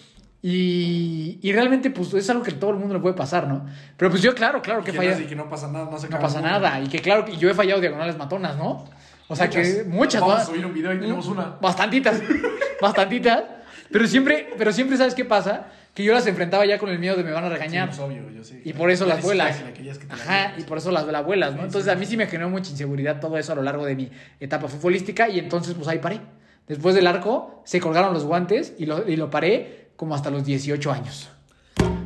Y, 0.43 1.39
y 1.43 1.53
realmente, 1.53 1.91
pues, 1.91 2.15
es 2.15 2.31
algo 2.31 2.43
que 2.43 2.53
todo 2.53 2.71
el 2.71 2.77
mundo 2.77 2.95
le 2.95 3.01
puede 3.01 3.15
pasar, 3.15 3.47
¿no? 3.47 3.67
Pero 3.97 4.11
pues 4.11 4.23
yo, 4.23 4.35
claro, 4.35 4.63
claro 4.63 4.83
que 4.83 4.91
Que, 4.93 4.97
falla. 4.97 5.15
no, 5.17 5.21
y 5.21 5.27
que 5.27 5.37
no 5.37 5.49
pasa 5.51 5.69
nada, 5.69 5.89
no 5.91 5.99
se 5.99 6.09
No 6.09 6.19
pasa 6.19 6.41
nada. 6.41 6.81
Y 6.81 6.89
que 6.89 7.01
claro, 7.01 7.25
que 7.27 7.37
yo 7.37 7.51
he 7.51 7.55
fallado 7.55 7.81
diagonales 7.81 8.17
matonas, 8.17 8.57
¿no? 8.57 8.87
O 9.29 9.37
sea 9.37 9.49
que 9.51 9.85
muchas. 9.87 10.21
Vamos 10.21 10.37
¿no? 10.37 10.43
a 10.43 10.47
subir 10.47 10.65
un 10.67 10.73
video 10.75 10.93
y 10.95 10.99
tenemos 10.99 11.27
una. 11.27 11.57
Bastantitas. 11.61 12.21
bastantitas. 12.81 13.45
Pero 13.93 14.07
siempre, 14.07 14.49
pero 14.57 14.73
siempre, 14.73 14.97
¿sabes 14.97 15.15
qué 15.15 15.25
pasa? 15.25 15.67
Que 15.95 16.05
yo 16.05 16.15
las 16.15 16.27
enfrentaba 16.27 16.65
ya 16.65 16.79
con 16.79 16.89
el 16.89 16.99
miedo 16.99 17.17
de 17.17 17.25
me 17.25 17.33
van 17.33 17.45
a 17.45 17.49
Sí, 17.49 17.55
regañar. 17.55 17.89
pues, 17.89 17.99
obvio, 18.01 18.31
yo 18.31 18.43
sé. 18.45 18.63
Y 18.65 18.73
por 18.73 18.91
eso 18.91 19.05
las 19.07 19.23
vuelas. 19.23 19.61
Ajá, 20.09 20.55
y 20.57 20.63
por 20.63 20.79
eso 20.79 20.91
las, 20.91 21.07
las 21.07 21.25
vuelas, 21.25 21.55
¿no? 21.55 21.65
Entonces 21.65 21.91
a 21.93 21.97
mí 21.97 22.07
sí 22.07 22.17
me 22.17 22.27
generó 22.27 22.49
mucha 22.49 22.71
inseguridad 22.71 23.21
todo 23.21 23.37
eso 23.37 23.53
a 23.53 23.57
lo 23.57 23.63
largo 23.63 23.85
de 23.85 23.97
mi 23.97 24.11
etapa 24.39 24.69
futbolística 24.69 25.29
y 25.29 25.39
entonces 25.39 25.75
pues 25.75 25.87
ahí 25.89 25.99
paré. 25.99 26.21
Después 26.69 26.95
del 26.95 27.09
arco 27.09 27.63
se 27.65 27.81
colgaron 27.81 28.15
los 28.15 28.25
guantes 28.25 28.75
y 28.79 28.87
lo, 28.87 29.09
y 29.09 29.17
lo 29.17 29.29
paré 29.29 29.80
como 30.01 30.15
hasta 30.15 30.31
los 30.31 30.47
18 30.47 30.93
años. 30.93 31.29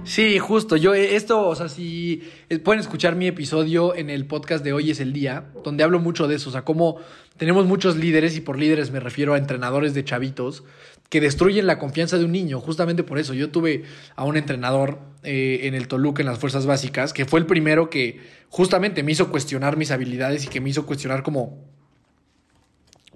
Sí, 0.02 0.40
justo. 0.40 0.76
Yo, 0.76 0.94
eh, 0.94 1.14
esto, 1.14 1.46
o 1.46 1.54
sea, 1.54 1.68
si 1.68 2.24
eh, 2.48 2.58
pueden 2.58 2.80
escuchar 2.80 3.14
mi 3.14 3.28
episodio 3.28 3.94
en 3.94 4.10
el 4.10 4.26
podcast 4.26 4.64
de 4.64 4.72
Hoy 4.72 4.90
es 4.90 4.98
el 4.98 5.12
Día, 5.12 5.44
donde 5.62 5.84
hablo 5.84 6.00
mucho 6.00 6.26
de 6.26 6.34
eso. 6.34 6.48
O 6.48 6.52
sea, 6.52 6.62
cómo 6.62 6.96
tenemos 7.36 7.66
muchos 7.66 7.94
líderes, 7.94 8.36
y 8.36 8.40
por 8.40 8.58
líderes 8.58 8.90
me 8.90 8.98
refiero 8.98 9.34
a 9.34 9.38
entrenadores 9.38 9.94
de 9.94 10.02
chavitos, 10.02 10.64
que 11.08 11.20
destruyen 11.20 11.68
la 11.68 11.78
confianza 11.78 12.18
de 12.18 12.24
un 12.24 12.32
niño. 12.32 12.58
Justamente 12.58 13.04
por 13.04 13.20
eso. 13.20 13.32
Yo 13.32 13.50
tuve 13.50 13.84
a 14.16 14.24
un 14.24 14.36
entrenador 14.36 14.98
eh, 15.22 15.60
en 15.62 15.76
el 15.76 15.86
Toluca, 15.86 16.20
en 16.20 16.26
las 16.26 16.40
Fuerzas 16.40 16.66
Básicas, 16.66 17.12
que 17.12 17.26
fue 17.26 17.38
el 17.38 17.46
primero 17.46 17.90
que 17.90 18.18
justamente 18.48 19.04
me 19.04 19.12
hizo 19.12 19.30
cuestionar 19.30 19.76
mis 19.76 19.92
habilidades 19.92 20.44
y 20.46 20.48
que 20.48 20.60
me 20.60 20.68
hizo 20.68 20.84
cuestionar 20.84 21.22
como 21.22 21.62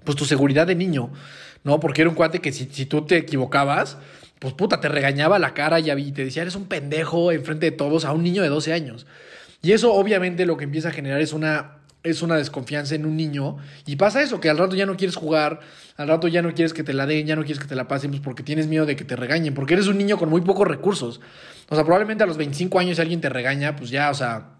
pues 0.05 0.15
tu 0.15 0.23
seguridad 0.23 0.67
de 0.67 0.75
niño, 0.75 1.11
¿no? 1.65 1.81
Porque 1.81 1.99
era 2.01 2.09
un 2.09 2.15
cuate 2.15 2.39
que 2.39 2.53
si, 2.53 2.69
si 2.71 2.85
tú 2.85 3.05
te 3.05 3.17
equivocabas, 3.17 3.97
pues 4.39 4.53
puta, 4.53 4.79
te 4.79 4.87
regañaba 4.87 5.37
la 5.37 5.53
cara 5.53 5.79
y 5.79 6.11
te 6.11 6.23
decía, 6.23 6.41
eres 6.41 6.55
un 6.55 6.65
pendejo 6.65 7.31
enfrente 7.31 7.65
de 7.67 7.71
todos 7.71 8.05
a 8.05 8.13
un 8.13 8.23
niño 8.23 8.41
de 8.41 8.49
12 8.49 8.73
años. 8.73 9.05
Y 9.61 9.73
eso 9.73 9.93
obviamente 9.93 10.45
lo 10.45 10.55
que 10.57 10.63
empieza 10.63 10.89
a 10.89 10.91
generar 10.91 11.19
es 11.19 11.33
una, 11.33 11.79
es 12.03 12.21
una 12.21 12.37
desconfianza 12.37 12.95
en 12.95 13.05
un 13.05 13.17
niño. 13.17 13.57
Y 13.85 13.97
pasa 13.97 14.21
eso, 14.21 14.39
que 14.39 14.49
al 14.49 14.57
rato 14.57 14.75
ya 14.75 14.85
no 14.85 14.95
quieres 14.95 15.17
jugar, 15.17 15.59
al 15.97 16.07
rato 16.07 16.29
ya 16.29 16.41
no 16.41 16.53
quieres 16.53 16.73
que 16.73 16.83
te 16.83 16.93
la 16.93 17.05
den, 17.05 17.27
ya 17.27 17.35
no 17.35 17.43
quieres 17.43 17.59
que 17.59 17.67
te 17.67 17.75
la 17.75 17.87
pasen, 17.87 18.11
pues 18.11 18.21
porque 18.21 18.43
tienes 18.43 18.67
miedo 18.67 18.85
de 18.85 18.95
que 18.95 19.03
te 19.03 19.17
regañen, 19.17 19.53
porque 19.53 19.73
eres 19.73 19.87
un 19.87 19.97
niño 19.97 20.17
con 20.17 20.29
muy 20.29 20.41
pocos 20.41 20.67
recursos. 20.67 21.19
O 21.67 21.75
sea, 21.75 21.83
probablemente 21.83 22.23
a 22.23 22.27
los 22.27 22.37
25 22.37 22.79
años 22.79 22.95
si 22.95 23.01
alguien 23.01 23.19
te 23.19 23.27
regaña, 23.27 23.75
pues 23.75 23.89
ya, 23.89 24.09
o 24.09 24.13
sea, 24.13 24.51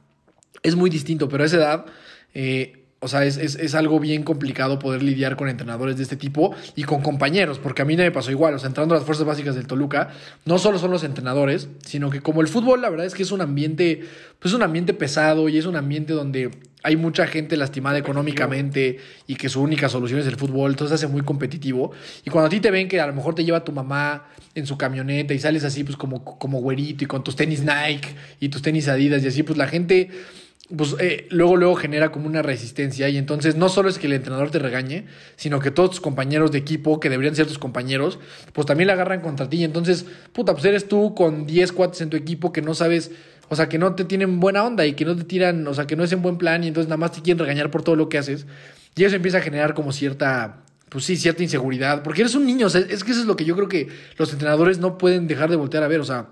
es 0.63 0.75
muy 0.75 0.89
distinto, 0.89 1.29
pero 1.29 1.43
a 1.43 1.45
esa 1.45 1.57
edad, 1.57 1.85
eh, 2.33 2.78
o 3.01 3.07
sea, 3.07 3.23
es, 3.23 3.37
es, 3.37 3.55
es 3.55 3.75
algo 3.75 3.99
bien 3.99 4.23
complicado 4.23 4.77
poder 4.77 5.01
lidiar 5.01 5.37
con 5.37 5.47
entrenadores 5.47 5.95
de 5.95 6.03
este 6.03 6.17
tipo 6.17 6.53
y 6.75 6.83
con 6.83 7.01
compañeros, 7.01 7.57
porque 7.57 7.81
a 7.81 7.85
mí 7.85 7.95
no 7.95 8.03
me 8.03 8.11
pasó 8.11 8.29
igual. 8.29 8.53
O 8.55 8.59
sea, 8.59 8.67
entrando 8.67 8.93
a 8.93 8.97
las 8.97 9.05
fuerzas 9.05 9.25
básicas 9.25 9.55
del 9.55 9.67
Toluca, 9.67 10.09
no 10.45 10.57
solo 10.57 10.77
son 10.79 10.91
los 10.91 11.05
entrenadores, 11.05 11.69
sino 11.85 12.09
que 12.09 12.19
como 12.19 12.41
el 12.41 12.49
fútbol, 12.49 12.81
la 12.81 12.89
verdad 12.89 13.05
es 13.05 13.13
que 13.13 13.23
es 13.23 13.31
un 13.31 13.39
ambiente, 13.39 14.01
pues 14.39 14.51
es 14.51 14.55
un 14.55 14.63
ambiente 14.63 14.93
pesado 14.93 15.47
y 15.47 15.57
es 15.57 15.65
un 15.65 15.77
ambiente 15.77 16.11
donde 16.11 16.51
hay 16.83 16.97
mucha 16.97 17.25
gente 17.27 17.55
lastimada 17.55 17.97
económicamente 17.97 18.99
y 19.27 19.35
que 19.35 19.47
su 19.47 19.61
única 19.61 19.87
solución 19.87 20.19
es 20.19 20.27
el 20.27 20.35
fútbol, 20.35 20.71
entonces 20.71 20.95
hace 20.95 21.07
muy 21.07 21.21
competitivo. 21.21 21.91
Y 22.25 22.29
cuando 22.29 22.47
a 22.47 22.49
ti 22.49 22.59
te 22.59 22.69
ven 22.71 22.89
que 22.89 22.99
a 22.99 23.07
lo 23.07 23.13
mejor 23.13 23.33
te 23.33 23.45
lleva 23.45 23.63
tu 23.63 23.71
mamá 23.71 24.27
en 24.55 24.65
su 24.65 24.77
camioneta 24.77 25.33
y 25.33 25.39
sales 25.39 25.63
así, 25.63 25.85
pues 25.85 25.95
como, 25.95 26.23
como 26.23 26.59
güerito 26.59 27.05
y 27.05 27.07
con 27.07 27.23
tus 27.23 27.37
tenis 27.37 27.61
Nike 27.61 28.09
y 28.41 28.49
tus 28.49 28.61
tenis 28.61 28.89
Adidas 28.89 29.23
y 29.23 29.27
así, 29.27 29.43
pues 29.43 29.57
la 29.57 29.67
gente 29.67 30.09
pues 30.75 30.95
eh, 30.99 31.27
luego 31.31 31.57
luego 31.57 31.75
genera 31.75 32.11
como 32.11 32.27
una 32.27 32.41
resistencia 32.41 33.09
y 33.09 33.17
entonces 33.17 33.55
no 33.55 33.69
solo 33.69 33.89
es 33.89 33.97
que 33.97 34.07
el 34.07 34.13
entrenador 34.13 34.51
te 34.51 34.59
regañe, 34.59 35.05
sino 35.35 35.59
que 35.59 35.71
todos 35.71 35.91
tus 35.91 36.01
compañeros 36.01 36.51
de 36.51 36.59
equipo, 36.59 36.99
que 36.99 37.09
deberían 37.09 37.35
ser 37.35 37.47
tus 37.47 37.57
compañeros, 37.57 38.19
pues 38.53 38.67
también 38.67 38.87
la 38.87 38.93
agarran 38.93 39.21
contra 39.21 39.49
ti. 39.49 39.57
Y 39.57 39.63
entonces, 39.63 40.05
puta, 40.31 40.53
pues 40.53 40.65
eres 40.65 40.87
tú 40.87 41.15
con 41.15 41.47
10 41.47 41.71
cuates 41.71 42.01
en 42.01 42.09
tu 42.09 42.17
equipo 42.17 42.53
que 42.53 42.61
no 42.61 42.75
sabes, 42.75 43.11
o 43.49 43.55
sea, 43.55 43.67
que 43.67 43.79
no 43.79 43.95
te 43.95 44.05
tienen 44.05 44.39
buena 44.39 44.63
onda 44.63 44.85
y 44.85 44.93
que 44.93 45.05
no 45.05 45.15
te 45.15 45.23
tiran, 45.23 45.67
o 45.67 45.73
sea, 45.73 45.87
que 45.87 45.95
no 45.95 46.03
es 46.03 46.11
en 46.11 46.21
buen 46.21 46.37
plan 46.37 46.63
y 46.63 46.67
entonces 46.67 46.87
nada 46.87 46.97
más 46.97 47.13
te 47.13 47.21
quieren 47.21 47.39
regañar 47.39 47.71
por 47.71 47.83
todo 47.83 47.95
lo 47.95 48.07
que 48.07 48.19
haces. 48.19 48.45
Y 48.95 49.03
eso 49.05 49.15
empieza 49.15 49.39
a 49.39 49.41
generar 49.41 49.73
como 49.73 49.91
cierta 49.91 50.63
pues 50.89 51.05
sí, 51.05 51.17
cierta 51.17 51.43
inseguridad, 51.43 52.01
porque 52.01 52.21
eres 52.21 52.33
un 52.33 52.47
niño, 52.47 52.65
o 52.65 52.69
es 52.69 53.03
que 53.03 53.11
eso 53.11 53.21
es 53.21 53.27
lo 53.27 53.35
que 53.35 53.45
yo 53.45 53.55
creo 53.55 53.69
que 53.69 53.89
los 54.17 54.31
entrenadores 54.33 54.79
no 54.79 54.97
pueden 54.97 55.27
dejar 55.27 55.51
de 55.51 55.55
voltear 55.55 55.83
a 55.83 55.87
ver, 55.87 55.99
o 55.99 56.03
sea, 56.03 56.29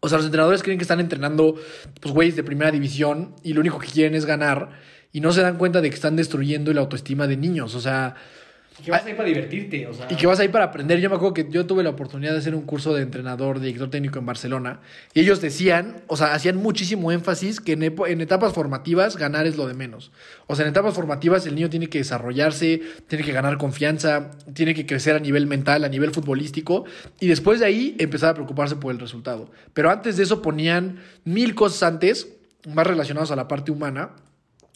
o 0.00 0.08
sea, 0.08 0.18
los 0.18 0.26
entrenadores 0.26 0.62
creen 0.62 0.78
que 0.78 0.84
están 0.84 1.00
entrenando, 1.00 1.56
pues, 2.00 2.14
güeyes 2.14 2.36
de 2.36 2.44
primera 2.44 2.70
división 2.70 3.34
y 3.42 3.52
lo 3.52 3.60
único 3.60 3.78
que 3.78 3.88
quieren 3.88 4.14
es 4.14 4.24
ganar 4.24 4.70
y 5.12 5.20
no 5.20 5.32
se 5.32 5.42
dan 5.42 5.56
cuenta 5.56 5.80
de 5.80 5.88
que 5.88 5.96
están 5.96 6.16
destruyendo 6.16 6.72
la 6.72 6.80
autoestima 6.80 7.26
de 7.26 7.36
niños. 7.36 7.74
O 7.74 7.80
sea, 7.80 8.14
Y 8.80 8.84
que 8.84 8.90
vas 8.90 9.04
a 9.04 9.10
ir 9.10 9.16
para 9.16 9.28
divertirte, 9.28 9.86
o 9.86 9.92
sea. 9.92 10.06
y 10.10 10.14
que 10.14 10.26
vas 10.26 10.38
ahí 10.38 10.48
para 10.48 10.66
aprender. 10.66 11.00
Yo 11.00 11.10
me 11.10 11.16
acuerdo 11.16 11.34
que 11.34 11.46
yo 11.50 11.66
tuve 11.66 11.82
la 11.82 11.90
oportunidad 11.90 12.32
de 12.32 12.38
hacer 12.38 12.54
un 12.54 12.62
curso 12.62 12.94
de 12.94 13.02
entrenador, 13.02 13.60
director 13.60 13.90
técnico 13.90 14.18
en 14.18 14.26
Barcelona 14.26 14.80
y 15.14 15.20
ellos 15.20 15.40
decían, 15.40 16.02
o 16.06 16.16
sea, 16.16 16.32
hacían 16.34 16.56
muchísimo 16.56 17.10
énfasis 17.10 17.60
que 17.60 17.72
en, 17.72 18.20
etapas 18.20 18.52
formativas 18.52 19.16
ganar 19.16 19.46
es 19.46 19.56
lo 19.56 19.66
de 19.66 19.74
menos. 19.74 20.12
O 20.46 20.54
sea, 20.54 20.64
en 20.64 20.70
etapas 20.70 20.94
formativas 20.94 21.46
el 21.46 21.54
niño 21.54 21.70
tiene 21.70 21.88
que 21.88 21.98
desarrollarse, 21.98 22.82
tiene 23.06 23.24
que 23.24 23.32
ganar 23.32 23.58
confianza, 23.58 24.30
tiene 24.54 24.74
que 24.74 24.86
crecer 24.86 25.16
a 25.16 25.20
nivel 25.20 25.46
mental, 25.46 25.84
a 25.84 25.88
nivel 25.88 26.12
futbolístico 26.12 26.84
y 27.20 27.26
después 27.26 27.60
de 27.60 27.66
ahí 27.66 27.96
empezar 27.98 28.30
a 28.30 28.34
preocuparse 28.34 28.76
por 28.76 28.92
el 28.92 29.00
resultado. 29.00 29.50
Pero 29.74 29.90
antes 29.90 30.16
de 30.16 30.22
eso 30.22 30.42
ponían 30.42 31.00
mil 31.24 31.54
cosas 31.54 31.82
antes, 31.82 32.28
más 32.66 32.86
relacionadas 32.86 33.30
a 33.30 33.36
la 33.36 33.48
parte 33.48 33.72
humana, 33.72 34.10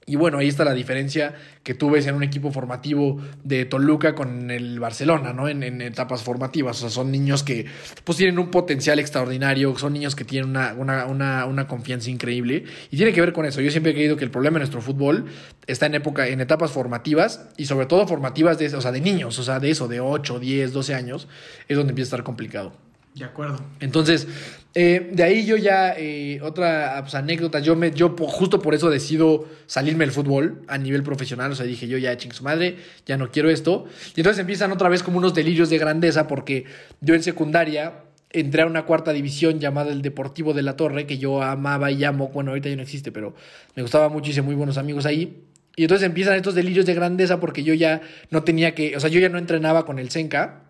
y 0.05 0.16
bueno, 0.16 0.38
ahí 0.38 0.48
está 0.48 0.64
la 0.64 0.74
diferencia 0.74 1.34
que 1.62 1.74
tú 1.74 1.90
ves 1.90 2.07
en 2.09 2.16
un 2.16 2.24
equipo 2.24 2.50
formativo 2.50 3.20
de 3.44 3.64
Toluca 3.66 4.16
con 4.16 4.50
el 4.50 4.80
Barcelona, 4.80 5.32
¿no? 5.32 5.48
En, 5.48 5.62
en 5.62 5.80
etapas 5.80 6.22
formativas. 6.22 6.78
O 6.78 6.80
sea, 6.80 6.90
son 6.90 7.12
niños 7.12 7.44
que 7.44 7.66
pues 8.03 8.18
tienen 8.18 8.40
un 8.40 8.50
potencial 8.50 8.98
extraordinario, 8.98 9.78
son 9.78 9.92
niños 9.92 10.16
que 10.16 10.24
tienen 10.24 10.50
una, 10.50 10.74
una, 10.74 11.07
una, 11.07 11.46
una 11.46 11.68
confianza 11.68 12.11
increíble. 12.11 12.64
Y 12.90 12.96
tiene 12.96 13.12
que 13.12 13.20
ver 13.20 13.32
con 13.32 13.46
eso. 13.46 13.61
Yo 13.61 13.70
siempre 13.70 13.92
he 13.92 13.94
creído 13.94 14.16
que 14.16 14.24
el 14.24 14.30
problema 14.32 14.55
de 14.55 14.61
nuestro 14.61 14.80
fútbol 14.80 15.26
está 15.68 15.86
en 15.86 15.94
época, 15.94 16.26
en 16.26 16.40
etapas 16.40 16.72
formativas, 16.72 17.48
y 17.57 17.66
sobre 17.66 17.86
todo 17.86 18.07
formativas 18.09 18.59
de, 18.59 18.74
o 18.74 18.80
sea, 18.80 18.90
de 18.90 19.00
niños, 19.00 19.38
o 19.38 19.44
sea, 19.44 19.61
de 19.61 19.70
eso, 19.70 19.86
de 19.86 20.00
8, 20.00 20.40
10, 20.40 20.72
12 20.72 20.94
años, 20.94 21.28
es 21.68 21.76
donde 21.76 21.92
empieza 21.92 22.09
a 22.09 22.11
estar 22.16 22.24
complicado. 22.24 22.72
De 23.14 23.24
acuerdo. 23.24 23.58
Entonces, 23.80 24.26
eh, 24.74 25.10
de 25.12 25.22
ahí 25.22 25.44
yo 25.44 25.56
ya, 25.56 25.94
eh, 25.98 26.40
otra 26.42 26.96
pues, 27.02 27.14
anécdota, 27.14 27.60
yo, 27.60 27.76
me, 27.76 27.90
yo 27.90 28.16
justo 28.16 28.62
por 28.62 28.74
eso 28.74 28.88
decido 28.88 29.46
salirme 29.66 30.04
del 30.04 30.12
fútbol 30.12 30.62
a 30.66 30.78
nivel 30.78 31.02
profesional, 31.02 31.52
o 31.52 31.54
sea, 31.54 31.66
dije 31.66 31.86
yo 31.88 31.98
ya 31.98 32.16
ching 32.16 32.32
su 32.32 32.42
madre, 32.42 32.76
ya 33.04 33.18
no 33.18 33.30
quiero 33.30 33.50
esto. 33.50 33.84
Y 34.16 34.20
entonces 34.20 34.40
empiezan 34.40 34.72
otra 34.72 34.88
vez 34.88 35.02
como 35.02 35.18
unos 35.18 35.34
delirios 35.34 35.68
de 35.68 35.76
grandeza 35.76 36.26
porque 36.26 36.64
yo 37.02 37.14
en 37.14 37.22
secundaria 37.22 38.04
entré 38.30 38.62
a 38.62 38.66
una 38.66 38.86
cuarta 38.86 39.12
división 39.12 39.60
llamada 39.60 39.92
el 39.92 40.00
Deportivo 40.00 40.54
de 40.54 40.62
la 40.62 40.74
Torre, 40.74 41.06
que 41.06 41.18
yo 41.18 41.42
amaba 41.42 41.90
y 41.90 42.02
amo, 42.04 42.28
bueno, 42.28 42.52
ahorita 42.52 42.70
ya 42.70 42.76
no 42.76 42.82
existe, 42.82 43.12
pero 43.12 43.34
me 43.76 43.82
gustaba 43.82 44.08
mucho, 44.08 44.30
hice 44.30 44.40
muy 44.40 44.54
buenos 44.54 44.78
amigos 44.78 45.04
ahí. 45.04 45.44
Y 45.76 45.82
entonces 45.82 46.06
empiezan 46.06 46.36
estos 46.36 46.54
delirios 46.54 46.86
de 46.86 46.94
grandeza 46.94 47.40
porque 47.40 47.62
yo 47.62 47.74
ya 47.74 48.00
no 48.30 48.42
tenía 48.42 48.74
que, 48.74 48.96
o 48.96 49.00
sea, 49.00 49.10
yo 49.10 49.20
ya 49.20 49.28
no 49.28 49.36
entrenaba 49.36 49.84
con 49.84 49.98
el 49.98 50.10
Senca, 50.10 50.62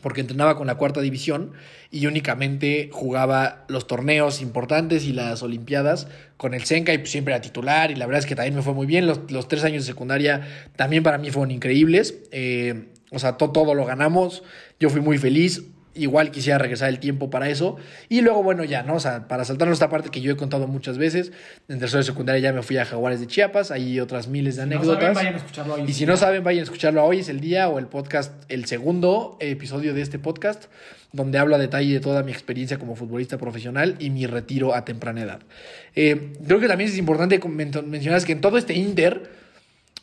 porque 0.00 0.20
entrenaba 0.20 0.56
con 0.56 0.66
la 0.66 0.76
cuarta 0.76 1.00
división 1.00 1.52
y 1.90 2.06
únicamente 2.06 2.88
jugaba 2.92 3.64
los 3.68 3.86
torneos 3.86 4.40
importantes 4.40 5.04
y 5.04 5.12
las 5.12 5.42
olimpiadas 5.42 6.06
con 6.36 6.54
el 6.54 6.64
Senca 6.64 6.92
y 6.94 6.98
pues, 6.98 7.10
siempre 7.10 7.34
era 7.34 7.40
titular 7.40 7.90
y 7.90 7.96
la 7.96 8.06
verdad 8.06 8.20
es 8.20 8.26
que 8.26 8.36
también 8.36 8.54
me 8.54 8.62
fue 8.62 8.74
muy 8.74 8.86
bien. 8.86 9.06
Los, 9.06 9.30
los 9.30 9.48
tres 9.48 9.64
años 9.64 9.84
de 9.84 9.92
secundaria 9.92 10.46
también 10.76 11.02
para 11.02 11.18
mí 11.18 11.30
fueron 11.30 11.50
increíbles. 11.50 12.14
Eh, 12.30 12.88
o 13.10 13.18
sea, 13.18 13.36
to- 13.38 13.50
todo 13.50 13.74
lo 13.74 13.84
ganamos. 13.86 14.42
Yo 14.78 14.90
fui 14.90 15.00
muy 15.00 15.18
feliz. 15.18 15.64
Igual 15.94 16.30
quisiera 16.30 16.58
regresar 16.58 16.88
el 16.88 16.98
tiempo 17.00 17.30
para 17.30 17.48
eso. 17.48 17.76
Y 18.08 18.20
luego, 18.20 18.42
bueno, 18.42 18.62
ya, 18.64 18.82
¿no? 18.82 18.94
O 18.94 19.00
sea, 19.00 19.26
para 19.26 19.44
saltarnos 19.44 19.74
esta 19.76 19.88
parte 19.88 20.10
que 20.10 20.20
yo 20.20 20.32
he 20.32 20.36
contado 20.36 20.66
muchas 20.68 20.98
veces, 20.98 21.32
en 21.68 21.78
tercero 21.78 21.98
de 21.98 22.04
secundaria 22.04 22.40
ya 22.40 22.52
me 22.52 22.62
fui 22.62 22.76
a 22.76 22.84
Jaguares 22.84 23.20
de 23.20 23.26
Chiapas, 23.26 23.70
hay 23.70 23.98
otras 23.98 24.28
miles 24.28 24.56
de 24.56 24.62
Si 24.62 24.68
no 24.68 24.76
anécdotas. 24.76 25.00
saben, 25.02 25.14
vayan 25.14 25.34
a 25.34 25.36
escucharlo 25.38 25.74
hoy. 25.74 25.82
Y 25.86 25.92
si 25.92 26.06
no 26.06 26.16
saben, 26.16 26.44
vayan 26.44 26.60
a 26.60 26.64
escucharlo 26.64 27.04
hoy, 27.04 27.18
es 27.20 27.28
el 27.28 27.40
día 27.40 27.68
o 27.68 27.78
el 27.78 27.86
podcast, 27.86 28.32
el 28.48 28.66
segundo 28.66 29.36
episodio 29.40 29.94
de 29.94 30.02
este 30.02 30.18
podcast, 30.18 30.66
donde 31.12 31.38
hablo 31.38 31.54
a 31.56 31.58
detalle 31.58 31.92
de 31.94 32.00
toda 32.00 32.22
mi 32.22 32.32
experiencia 32.32 32.78
como 32.78 32.94
futbolista 32.94 33.38
profesional 33.38 33.96
y 33.98 34.10
mi 34.10 34.26
retiro 34.26 34.74
a 34.74 34.84
temprana 34.84 35.22
edad. 35.22 35.40
Eh, 35.96 36.32
creo 36.46 36.60
que 36.60 36.68
también 36.68 36.90
es 36.90 36.98
importante 36.98 37.40
mencionar 37.86 38.22
que 38.24 38.32
en 38.32 38.40
todo 38.40 38.58
este 38.58 38.74
Inter, 38.74 39.37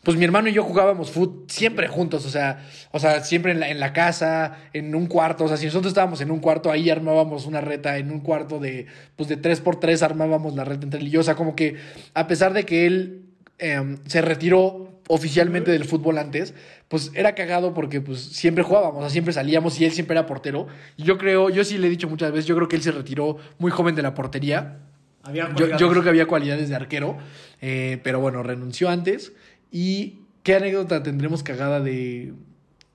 pues 0.05 0.17
mi 0.17 0.23
hermano 0.23 0.47
y 0.47 0.53
yo 0.53 0.63
jugábamos 0.63 1.09
fútbol 1.09 1.45
siempre 1.47 1.87
juntos, 1.87 2.25
o 2.25 2.29
sea, 2.29 2.63
o 2.91 2.99
sea, 2.99 3.23
siempre 3.23 3.51
en 3.51 3.59
la, 3.59 3.69
en 3.69 3.79
la 3.79 3.91
casa, 3.91 4.59
en 4.71 4.93
un 4.93 5.07
cuarto, 5.07 5.45
o 5.45 5.47
sea, 5.47 5.57
si 5.57 5.65
nosotros 5.65 5.91
estábamos 5.91 6.21
en 6.21 6.29
un 6.29 6.39
cuarto, 6.39 6.71
ahí 6.71 6.89
armábamos 6.91 7.47
una 7.47 7.59
reta, 7.59 7.97
en 7.97 8.11
un 8.11 8.21
cuarto 8.21 8.59
de, 8.59 8.85
pues 9.15 9.27
de 9.27 9.35
3 9.35 9.59
por 9.61 9.79
3 9.79 10.03
armábamos 10.03 10.55
la 10.55 10.63
reta 10.63 10.83
entre 10.83 11.01
él 11.01 11.07
y 11.07 11.09
yo, 11.09 11.21
o 11.21 11.23
sea, 11.23 11.35
como 11.35 11.55
que 11.55 11.75
a 12.13 12.27
pesar 12.27 12.53
de 12.53 12.65
que 12.65 12.85
él 12.85 13.25
eh, 13.57 13.97
se 14.05 14.21
retiró 14.21 15.01
oficialmente 15.07 15.71
del 15.71 15.85
fútbol 15.85 16.17
antes, 16.19 16.53
pues 16.87 17.11
era 17.15 17.33
cagado 17.35 17.73
porque 17.73 18.01
pues 18.01 18.21
siempre 18.21 18.63
jugábamos, 18.63 18.97
o 18.97 19.01
sea, 19.01 19.09
siempre 19.09 19.33
salíamos 19.33 19.79
y 19.79 19.85
él 19.85 19.91
siempre 19.91 20.13
era 20.13 20.27
portero. 20.27 20.67
Y 20.97 21.03
yo 21.03 21.17
creo, 21.17 21.49
yo 21.49 21.63
sí 21.63 21.77
le 21.77 21.87
he 21.87 21.89
dicho 21.89 22.07
muchas 22.07 22.31
veces, 22.31 22.45
yo 22.45 22.55
creo 22.55 22.67
que 22.67 22.75
él 22.75 22.81
se 22.83 22.91
retiró 22.91 23.37
muy 23.57 23.71
joven 23.71 23.95
de 23.95 24.01
la 24.01 24.13
portería. 24.13 24.79
Había 25.23 25.51
Yo, 25.55 25.75
yo 25.77 25.89
creo 25.89 26.03
que 26.03 26.09
había 26.09 26.27
cualidades 26.27 26.69
de 26.69 26.75
arquero, 26.75 27.17
eh, 27.61 27.99
pero 28.03 28.19
bueno, 28.19 28.43
renunció 28.43 28.89
antes. 28.89 29.33
¿Y 29.71 30.19
qué 30.43 30.55
anécdota 30.55 31.03
tendremos 31.03 31.43
cagada 31.43 31.79
de, 31.79 32.33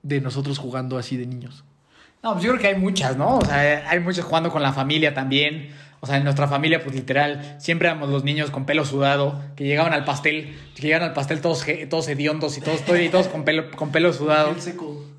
de 0.03 0.21
nosotros 0.21 0.57
jugando 0.57 0.97
así 0.97 1.17
de 1.17 1.25
niños? 1.27 1.63
No, 2.23 2.33
pues 2.33 2.43
yo 2.43 2.51
creo 2.51 2.61
que 2.61 2.67
hay 2.67 2.75
muchas, 2.75 3.17
¿no? 3.17 3.37
O 3.39 3.45
sea, 3.45 3.89
hay 3.89 3.99
muchos 3.99 4.23
jugando 4.25 4.51
con 4.51 4.61
la 4.61 4.73
familia 4.73 5.13
también. 5.13 5.69
O 6.03 6.07
sea, 6.07 6.17
en 6.17 6.23
nuestra 6.23 6.47
familia, 6.47 6.81
pues 6.83 6.95
literal, 6.95 7.55
siempre 7.59 7.87
éramos 7.87 8.09
los 8.09 8.23
niños 8.23 8.49
con 8.49 8.65
pelo 8.65 8.85
sudado, 8.85 9.39
que 9.55 9.65
llegaban 9.65 9.93
al 9.93 10.03
pastel, 10.03 10.55
que 10.75 10.81
llegaban 10.81 11.07
al 11.09 11.13
pastel 11.13 11.41
todos, 11.41 11.63
todos 11.91 12.07
hediondos 12.07 12.57
y 12.57 12.61
todos, 12.61 12.81
y 12.99 13.09
todos 13.09 13.27
con, 13.27 13.43
pelo, 13.43 13.69
con 13.71 13.91
pelo 13.91 14.11
sudado. 14.11 14.49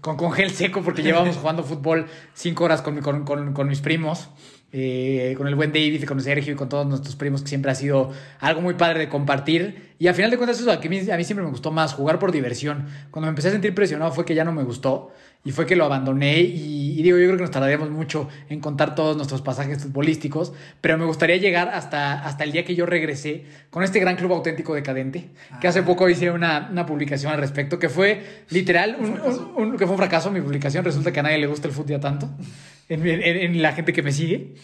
Con, 0.01 0.17
con 0.17 0.33
gel 0.33 0.51
seco, 0.51 0.83
porque 0.83 1.03
llevábamos 1.05 1.37
jugando 1.37 1.63
fútbol 1.63 2.07
cinco 2.35 2.65
horas 2.65 2.83
con, 2.83 3.01
con, 3.01 3.25
con- 3.25 3.53
con 3.53 3.69
mis 3.69 3.81
primos, 3.81 4.29
eh, 4.73 5.35
con 5.37 5.47
el 5.47 5.55
buen 5.55 5.71
David, 5.71 6.05
con 6.05 6.21
Sergio 6.21 6.55
y 6.55 6.57
con 6.57 6.69
todos 6.69 6.87
nuestros 6.87 7.15
primos, 7.15 7.43
que 7.43 7.49
siempre 7.49 7.71
ha 7.71 7.75
sido 7.75 8.11
algo 8.41 8.63
muy 8.63 8.75
padre 8.75 9.01
de 9.01 9.09
compartir. 9.09 9.93
Y 9.99 10.09
al 10.09 10.15
final 10.15 10.31
de 10.31 10.39
cuentas, 10.39 10.59
eso 10.59 10.73
a 10.73 10.79
mí, 10.79 11.11
a 11.11 11.17
mí 11.17 11.25
siempre 11.25 11.45
me 11.45 11.51
gustó 11.51 11.71
más, 11.71 11.93
jugar 11.93 12.19
por 12.19 12.33
diversión. 12.33 12.87
Cuando 13.11 13.27
me 13.27 13.31
empecé 13.31 13.49
a 13.49 13.53
sentir 13.53 13.75
presionado 13.75 14.13
fue 14.13 14.25
que 14.25 14.35
ya 14.35 14.45
no 14.45 14.53
me 14.53 14.65
gustó 14.65 15.13
y 15.45 15.51
fue 15.51 15.67
que 15.67 15.75
lo 15.77 15.85
abandoné. 15.85 16.41
Y, 16.41 16.83
y 16.99 17.03
digo, 17.03 17.17
yo 17.19 17.25
creo 17.27 17.37
que 17.37 17.43
nos 17.43 17.51
tardaríamos 17.51 17.91
mucho 17.91 18.29
en 18.49 18.61
contar 18.61 18.95
todos 18.95 19.17
nuestros 19.17 19.43
pasajes 19.43 19.83
futbolísticos, 19.83 20.53
pero 20.81 20.99
me 20.99 21.05
gustaría 21.05 21.37
llegar 21.37 21.69
hasta, 21.71 22.25
hasta 22.25 22.45
el 22.45 22.53
día 22.53 22.65
que 22.65 22.75
yo 22.75 22.87
regresé 22.87 23.45
con 23.71 23.83
este 23.83 23.99
gran 23.99 24.17
club 24.17 24.33
auténtico 24.33 24.75
decadente, 24.75 25.31
que 25.61 25.69
hace 25.69 25.83
poco 25.83 26.09
hice 26.09 26.31
una, 26.31 26.69
una 26.71 26.87
publicación 26.87 27.33
al 27.33 27.39
respecto, 27.41 27.79
que 27.79 27.89
fue 27.89 28.23
literal, 28.51 28.97
un, 29.01 29.11
un- 29.21 29.53
un- 29.73 29.77
que 29.79 29.85
fue 29.87 29.93
un 29.95 29.99
fracaso 29.99 30.31
mi 30.31 30.41
publicación. 30.41 30.85
Resulta 30.85 31.13
que 31.13 31.21
a 31.21 31.23
nadie 31.25 31.39
le 31.39 31.47
gusta 31.47 31.67
el 31.69 31.75
fútbol 31.75 31.91
ya 31.93 32.01
tanto, 32.01 32.29
en, 32.89 33.07
en- 33.07 33.23
en 33.23 33.63
la 33.63 33.73
gente 33.73 33.93
que 33.93 34.03
me 34.03 34.13
sigue. 34.13 34.55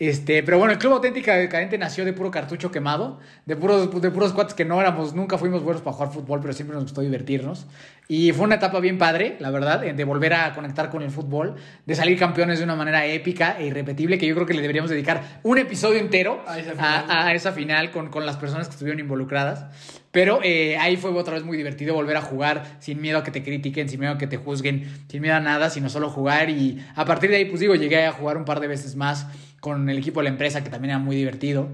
Este, 0.00 0.42
pero 0.42 0.56
bueno, 0.56 0.72
el 0.72 0.78
Club 0.78 0.94
Auténtica 0.94 1.36
Decadente 1.36 1.76
nació 1.76 2.06
de 2.06 2.14
puro 2.14 2.30
cartucho 2.30 2.70
quemado, 2.70 3.20
de 3.44 3.54
puros, 3.54 4.00
de 4.00 4.10
puros 4.10 4.32
cuates 4.32 4.54
que 4.54 4.64
no 4.64 4.80
éramos, 4.80 5.14
nunca 5.14 5.36
fuimos 5.36 5.62
buenos 5.62 5.82
para 5.82 5.94
jugar 5.94 6.10
fútbol, 6.10 6.40
pero 6.40 6.54
siempre 6.54 6.74
nos 6.74 6.84
gustó 6.84 7.02
divertirnos. 7.02 7.66
Y 8.08 8.32
fue 8.32 8.46
una 8.46 8.54
etapa 8.54 8.80
bien 8.80 8.96
padre, 8.96 9.36
la 9.40 9.50
verdad, 9.50 9.84
eh, 9.84 9.92
de 9.92 10.04
volver 10.04 10.32
a 10.32 10.54
conectar 10.54 10.88
con 10.88 11.02
el 11.02 11.10
fútbol, 11.10 11.54
de 11.84 11.94
salir 11.94 12.18
campeones 12.18 12.58
de 12.58 12.64
una 12.64 12.76
manera 12.76 13.04
épica 13.04 13.56
e 13.58 13.66
irrepetible, 13.66 14.16
que 14.16 14.26
yo 14.26 14.34
creo 14.34 14.46
que 14.46 14.54
le 14.54 14.62
deberíamos 14.62 14.90
dedicar 14.90 15.40
un 15.42 15.58
episodio 15.58 15.98
entero 15.98 16.42
A 16.46 16.58
esa 16.58 16.70
final. 16.72 17.04
a, 17.06 17.26
a 17.26 17.34
esa 17.34 17.52
final 17.52 17.90
con, 17.90 18.08
con 18.08 18.24
las 18.24 18.38
personas 18.38 18.68
que 18.68 18.72
estuvieron 18.72 19.00
involucradas. 19.00 19.66
Pero 20.12 20.40
eh, 20.42 20.76
ahí 20.78 20.96
fue 20.96 21.12
otra 21.12 21.34
vez 21.34 21.44
muy 21.44 21.56
divertido 21.56 21.94
volver 21.94 22.16
a 22.16 22.22
jugar 22.22 22.78
sin 22.80 23.00
miedo 23.00 23.18
a 23.18 23.22
que 23.22 23.30
te 23.30 23.44
critiquen, 23.44 23.88
sin 23.88 24.00
miedo 24.00 24.14
a 24.14 24.18
que 24.18 24.26
te 24.26 24.38
juzguen, 24.38 25.04
sin 25.08 25.20
miedo 25.22 25.36
a 25.36 25.40
nada, 25.40 25.70
sino 25.70 25.88
solo 25.88 26.08
jugar. 26.10 26.50
Y 26.50 26.84
a 26.96 27.04
partir 27.04 27.30
de 27.30 27.36
ahí, 27.36 27.44
pues 27.44 27.60
digo, 27.60 27.76
llegué 27.76 28.06
a 28.06 28.12
jugar 28.12 28.36
un 28.36 28.44
par 28.44 28.58
de 28.58 28.66
veces 28.66 28.96
más 28.96 29.28
con 29.60 29.88
el 29.90 29.98
equipo 29.98 30.20
de 30.20 30.24
la 30.24 30.30
empresa, 30.30 30.64
que 30.64 30.70
también 30.70 30.90
era 30.90 30.98
muy 30.98 31.16
divertido. 31.16 31.68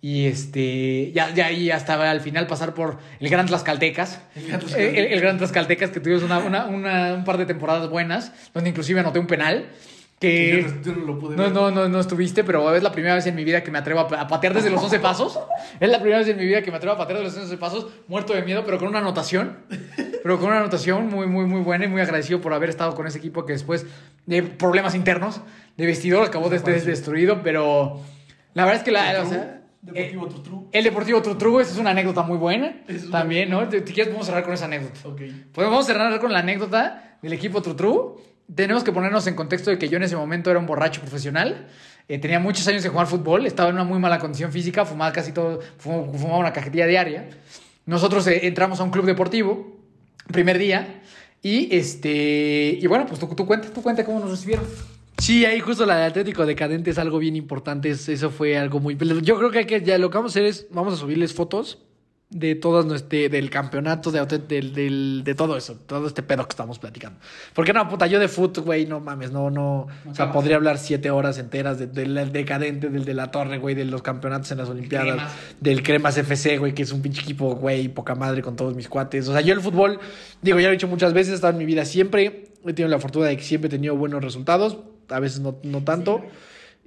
Y 0.00 0.26
este, 0.26 1.12
ya, 1.12 1.32
ya 1.32 1.46
ahí 1.46 1.70
hasta 1.70 2.10
al 2.10 2.20
final 2.20 2.48
pasar 2.48 2.74
por 2.74 2.98
el 3.20 3.28
Gran 3.28 3.46
Tlaxcaltecas. 3.46 4.20
El 4.34 4.48
Gran 4.48 4.58
Tlaxcaltecas. 4.60 4.98
El, 4.98 5.12
el 5.12 5.20
Gran 5.20 5.38
Tlaxcaltecas, 5.38 5.90
que 5.90 6.00
tuvimos 6.00 6.24
una, 6.24 6.38
una- 6.38 6.66
una- 6.66 7.14
un 7.14 7.24
par 7.24 7.38
de 7.38 7.46
temporadas 7.46 7.88
buenas, 7.88 8.32
donde 8.52 8.70
inclusive 8.70 8.98
anoté 8.98 9.20
un 9.20 9.28
penal. 9.28 9.66
Que, 10.22 10.66
yo 10.84 10.92
no 10.94 11.04
lo 11.04 11.18
pude 11.18 11.36
no, 11.36 11.42
ver. 11.42 11.52
no, 11.52 11.70
no, 11.70 11.88
no 11.88 12.00
estuviste, 12.00 12.44
pero 12.44 12.74
es 12.74 12.82
la 12.82 12.92
primera 12.92 13.14
vez 13.16 13.26
en 13.26 13.34
mi 13.34 13.42
vida 13.44 13.62
que 13.62 13.70
me 13.70 13.78
atrevo 13.78 14.00
a, 14.00 14.28
patear 14.28 14.54
desde 14.54 14.70
los 14.70 14.82
11 14.82 15.00
pasos. 15.00 15.38
Es 15.80 15.88
la 15.90 15.98
primera 15.98 16.18
vez 16.18 16.28
en 16.28 16.36
mi 16.36 16.46
vida 16.46 16.62
que 16.62 16.70
me 16.70 16.76
atrevo 16.76 16.94
a 16.94 16.98
patear 16.98 17.18
desde 17.22 17.34
los 17.36 17.44
11 17.44 17.56
pasos, 17.58 17.86
muerto 18.08 18.32
de 18.32 18.42
miedo, 18.42 18.62
pero 18.64 18.78
con 18.78 18.88
una 18.88 19.00
anotación. 19.00 19.58
Pero 20.22 20.38
con 20.38 20.48
una 20.50 20.60
anotación 20.60 21.08
muy, 21.08 21.26
muy, 21.26 21.44
muy 21.46 21.60
buena 21.60 21.84
y 21.86 21.88
muy 21.88 22.00
agradecido 22.00 22.40
por 22.40 22.54
haber 22.54 22.70
estado 22.70 22.94
con 22.94 23.06
ese 23.06 23.18
equipo 23.18 23.44
que 23.44 23.52
después 23.54 23.84
de 24.26 24.42
problemas 24.44 24.94
internos 24.94 25.40
de 25.76 25.86
vestidor 25.86 26.24
acabó 26.24 26.48
des- 26.48 26.64
des- 26.64 26.86
destruido, 26.86 27.42
pero 27.42 28.00
la 28.54 28.64
verdad 28.64 28.78
es 28.78 28.84
que 28.84 28.92
la... 28.92 29.22
o 29.22 29.26
sea, 29.28 29.58
Deportivo 29.80 30.28
Trutru. 30.28 30.68
el 30.70 30.84
Deportivo 30.84 31.22
Trutru, 31.22 31.58
esa 31.58 31.72
es 31.72 31.78
una 31.78 31.90
anécdota 31.90 32.22
muy 32.22 32.38
buena. 32.38 32.82
Es 32.86 33.02
una- 33.02 33.18
También, 33.18 33.50
¿no? 33.50 33.68
Si 33.68 33.80
quieres, 33.80 34.06
podemos 34.06 34.26
cerrar 34.26 34.44
con 34.44 34.52
esa 34.52 34.66
anécdota. 34.66 35.00
Ok. 35.08 35.20
Podemos 35.52 35.84
cerrar 35.84 36.20
con 36.20 36.32
la 36.32 36.38
anécdota 36.38 37.18
del 37.20 37.32
equipo 37.32 37.60
Trutru. 37.62 38.20
Tenemos 38.54 38.84
que 38.84 38.92
ponernos 38.92 39.26
en 39.26 39.34
contexto 39.34 39.70
de 39.70 39.78
que 39.78 39.88
yo 39.88 39.96
en 39.96 40.02
ese 40.02 40.16
momento 40.16 40.50
era 40.50 40.58
un 40.58 40.66
borracho 40.66 41.00
profesional. 41.00 41.68
Eh, 42.08 42.18
tenía 42.18 42.38
muchos 42.40 42.66
años 42.68 42.82
de 42.82 42.88
jugar 42.88 43.06
fútbol, 43.06 43.46
estaba 43.46 43.68
en 43.68 43.76
una 43.76 43.84
muy 43.84 43.98
mala 43.98 44.18
condición 44.18 44.50
física, 44.52 44.84
fumaba 44.84 45.12
casi 45.12 45.32
todo, 45.32 45.60
fu- 45.78 46.12
fumaba 46.12 46.38
una 46.38 46.52
cajetilla 46.52 46.86
diaria. 46.86 47.30
Nosotros 47.86 48.26
eh, 48.26 48.46
entramos 48.46 48.80
a 48.80 48.82
un 48.82 48.90
club 48.90 49.06
deportivo, 49.06 49.78
primer 50.32 50.58
día, 50.58 51.00
y 51.42 51.74
este 51.76 52.78
y 52.80 52.86
bueno, 52.86 53.06
pues 53.06 53.18
tú, 53.20 53.26
tú 53.34 53.46
cuenta, 53.46 53.68
tú 53.72 53.82
cuenta 53.82 54.04
cómo 54.04 54.20
nos 54.20 54.30
recibieron. 54.30 54.64
Sí, 55.18 55.44
ahí 55.44 55.60
justo 55.60 55.86
la 55.86 55.96
de 55.98 56.04
Atlético 56.06 56.44
Decadente 56.44 56.90
es 56.90 56.98
algo 56.98 57.18
bien 57.18 57.36
importante. 57.36 57.90
es- 57.90 58.08
Eso 58.08 58.30
fue 58.30 58.58
algo 58.58 58.80
muy. 58.80 58.96
Yo 59.22 59.38
creo 59.38 59.50
que, 59.50 59.66
que 59.66 59.80
ya 59.82 59.96
lo 59.98 60.10
que 60.10 60.18
vamos 60.18 60.32
a 60.32 60.34
hacer 60.34 60.44
es. 60.44 60.66
Vamos 60.70 60.94
a 60.94 60.96
subirles 60.96 61.32
fotos 61.32 61.78
de 62.32 62.54
todas 62.54 62.86
nuestro, 62.86 63.18
del 63.28 63.50
campeonato, 63.50 64.10
de, 64.10 64.24
del, 64.48 64.72
del- 64.74 65.22
de 65.24 65.34
todo 65.34 65.56
eso, 65.56 65.76
todo 65.86 66.06
este 66.06 66.22
pedo 66.22 66.44
que 66.44 66.50
estamos 66.50 66.78
platicando. 66.78 67.18
Porque 67.54 67.72
no, 67.72 67.88
puta, 67.88 68.06
yo 68.06 68.18
de 68.18 68.28
fut, 68.28 68.56
güey, 68.58 68.86
no 68.86 69.00
mames, 69.00 69.30
no, 69.32 69.50
no. 69.50 69.86
o 70.08 70.14
sea, 70.14 70.32
podría 70.32 70.56
hablar 70.56 70.78
siete 70.78 71.10
horas 71.10 71.36
enteras 71.38 71.78
de- 71.78 71.86
del 71.86 72.32
decadente, 72.32 72.88
del 72.88 73.04
de 73.04 73.14
la 73.14 73.30
torre, 73.30 73.58
güey, 73.58 73.74
de 73.74 73.84
los 73.84 74.00
campeonatos 74.02 74.50
en 74.50 74.58
las 74.58 74.68
Olimpiadas, 74.68 75.08
Cremas. 75.14 75.32
del 75.60 75.82
Cremas 75.82 76.16
FC, 76.18 76.56
güey, 76.58 76.74
que 76.74 76.82
es 76.84 76.92
un 76.92 77.02
pinche 77.02 77.20
equipo, 77.20 77.54
güey, 77.54 77.88
poca 77.88 78.14
madre 78.14 78.40
con 78.42 78.56
todos 78.56 78.74
mis 78.74 78.88
cuates. 78.88 79.28
O 79.28 79.32
sea, 79.32 79.42
yo 79.42 79.52
el 79.54 79.60
fútbol, 79.60 80.00
digo, 80.40 80.58
ya 80.58 80.68
lo 80.68 80.72
he 80.72 80.76
dicho 80.76 80.88
muchas 80.88 81.12
veces, 81.12 81.34
estado 81.34 81.52
en 81.52 81.58
mi 81.58 81.66
vida 81.66 81.84
siempre. 81.84 82.46
He 82.64 82.72
tenido 82.72 82.88
la 82.88 82.98
fortuna 82.98 83.26
de 83.26 83.36
que 83.36 83.42
siempre 83.42 83.66
he 83.66 83.70
tenido 83.70 83.96
buenos 83.96 84.22
resultados, 84.24 84.78
a 85.08 85.20
veces 85.20 85.40
no, 85.40 85.56
no 85.64 85.82
tanto. 85.82 86.22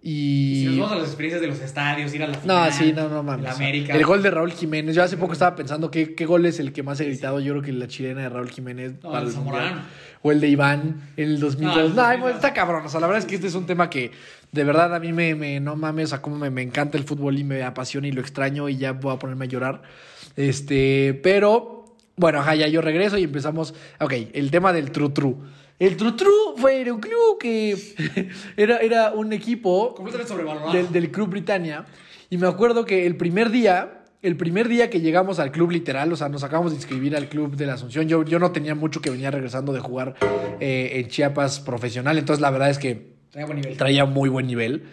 Y. 0.07 0.57
Si 0.59 0.65
nos 0.67 0.77
vamos 0.77 0.91
a 0.91 0.95
las 0.97 1.05
experiencias 1.07 1.41
de 1.41 1.47
los 1.47 1.59
estadios, 1.61 2.13
ir 2.13 2.21
a 2.21 2.27
la 2.27 2.33
No, 2.33 2.41
final, 2.41 2.73
sí, 2.73 2.93
no, 2.93 3.09
no 3.09 3.23
mames. 3.23 3.43
la 3.43 3.53
América. 3.53 3.95
El 3.95 4.05
gol 4.05 4.21
de 4.21 4.29
Raúl 4.29 4.51
Jiménez. 4.51 4.95
Yo 4.95 5.01
hace 5.01 5.17
poco 5.17 5.33
estaba 5.33 5.55
pensando 5.55 5.89
qué, 5.89 6.13
qué 6.13 6.27
gol 6.27 6.45
es 6.45 6.59
el 6.59 6.73
que 6.73 6.83
más 6.83 6.99
he 6.99 7.05
gritado. 7.05 7.39
Yo 7.39 7.53
creo 7.53 7.63
que 7.63 7.71
la 7.71 7.87
chilena 7.87 8.21
de 8.21 8.29
Raúl 8.29 8.51
Jiménez. 8.51 8.93
No, 9.01 9.11
para 9.11 9.25
el 9.25 9.31
Zamorano. 9.31 9.81
O 10.21 10.31
el 10.31 10.39
de 10.39 10.47
Iván 10.47 11.01
en 11.17 11.29
el 11.29 11.39
2002. 11.39 11.75
No, 11.75 11.81
No, 11.81 11.85
el 11.87 11.99
ay, 11.99 12.17
2002. 12.17 12.35
está 12.35 12.53
cabrón. 12.53 12.85
O 12.85 12.89
sea, 12.89 12.99
la 12.99 13.07
verdad 13.07 13.23
es 13.23 13.25
que 13.27 13.33
este 13.33 13.47
es 13.47 13.55
un 13.55 13.65
tema 13.65 13.89
que 13.89 14.11
de 14.51 14.63
verdad 14.63 14.93
a 14.93 14.99
mí 14.99 15.11
me, 15.11 15.33
me 15.33 15.59
no 15.59 15.75
mames, 15.75 16.05
o 16.05 16.09
sea, 16.09 16.21
como 16.21 16.37
me, 16.37 16.51
me 16.51 16.61
encanta 16.61 16.99
el 16.99 17.03
fútbol 17.03 17.39
y 17.39 17.43
me 17.43 17.63
apasiona 17.63 18.07
y 18.07 18.11
lo 18.11 18.21
extraño 18.21 18.69
y 18.69 18.77
ya 18.77 18.91
voy 18.91 19.11
a 19.15 19.17
ponerme 19.17 19.45
a 19.45 19.47
llorar. 19.47 19.81
Este, 20.35 21.19
pero 21.23 21.95
bueno, 22.15 22.41
ajá, 22.41 22.53
ya 22.53 22.67
yo 22.67 22.81
regreso 22.81 23.17
y 23.17 23.23
empezamos. 23.23 23.73
Ok, 23.99 24.13
el 24.33 24.51
tema 24.51 24.71
del 24.71 24.91
tru 24.91 25.11
tru. 25.77 25.85
El 25.87 25.97
Trutru 25.97 26.31
fue 26.57 26.81
era 26.81 26.93
un 26.93 26.99
club 27.01 27.37
que 27.39 27.75
era, 28.57 28.77
era 28.77 29.11
un 29.11 29.33
equipo 29.33 29.93
Completamente 29.95 30.31
sobrevalorado. 30.31 30.71
del, 30.71 30.91
del 30.91 31.11
Club 31.11 31.29
Britannia. 31.29 31.85
Y 32.29 32.37
me 32.37 32.47
acuerdo 32.47 32.85
que 32.85 33.05
el 33.05 33.15
primer 33.17 33.49
día, 33.51 34.03
el 34.21 34.35
primer 34.37 34.67
día 34.67 34.89
que 34.89 34.99
llegamos 35.01 35.37
al 35.39 35.51
club 35.51 35.71
literal, 35.71 36.11
o 36.11 36.15
sea, 36.15 36.27
nos 36.29 36.43
acabamos 36.43 36.71
de 36.71 36.77
inscribir 36.77 37.15
al 37.15 37.27
club 37.29 37.55
de 37.55 37.65
la 37.67 37.73
Asunción. 37.73 38.07
Yo, 38.07 38.23
yo 38.23 38.39
no 38.39 38.51
tenía 38.51 38.73
mucho 38.75 38.99
que 39.01 39.09
venía 39.09 39.29
regresando 39.31 39.73
de 39.73 39.79
jugar 39.79 40.15
eh, 40.59 40.91
en 40.95 41.07
Chiapas 41.09 41.59
profesional, 41.59 42.17
entonces 42.17 42.41
la 42.41 42.49
verdad 42.51 42.69
es 42.69 42.79
que 42.79 43.13
Traía 43.31 43.45
buen 43.47 43.57
nivel. 43.61 43.77
traía 43.77 44.05
muy 44.05 44.29
buen 44.29 44.47
nivel. 44.47 44.83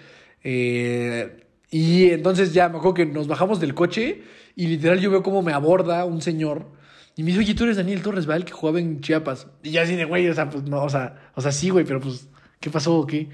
Eh, 0.45 1.45
y 1.71 2.11
entonces 2.11 2.53
ya 2.53 2.69
me 2.69 2.77
acuerdo 2.79 2.95
que 2.95 3.07
nos 3.07 3.29
bajamos 3.29 3.61
del 3.61 3.73
coche 3.75 4.23
y 4.57 4.67
literal 4.67 5.01
yo 5.01 5.11
veo 5.11 5.23
cómo 5.23 5.41
me 5.43 5.53
aborda 5.53 6.05
un 6.05 6.21
señor 6.21 6.67
y 7.15 7.23
me 7.23 7.29
dice, 7.29 7.41
oye, 7.41 7.55
tú 7.55 7.65
eres 7.65 7.77
Daniel 7.77 8.03
Torres, 8.03 8.27
¿vale? 8.27 8.41
El 8.41 8.45
que 8.45 8.53
jugaba 8.53 8.81
en 8.81 9.01
Chiapas. 9.01 9.47
Y 9.63 9.71
ya 9.71 9.83
así 9.83 9.97
de, 9.97 10.05
güey, 10.05 10.29
o 10.29 10.35
sea, 10.35 10.49
pues 10.49 10.65
no, 10.65 10.83
o 10.83 10.89
sea, 10.89 11.31
o 11.35 11.41
sea, 11.41 11.53
sí, 11.53 11.71
güey, 11.71 11.85
pero 11.85 12.01
pues, 12.01 12.29
¿qué 12.61 12.71
pasó 12.71 12.97
o 12.97 13.07
qué? 13.07 13.29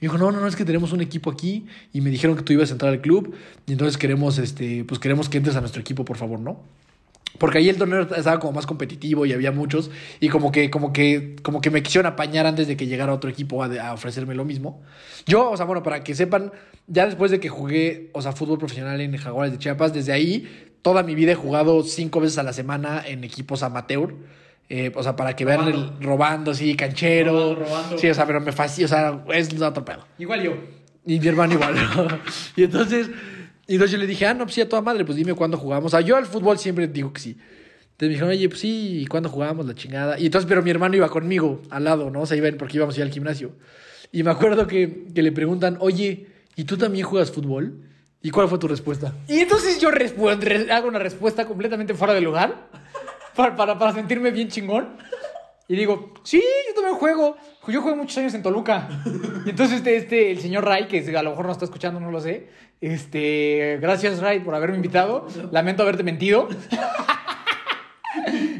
Y 0.00 0.06
dijo, 0.06 0.18
no, 0.18 0.32
no, 0.32 0.40
no, 0.40 0.46
es 0.46 0.56
que 0.56 0.64
tenemos 0.64 0.92
un 0.92 1.00
equipo 1.00 1.30
aquí 1.30 1.66
y 1.92 2.00
me 2.00 2.10
dijeron 2.10 2.36
que 2.36 2.42
tú 2.42 2.52
ibas 2.52 2.70
a 2.70 2.72
entrar 2.72 2.90
al 2.90 3.00
club 3.00 3.34
y 3.66 3.72
entonces 3.72 3.98
queremos, 3.98 4.38
este, 4.38 4.84
pues 4.84 4.98
queremos 4.98 5.28
que 5.28 5.38
entres 5.38 5.56
a 5.56 5.60
nuestro 5.60 5.80
equipo, 5.80 6.04
por 6.04 6.16
favor, 6.16 6.40
¿no? 6.40 6.64
Porque 7.38 7.58
ahí 7.58 7.68
el 7.68 7.76
torneo 7.76 8.02
estaba 8.02 8.40
como 8.40 8.52
más 8.52 8.66
competitivo 8.66 9.24
y 9.24 9.32
había 9.32 9.52
muchos. 9.52 9.90
Y 10.18 10.28
como 10.28 10.50
que, 10.50 10.68
como 10.68 10.92
que, 10.92 11.36
como 11.42 11.60
que 11.60 11.70
me 11.70 11.82
quisieron 11.82 12.12
apañar 12.12 12.44
antes 12.44 12.66
de 12.66 12.76
que 12.76 12.86
llegara 12.86 13.14
otro 13.14 13.30
equipo 13.30 13.62
a, 13.62 13.66
a 13.66 13.94
ofrecerme 13.94 14.34
lo 14.34 14.44
mismo. 14.44 14.82
Yo, 15.26 15.50
o 15.50 15.56
sea, 15.56 15.64
bueno, 15.64 15.82
para 15.82 16.02
que 16.02 16.14
sepan, 16.14 16.52
ya 16.88 17.06
después 17.06 17.30
de 17.30 17.38
que 17.38 17.48
jugué, 17.48 18.10
o 18.14 18.20
sea, 18.20 18.32
fútbol 18.32 18.58
profesional 18.58 19.00
en 19.00 19.16
Jaguares 19.16 19.52
de 19.52 19.58
Chiapas, 19.58 19.92
desde 19.92 20.12
ahí, 20.12 20.69
toda 20.82 21.02
mi 21.02 21.14
vida 21.14 21.32
he 21.32 21.34
jugado 21.34 21.82
cinco 21.82 22.20
veces 22.20 22.38
a 22.38 22.42
la 22.42 22.52
semana 22.52 23.02
en 23.06 23.24
equipos 23.24 23.62
amateur. 23.62 24.14
Eh, 24.68 24.92
o 24.94 25.02
sea, 25.02 25.16
para 25.16 25.34
que 25.34 25.44
vean 25.44 25.60
Robando. 25.60 25.96
el 25.98 26.06
robando, 26.06 26.54
sí, 26.54 26.76
canchero. 26.76 27.32
Robando, 27.32 27.64
robando. 27.64 27.98
Sí, 27.98 28.08
o 28.08 28.14
sea, 28.14 28.24
pero 28.26 28.40
me 28.40 28.52
fascina, 28.52 28.84
o 28.86 28.88
sea, 28.88 29.24
es 29.34 29.60
otro 29.60 29.84
pedo. 29.84 30.06
Igual 30.18 30.42
yo. 30.42 30.54
Y 31.04 31.18
mi 31.18 31.26
hermano 31.26 31.54
igual. 31.54 31.74
y 32.56 32.62
entonces, 32.62 33.10
y 33.66 33.74
entonces 33.74 33.92
yo 33.92 33.98
le 33.98 34.06
dije, 34.06 34.26
ah, 34.26 34.34
no, 34.34 34.44
pues 34.44 34.54
sí, 34.54 34.60
a 34.60 34.68
toda 34.68 34.80
madre, 34.80 35.04
pues 35.04 35.16
dime 35.16 35.34
cuándo 35.34 35.56
jugamos. 35.56 35.92
O 35.92 35.96
sea, 35.96 36.06
yo 36.06 36.16
al 36.16 36.26
fútbol 36.26 36.58
siempre 36.58 36.86
digo 36.86 37.12
que 37.12 37.20
sí. 37.20 37.30
Entonces 37.30 38.00
me 38.00 38.08
dijeron, 38.08 38.30
oye, 38.30 38.48
pues 38.48 38.60
sí, 38.60 39.00
¿y 39.02 39.06
cuándo 39.06 39.28
jugamos 39.28 39.66
la 39.66 39.74
chingada? 39.74 40.18
Y 40.18 40.26
entonces, 40.26 40.48
pero 40.48 40.62
mi 40.62 40.70
hermano 40.70 40.94
iba 40.96 41.08
conmigo 41.08 41.60
al 41.70 41.84
lado, 41.84 42.10
¿no? 42.10 42.20
O 42.22 42.26
sea, 42.26 42.36
iban 42.36 42.56
porque 42.56 42.76
íbamos 42.76 42.94
a 42.96 43.00
ir 43.00 43.04
al 43.04 43.12
gimnasio. 43.12 43.52
Y 44.12 44.22
me 44.22 44.30
acuerdo 44.30 44.66
que, 44.66 45.06
que 45.12 45.22
le 45.22 45.32
preguntan, 45.32 45.78
oye, 45.80 46.28
¿y 46.54 46.64
tú 46.64 46.76
también 46.76 47.04
juegas 47.04 47.30
fútbol? 47.32 47.89
¿Y 48.22 48.30
cuál 48.30 48.48
fue 48.48 48.58
tu 48.58 48.68
respuesta? 48.68 49.14
Y 49.28 49.40
entonces 49.40 49.80
yo 49.80 49.88
hago 50.70 50.88
una 50.88 50.98
respuesta 50.98 51.46
completamente 51.46 51.94
fuera 51.94 52.12
de 52.12 52.20
lugar 52.20 52.68
para, 53.34 53.56
para, 53.56 53.78
para 53.78 53.92
sentirme 53.92 54.30
bien 54.30 54.48
chingón. 54.48 54.96
Y 55.68 55.76
digo, 55.76 56.12
sí, 56.24 56.42
yo 56.68 56.74
también 56.74 56.96
juego. 56.96 57.36
Yo 57.68 57.80
jugué 57.80 57.94
muchos 57.94 58.18
años 58.18 58.34
en 58.34 58.42
Toluca. 58.42 58.88
Y 59.46 59.50
entonces 59.50 59.78
este, 59.78 59.96
este, 59.96 60.30
el 60.32 60.40
señor 60.40 60.64
Ray, 60.64 60.86
que 60.88 61.16
a 61.16 61.22
lo 61.22 61.30
mejor 61.30 61.46
no 61.46 61.52
está 61.52 61.64
escuchando, 61.64 62.00
no 62.00 62.10
lo 62.10 62.20
sé. 62.20 62.48
Este, 62.80 63.78
gracias 63.80 64.18
Ray 64.18 64.40
por 64.40 64.54
haberme 64.54 64.76
invitado. 64.76 65.26
Lamento 65.52 65.82
haberte 65.82 66.02
mentido. 66.02 66.48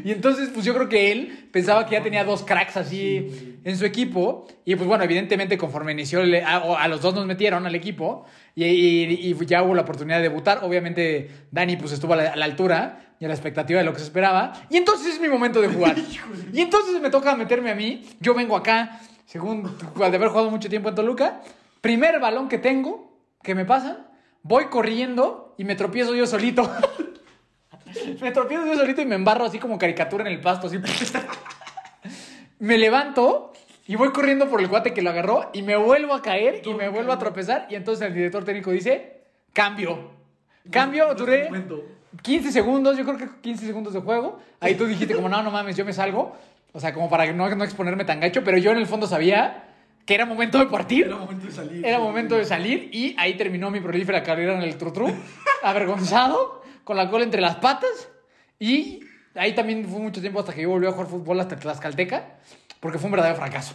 Y 0.03 0.11
entonces, 0.11 0.49
pues 0.51 0.65
yo 0.65 0.73
creo 0.73 0.89
que 0.89 1.11
él 1.11 1.49
pensaba 1.51 1.85
que 1.85 1.91
ya 1.91 2.01
tenía 2.01 2.23
dos 2.23 2.43
cracks 2.43 2.77
así 2.77 3.59
en 3.63 3.77
su 3.77 3.85
equipo. 3.85 4.47
Y 4.65 4.75
pues 4.75 4.87
bueno, 4.87 5.03
evidentemente 5.03 5.57
conforme 5.57 5.91
inició, 5.91 6.21
a 6.21 6.87
los 6.87 7.01
dos 7.01 7.13
nos 7.13 7.25
metieron 7.25 7.65
al 7.65 7.75
equipo 7.75 8.25
y, 8.55 8.65
y- 8.65 9.31
y 9.39 9.45
ya 9.45 9.63
hubo 9.63 9.75
la 9.75 9.81
oportunidad 9.83 10.17
de 10.17 10.23
debutar. 10.23 10.59
Obviamente 10.63 11.29
Dani 11.51 11.77
pues 11.77 11.91
estuvo 11.91 12.13
a 12.13 12.15
la, 12.17 12.29
a 12.31 12.35
la 12.35 12.45
altura 12.45 13.13
y 13.19 13.25
a 13.25 13.27
la 13.27 13.33
expectativa 13.33 13.79
de 13.79 13.85
lo 13.85 13.93
que 13.93 13.99
se 13.99 14.05
esperaba. 14.05 14.53
Y 14.69 14.77
entonces 14.77 15.13
es 15.15 15.21
mi 15.21 15.27
momento 15.29 15.61
de 15.61 15.67
jugar. 15.69 15.95
y 16.53 16.59
entonces 16.61 16.99
me 17.01 17.09
toca 17.09 17.35
meterme 17.35 17.71
a 17.71 17.75
mí. 17.75 18.07
Yo 18.19 18.33
vengo 18.33 18.55
acá, 18.57 18.99
según 19.25 19.65
al 20.01 20.11
de 20.11 20.17
haber 20.17 20.29
jugado 20.29 20.49
mucho 20.49 20.69
tiempo 20.69 20.89
en 20.89 20.95
Toluca. 20.95 21.41
Primer 21.81 22.19
balón 22.19 22.47
que 22.49 22.57
tengo, 22.57 23.17
que 23.43 23.55
me 23.55 23.65
pasa, 23.65 24.07
voy 24.43 24.65
corriendo 24.65 25.55
y 25.57 25.63
me 25.63 25.75
tropiezo 25.75 26.13
yo 26.15 26.25
solito. 26.27 26.69
Me 28.21 28.31
tropiezo 28.31 28.65
yo 28.65 28.75
solito 28.75 29.01
y 29.01 29.05
me 29.05 29.15
embarro 29.15 29.43
así 29.43 29.59
como 29.59 29.77
caricatura 29.77 30.23
en 30.25 30.31
el 30.31 30.39
pasto, 30.39 30.67
así. 30.67 30.79
me 32.59 32.77
levanto 32.77 33.50
y 33.91 33.95
voy 33.97 34.13
corriendo 34.13 34.47
por 34.47 34.61
el 34.61 34.69
cuate 34.69 34.93
que 34.93 35.01
lo 35.01 35.09
agarró 35.09 35.49
y 35.51 35.63
me 35.63 35.75
vuelvo 35.75 36.13
a 36.13 36.21
caer 36.21 36.61
y 36.65 36.73
me 36.73 36.87
vuelvo 36.87 37.11
a 37.11 37.19
tropezar. 37.19 37.67
Y 37.69 37.75
entonces 37.75 38.07
el 38.07 38.13
director 38.13 38.45
técnico 38.45 38.71
dice: 38.71 39.23
Cambio. 39.51 40.11
Cambio, 40.69 41.13
duré 41.13 41.49
15 42.21 42.53
segundos, 42.53 42.95
yo 42.97 43.03
creo 43.03 43.17
que 43.17 43.27
15 43.41 43.65
segundos 43.65 43.91
de 43.91 43.99
juego. 43.99 44.39
Ahí 44.61 44.75
tú 44.75 44.85
dijiste, 44.85 45.13
como, 45.13 45.27
no, 45.27 45.43
no 45.43 45.51
mames, 45.51 45.75
yo 45.75 45.83
me 45.83 45.91
salgo. 45.91 46.37
O 46.71 46.79
sea, 46.79 46.93
como 46.93 47.09
para 47.09 47.29
no, 47.33 47.53
no 47.53 47.65
exponerme 47.65 48.05
tan 48.05 48.21
gacho, 48.21 48.45
pero 48.45 48.57
yo 48.57 48.71
en 48.71 48.77
el 48.77 48.87
fondo 48.87 49.07
sabía 49.07 49.65
que 50.05 50.15
era 50.15 50.25
momento 50.25 50.57
de 50.57 50.67
partir. 50.67 51.07
Era 51.07 51.17
momento 51.17 51.47
de 51.47 51.51
salir. 51.51 51.85
Era 51.85 51.99
momento 51.99 52.37
de 52.37 52.45
salir 52.45 52.89
y 52.93 53.13
ahí 53.19 53.35
terminó 53.35 53.71
mi 53.71 53.81
prolífera 53.81 54.23
carrera 54.23 54.53
en 54.53 54.61
el 54.61 54.77
trutru, 54.77 55.13
avergonzado, 55.63 56.63
con 56.85 56.95
la 56.95 57.09
cola 57.09 57.25
entre 57.25 57.41
las 57.41 57.57
patas 57.57 58.07
y 58.57 59.01
ahí 59.35 59.53
también 59.53 59.85
fue 59.85 59.99
mucho 59.99 60.21
tiempo 60.21 60.39
hasta 60.39 60.53
que 60.53 60.61
yo 60.61 60.69
volví 60.69 60.87
a 60.87 60.91
jugar 60.91 61.07
fútbol 61.07 61.39
hasta 61.39 61.55
Tlaxcalteca, 61.55 62.37
porque 62.81 62.97
fue 62.97 63.05
un 63.07 63.11
verdadero 63.13 63.37
fracaso. 63.37 63.73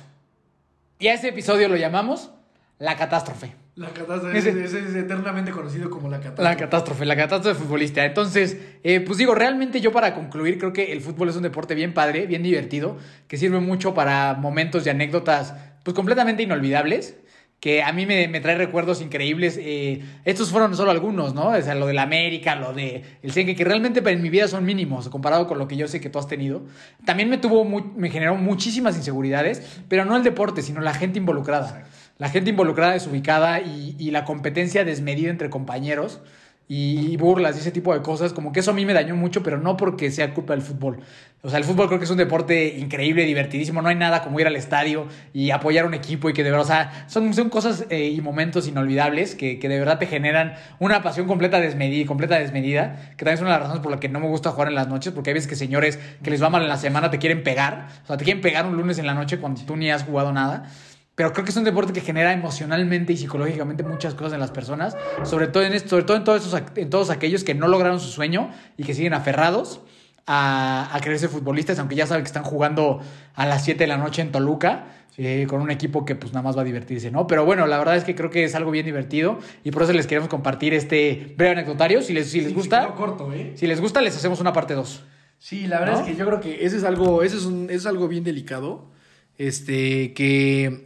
Y 0.98 1.08
a 1.08 1.14
ese 1.14 1.28
episodio 1.28 1.68
lo 1.68 1.76
llamamos 1.76 2.30
La 2.78 2.96
Catástrofe. 2.96 3.54
La 3.76 3.88
catástrofe 3.90 4.38
Ese- 4.38 4.64
es 4.64 4.94
eternamente 4.94 5.50
conocido 5.50 5.90
como 5.90 6.08
la 6.08 6.16
catástrofe. 6.16 6.42
La 6.50 6.56
catástrofe, 6.56 7.04
la 7.04 7.14
catástrofe 7.16 7.60
futbolista. 7.60 8.04
Entonces, 8.06 8.56
eh, 8.82 9.00
pues 9.00 9.18
digo, 9.18 9.34
realmente 9.34 9.82
yo 9.82 9.92
para 9.92 10.14
concluir, 10.14 10.58
creo 10.58 10.72
que 10.72 10.92
el 10.92 11.02
fútbol 11.02 11.28
es 11.28 11.36
un 11.36 11.42
deporte 11.42 11.74
bien 11.74 11.92
padre, 11.92 12.26
bien 12.26 12.42
divertido, 12.42 12.96
que 13.28 13.36
sirve 13.36 13.60
mucho 13.60 13.92
para 13.92 14.32
momentos 14.32 14.86
y 14.86 14.88
anécdotas, 14.88 15.54
pues 15.82 15.94
completamente 15.94 16.42
inolvidables, 16.42 17.16
que 17.60 17.82
a 17.82 17.92
mí 17.92 18.06
me, 18.06 18.28
me 18.28 18.40
trae 18.40 18.56
recuerdos 18.56 19.00
increíbles. 19.00 19.58
eh, 19.60 20.04
estos 20.24 20.50
fueron 20.50 20.76
solo 20.76 20.90
algunos, 20.90 21.34
¿no? 21.34 21.48
O 21.48 21.62
sea, 21.62 21.74
lo 21.74 21.86
del 21.86 21.98
América, 21.98 22.54
lo 22.54 22.72
de 22.72 23.02
el 23.22 23.32
Senque, 23.32 23.56
que 23.56 23.64
realmente 23.64 24.02
en 24.08 24.22
mi 24.22 24.30
vida 24.30 24.46
son 24.48 24.64
mínimos 24.64 25.08
comparado 25.08 25.46
con 25.46 25.58
lo 25.58 25.66
que 25.66 25.76
yo 25.76 25.88
sé 25.88 26.00
que 26.00 26.10
tú 26.10 26.18
has 26.18 26.28
tenido. 26.28 26.62
También 27.04 27.30
me 27.30 27.38
tuvo, 27.38 27.64
me 27.64 28.10
generó 28.10 28.36
muchísimas 28.36 28.96
inseguridades, 28.96 29.80
pero 29.88 30.04
no 30.04 30.16
el 30.16 30.22
deporte, 30.22 30.62
sino 30.62 30.80
la 30.80 30.94
gente 30.94 31.18
involucrada. 31.18 31.84
La 32.18 32.28
gente 32.28 32.50
involucrada 32.50 32.92
desubicada 32.92 33.60
y, 33.60 33.96
y 33.98 34.10
la 34.10 34.24
competencia 34.24 34.84
desmedida 34.84 35.30
entre 35.30 35.50
compañeros 35.50 36.20
y, 36.68 37.16
burlas 37.16 37.56
y 37.56 37.60
ese 37.60 37.70
tipo 37.70 37.94
de 37.94 38.02
cosas, 38.02 38.32
como 38.32 38.52
que 38.52 38.60
eso 38.60 38.72
a 38.72 38.74
mí 38.74 38.84
me 38.84 38.92
dañó 38.92 39.14
mucho, 39.14 39.42
pero 39.42 39.58
no 39.58 39.76
porque 39.76 40.10
sea 40.10 40.34
culpa 40.34 40.52
del 40.52 40.62
fútbol. 40.62 40.98
O 41.42 41.48
sea, 41.48 41.58
el 41.58 41.64
fútbol 41.64 41.86
creo 41.86 42.00
que 42.00 42.06
es 42.06 42.10
un 42.10 42.16
deporte 42.16 42.76
increíble, 42.78 43.24
divertidísimo, 43.24 43.80
no 43.82 43.88
hay 43.88 43.94
nada 43.94 44.22
como 44.22 44.40
ir 44.40 44.48
al 44.48 44.56
estadio 44.56 45.06
y 45.32 45.50
apoyar 45.50 45.84
a 45.84 45.88
un 45.88 45.94
equipo 45.94 46.28
y 46.28 46.32
que 46.32 46.42
de 46.42 46.50
verdad, 46.50 46.64
o 46.64 46.68
sea, 46.68 47.04
son, 47.06 47.32
son 47.34 47.50
cosas 47.50 47.86
eh, 47.90 48.08
y 48.08 48.20
momentos 48.20 48.66
inolvidables 48.66 49.36
que, 49.36 49.60
que 49.60 49.68
de 49.68 49.78
verdad 49.78 49.98
te 49.98 50.06
generan 50.06 50.54
una 50.80 51.02
pasión 51.02 51.28
completa 51.28 51.60
desmedida, 51.60 52.04
completa 52.06 52.36
desmedida, 52.38 53.12
que 53.16 53.24
también 53.24 53.34
es 53.34 53.40
una 53.42 53.50
de 53.50 53.58
las 53.58 53.62
razones 53.62 53.82
por 53.82 53.92
las 53.92 54.00
que 54.00 54.08
no 54.08 54.18
me 54.18 54.26
gusta 54.26 54.50
jugar 54.50 54.68
en 54.68 54.74
las 54.74 54.88
noches, 54.88 55.12
porque 55.12 55.30
hay 55.30 55.34
veces 55.34 55.48
que 55.48 55.56
señores 55.56 56.00
que 56.22 56.30
les 56.30 56.42
va 56.42 56.50
mal 56.50 56.62
en 56.62 56.68
la 56.68 56.78
semana 56.78 57.10
te 57.10 57.18
quieren 57.18 57.44
pegar, 57.44 57.88
o 58.02 58.06
sea, 58.08 58.16
te 58.16 58.24
quieren 58.24 58.42
pegar 58.42 58.66
un 58.66 58.76
lunes 58.76 58.98
en 58.98 59.06
la 59.06 59.14
noche 59.14 59.38
cuando 59.38 59.60
tú 59.62 59.76
ni 59.76 59.90
has 59.90 60.02
jugado 60.02 60.32
nada. 60.32 60.68
Pero 61.16 61.32
creo 61.32 61.44
que 61.44 61.50
es 61.50 61.56
un 61.56 61.64
deporte 61.64 61.92
que 61.92 62.00
genera 62.02 62.32
emocionalmente 62.32 63.12
y 63.12 63.16
psicológicamente 63.16 63.82
muchas 63.82 64.14
cosas 64.14 64.34
en 64.34 64.40
las 64.40 64.50
personas, 64.52 64.96
sobre 65.24 65.48
todo 65.48 65.64
en 65.64 65.72
esto, 65.72 65.88
sobre 65.88 66.04
todo 66.04 66.16
en 66.18 66.24
todos, 66.24 66.46
esos, 66.46 66.62
en 66.76 66.90
todos 66.90 67.10
aquellos 67.10 67.42
que 67.42 67.54
no 67.54 67.66
lograron 67.68 67.98
su 68.00 68.10
sueño 68.10 68.50
y 68.76 68.84
que 68.84 68.94
siguen 68.94 69.14
aferrados 69.14 69.80
a, 70.26 70.88
a 70.94 71.00
querer 71.00 71.18
ser 71.18 71.30
futbolistas, 71.30 71.78
aunque 71.78 71.94
ya 71.96 72.06
saben 72.06 72.22
que 72.22 72.28
están 72.28 72.44
jugando 72.44 73.00
a 73.34 73.46
las 73.46 73.64
7 73.64 73.84
de 73.84 73.88
la 73.88 73.96
noche 73.96 74.20
en 74.22 74.30
Toluca, 74.30 74.88
eh, 75.16 75.46
con 75.48 75.62
un 75.62 75.70
equipo 75.70 76.04
que 76.04 76.14
pues 76.16 76.34
nada 76.34 76.42
más 76.42 76.54
va 76.56 76.60
a 76.60 76.64
divertirse, 76.64 77.10
¿no? 77.10 77.26
Pero 77.26 77.46
bueno, 77.46 77.66
la 77.66 77.78
verdad 77.78 77.96
es 77.96 78.04
que 78.04 78.14
creo 78.14 78.28
que 78.28 78.44
es 78.44 78.54
algo 78.54 78.70
bien 78.70 78.84
divertido 78.84 79.38
y 79.64 79.70
por 79.70 79.84
eso 79.84 79.94
les 79.94 80.06
queremos 80.06 80.28
compartir 80.28 80.74
este 80.74 81.32
breve 81.38 81.52
anecdotario. 81.52 82.02
Si 82.02 82.12
les, 82.12 82.30
si 82.30 82.40
les 82.40 82.48
Sí, 82.50 82.54
gusta, 82.54 82.88
corto, 82.94 83.32
¿eh? 83.32 83.52
si 83.54 83.66
les 83.66 83.80
gusta, 83.80 84.02
les 84.02 84.14
hacemos 84.14 84.40
una 84.42 84.52
parte 84.52 84.74
2. 84.74 85.02
Sí, 85.38 85.66
la 85.66 85.78
verdad 85.80 85.94
¿No? 85.94 86.00
es 86.00 86.06
que 86.06 86.16
yo 86.16 86.26
creo 86.26 86.40
que 86.40 86.66
ese 86.66 86.76
es 86.76 86.84
algo, 86.84 87.22
ese 87.22 87.36
es, 87.38 87.46
un- 87.46 87.70
eso 87.70 87.78
es 87.78 87.86
algo 87.86 88.06
bien 88.08 88.24
delicado. 88.24 88.90
Este, 89.38 90.12
que. 90.14 90.85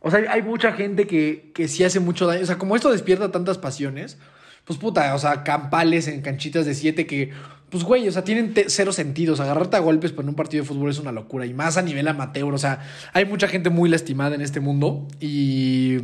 O 0.00 0.10
sea, 0.10 0.20
hay- 0.30 0.42
mucha 0.42 0.72
gente 0.72 1.06
que, 1.06 1.50
que 1.54 1.68
sí 1.68 1.84
hace 1.84 2.00
mucho 2.00 2.26
daño. 2.26 2.42
O 2.42 2.46
sea, 2.46 2.58
como 2.58 2.76
esto 2.76 2.90
despierta 2.90 3.30
tantas 3.32 3.58
pasiones, 3.58 4.18
pues 4.64 4.78
puta, 4.78 5.14
o 5.14 5.18
sea, 5.18 5.42
campales 5.44 6.08
en 6.08 6.20
canchitas 6.22 6.66
de 6.66 6.74
siete 6.74 7.06
que, 7.06 7.30
pues 7.70 7.84
güey, 7.84 8.06
o 8.08 8.12
sea, 8.12 8.22
tienen 8.24 8.54
cero 8.68 8.92
sentidos. 8.92 9.40
Agarrarte 9.40 9.76
a 9.76 9.80
golpes 9.80 10.12
para 10.12 10.28
un 10.28 10.34
partido 10.34 10.62
de 10.62 10.68
fútbol 10.68 10.90
es 10.90 10.98
una 10.98 11.12
locura. 11.12 11.46
Y 11.46 11.54
más 11.54 11.76
a 11.76 11.82
nivel 11.82 12.06
amateur. 12.08 12.54
O 12.54 12.58
sea, 12.58 12.80
hay 13.12 13.24
mucha 13.24 13.48
gente 13.48 13.70
muy 13.70 13.88
lastimada 13.90 14.34
en 14.34 14.40
este 14.40 14.60
mundo. 14.60 15.08
Y 15.20 15.96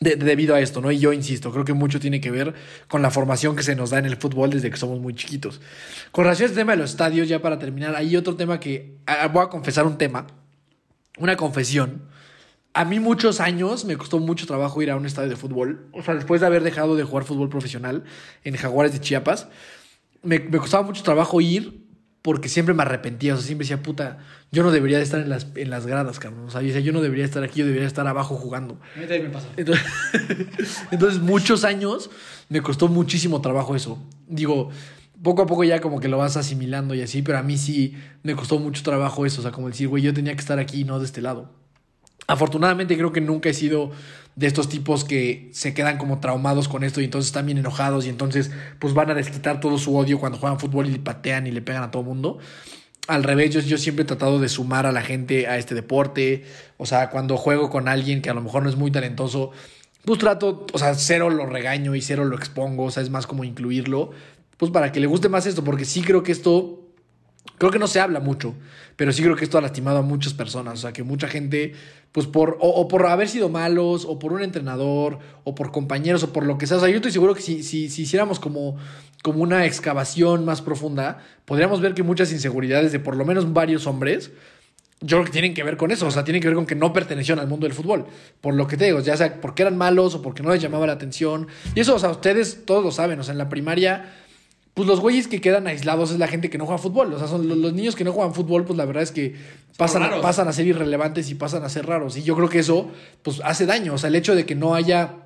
de- 0.00 0.16
debido 0.16 0.54
a 0.56 0.60
esto, 0.60 0.80
¿no? 0.80 0.90
Y 0.90 0.98
yo 0.98 1.12
insisto, 1.12 1.52
creo 1.52 1.64
que 1.64 1.74
mucho 1.74 2.00
tiene 2.00 2.20
que 2.20 2.30
ver 2.32 2.54
con 2.88 3.02
la 3.02 3.10
formación 3.10 3.54
que 3.54 3.62
se 3.62 3.76
nos 3.76 3.90
da 3.90 3.98
en 3.98 4.06
el 4.06 4.16
fútbol 4.16 4.50
desde 4.50 4.70
que 4.70 4.76
somos 4.76 4.98
muy 5.00 5.14
chiquitos. 5.14 5.60
Con 6.10 6.24
relación 6.24 6.46
a 6.46 6.48
este 6.50 6.60
tema 6.60 6.72
de 6.72 6.78
los 6.78 6.90
estadios, 6.90 7.28
ya 7.28 7.40
para 7.42 7.58
terminar, 7.58 7.94
hay 7.94 8.16
otro 8.16 8.34
tema 8.34 8.58
que 8.58 8.96
ah, 9.06 9.28
voy 9.28 9.44
a 9.44 9.48
confesar 9.48 9.86
un 9.86 9.98
tema, 9.98 10.26
una 11.18 11.36
confesión. 11.36 12.10
A 12.74 12.84
mí 12.84 13.00
muchos 13.00 13.40
años 13.40 13.84
me 13.84 13.96
costó 13.96 14.18
mucho 14.18 14.46
trabajo 14.46 14.80
ir 14.80 14.90
a 14.90 14.96
un 14.96 15.04
estadio 15.04 15.28
de 15.28 15.36
fútbol. 15.36 15.86
O 15.92 16.02
sea, 16.02 16.14
después 16.14 16.40
de 16.40 16.46
haber 16.46 16.62
dejado 16.62 16.96
de 16.96 17.04
jugar 17.04 17.24
fútbol 17.24 17.48
profesional 17.48 18.04
en 18.44 18.56
Jaguares 18.56 18.92
de 18.92 19.00
Chiapas, 19.00 19.48
me, 20.22 20.38
me 20.38 20.58
costaba 20.58 20.82
mucho 20.82 21.02
trabajo 21.02 21.40
ir 21.40 21.82
porque 22.22 22.48
siempre 22.48 22.72
me 22.72 22.82
arrepentía, 22.82 23.34
o 23.34 23.36
sea, 23.36 23.44
siempre 23.44 23.64
decía, 23.64 23.82
puta, 23.82 24.18
yo 24.52 24.62
no 24.62 24.70
debería 24.70 24.96
de 24.96 25.02
estar 25.02 25.20
en 25.20 25.28
las, 25.28 25.48
en 25.56 25.70
las 25.70 25.86
gradas, 25.86 26.20
cabrón. 26.20 26.46
O 26.46 26.50
sea, 26.50 26.60
yo 26.60 26.68
decía, 26.68 26.80
yo 26.80 26.92
no 26.92 27.00
debería 27.00 27.24
estar 27.24 27.42
aquí, 27.42 27.58
yo 27.58 27.66
debería 27.66 27.86
estar 27.86 28.06
abajo 28.06 28.36
jugando. 28.36 28.78
A 28.94 29.00
mí 29.00 29.06
también 29.06 29.24
me 29.24 29.30
pasó. 29.30 29.48
Entonces, 29.56 29.84
entonces, 30.92 31.20
muchos 31.20 31.64
años 31.64 32.10
me 32.48 32.62
costó 32.62 32.86
muchísimo 32.86 33.40
trabajo 33.40 33.74
eso. 33.74 33.98
Digo, 34.28 34.70
poco 35.20 35.42
a 35.42 35.46
poco 35.46 35.64
ya 35.64 35.80
como 35.80 35.98
que 35.98 36.06
lo 36.06 36.18
vas 36.18 36.36
asimilando 36.36 36.94
y 36.94 37.02
así, 37.02 37.22
pero 37.22 37.38
a 37.38 37.42
mí 37.42 37.58
sí 37.58 37.96
me 38.22 38.36
costó 38.36 38.60
mucho 38.60 38.84
trabajo 38.84 39.26
eso. 39.26 39.40
O 39.40 39.42
sea, 39.42 39.50
como 39.50 39.66
decir, 39.66 39.88
güey, 39.88 40.04
yo 40.04 40.14
tenía 40.14 40.32
que 40.34 40.40
estar 40.40 40.60
aquí 40.60 40.82
y 40.82 40.84
no 40.84 41.00
de 41.00 41.06
este 41.06 41.22
lado. 41.22 41.50
Afortunadamente 42.26 42.96
creo 42.96 43.12
que 43.12 43.20
nunca 43.20 43.48
he 43.48 43.54
sido 43.54 43.90
de 44.36 44.46
estos 44.46 44.68
tipos 44.68 45.04
que 45.04 45.50
se 45.52 45.74
quedan 45.74 45.98
como 45.98 46.20
traumados 46.20 46.68
con 46.68 46.84
esto 46.84 47.00
y 47.00 47.04
entonces 47.04 47.28
están 47.28 47.46
bien 47.46 47.58
enojados 47.58 48.06
y 48.06 48.08
entonces 48.08 48.50
pues 48.78 48.94
van 48.94 49.10
a 49.10 49.14
desquitar 49.14 49.60
todo 49.60 49.76
su 49.76 49.96
odio 49.96 50.18
cuando 50.18 50.38
juegan 50.38 50.58
fútbol 50.58 50.88
y 50.88 50.98
patean 50.98 51.46
y 51.46 51.50
le 51.50 51.60
pegan 51.60 51.82
a 51.82 51.90
todo 51.90 52.02
mundo. 52.02 52.38
Al 53.08 53.24
revés, 53.24 53.50
yo, 53.50 53.60
yo 53.60 53.76
siempre 53.78 54.04
he 54.04 54.06
tratado 54.06 54.38
de 54.38 54.48
sumar 54.48 54.86
a 54.86 54.92
la 54.92 55.02
gente 55.02 55.48
a 55.48 55.58
este 55.58 55.74
deporte. 55.74 56.44
O 56.76 56.86
sea, 56.86 57.10
cuando 57.10 57.36
juego 57.36 57.68
con 57.68 57.88
alguien 57.88 58.22
que 58.22 58.30
a 58.30 58.34
lo 58.34 58.40
mejor 58.40 58.62
no 58.62 58.68
es 58.68 58.76
muy 58.76 58.92
talentoso, 58.92 59.50
pues 60.04 60.20
trato, 60.20 60.66
o 60.72 60.78
sea, 60.78 60.94
cero 60.94 61.28
lo 61.28 61.46
regaño 61.46 61.96
y 61.96 62.00
cero 62.00 62.24
lo 62.24 62.36
expongo. 62.36 62.84
O 62.84 62.90
sea, 62.92 63.02
es 63.02 63.10
más 63.10 63.26
como 63.26 63.42
incluirlo, 63.42 64.12
pues 64.56 64.70
para 64.70 64.92
que 64.92 65.00
le 65.00 65.08
guste 65.08 65.28
más 65.28 65.46
esto, 65.46 65.64
porque 65.64 65.84
sí 65.84 66.02
creo 66.02 66.22
que 66.22 66.30
esto 66.30 66.82
Creo 67.58 67.70
que 67.70 67.78
no 67.78 67.86
se 67.86 68.00
habla 68.00 68.20
mucho, 68.20 68.54
pero 68.96 69.12
sí 69.12 69.22
creo 69.22 69.36
que 69.36 69.44
esto 69.44 69.58
ha 69.58 69.60
lastimado 69.60 69.98
a 69.98 70.02
muchas 70.02 70.34
personas. 70.34 70.74
O 70.74 70.82
sea, 70.82 70.92
que 70.92 71.02
mucha 71.02 71.28
gente, 71.28 71.74
pues 72.12 72.26
por, 72.26 72.58
o, 72.60 72.68
o 72.68 72.88
por 72.88 73.06
haber 73.06 73.28
sido 73.28 73.48
malos, 73.48 74.04
o 74.04 74.18
por 74.18 74.32
un 74.32 74.42
entrenador, 74.42 75.18
o 75.44 75.54
por 75.54 75.72
compañeros, 75.72 76.22
o 76.22 76.32
por 76.32 76.44
lo 76.44 76.58
que 76.58 76.66
sea. 76.66 76.76
O 76.76 76.80
sea, 76.80 76.90
yo 76.90 76.96
estoy 76.96 77.10
seguro 77.10 77.34
que 77.34 77.42
si, 77.42 77.62
si, 77.62 77.88
si 77.88 78.02
hiciéramos 78.02 78.38
como, 78.38 78.76
como 79.22 79.42
una 79.42 79.64
excavación 79.64 80.44
más 80.44 80.60
profunda, 80.60 81.18
podríamos 81.46 81.80
ver 81.80 81.94
que 81.94 82.02
muchas 82.02 82.30
inseguridades 82.30 82.92
de 82.92 83.00
por 83.00 83.16
lo 83.16 83.24
menos 83.24 83.52
varios 83.52 83.86
hombres, 83.86 84.30
yo 85.00 85.16
creo 85.16 85.24
que 85.24 85.32
tienen 85.32 85.54
que 85.54 85.62
ver 85.64 85.76
con 85.76 85.90
eso. 85.90 86.06
O 86.06 86.10
sea, 86.10 86.22
tienen 86.22 86.40
que 86.42 86.48
ver 86.48 86.54
con 86.54 86.66
que 86.66 86.74
no 86.74 86.92
pertenecían 86.92 87.38
al 87.38 87.48
mundo 87.48 87.66
del 87.66 87.74
fútbol. 87.74 88.06
Por 88.40 88.54
lo 88.54 88.66
que 88.66 88.76
te 88.76 88.84
digo, 88.84 89.00
ya 89.00 89.16
sea 89.16 89.40
porque 89.40 89.62
eran 89.62 89.76
malos 89.76 90.14
o 90.14 90.22
porque 90.22 90.42
no 90.42 90.50
les 90.50 90.62
llamaba 90.62 90.86
la 90.86 90.92
atención. 90.92 91.48
Y 91.74 91.80
eso, 91.80 91.96
o 91.96 91.98
sea, 91.98 92.10
ustedes 92.10 92.64
todos 92.64 92.84
lo 92.84 92.92
saben. 92.92 93.18
O 93.18 93.22
sea, 93.22 93.32
en 93.32 93.38
la 93.38 93.48
primaria 93.48 94.12
pues 94.74 94.88
los 94.88 95.00
güeyes 95.00 95.28
que 95.28 95.40
quedan 95.40 95.66
aislados 95.66 96.10
es 96.10 96.18
la 96.18 96.28
gente 96.28 96.48
que 96.48 96.56
no 96.56 96.64
juega 96.64 96.78
fútbol. 96.78 97.12
O 97.12 97.18
sea, 97.18 97.28
son 97.28 97.46
los, 97.46 97.58
los 97.58 97.72
niños 97.74 97.94
que 97.94 98.04
no 98.04 98.12
juegan 98.12 98.34
fútbol, 98.34 98.64
pues 98.64 98.76
la 98.76 98.86
verdad 98.86 99.02
es 99.02 99.12
que 99.12 99.34
pasan, 99.76 100.02
a, 100.02 100.20
pasan 100.22 100.48
a 100.48 100.52
ser 100.52 100.66
irrelevantes 100.66 101.30
y 101.30 101.34
pasan 101.34 101.62
a 101.64 101.68
ser 101.68 101.86
raros. 101.86 102.16
Y 102.16 102.22
yo 102.22 102.34
creo 102.34 102.48
que 102.48 102.60
eso, 102.60 102.90
pues 103.22 103.42
hace 103.44 103.66
daño. 103.66 103.94
O 103.94 103.98
sea, 103.98 104.08
el 104.08 104.16
hecho 104.16 104.34
de 104.34 104.46
que 104.46 104.54
no 104.54 104.74
haya. 104.74 105.16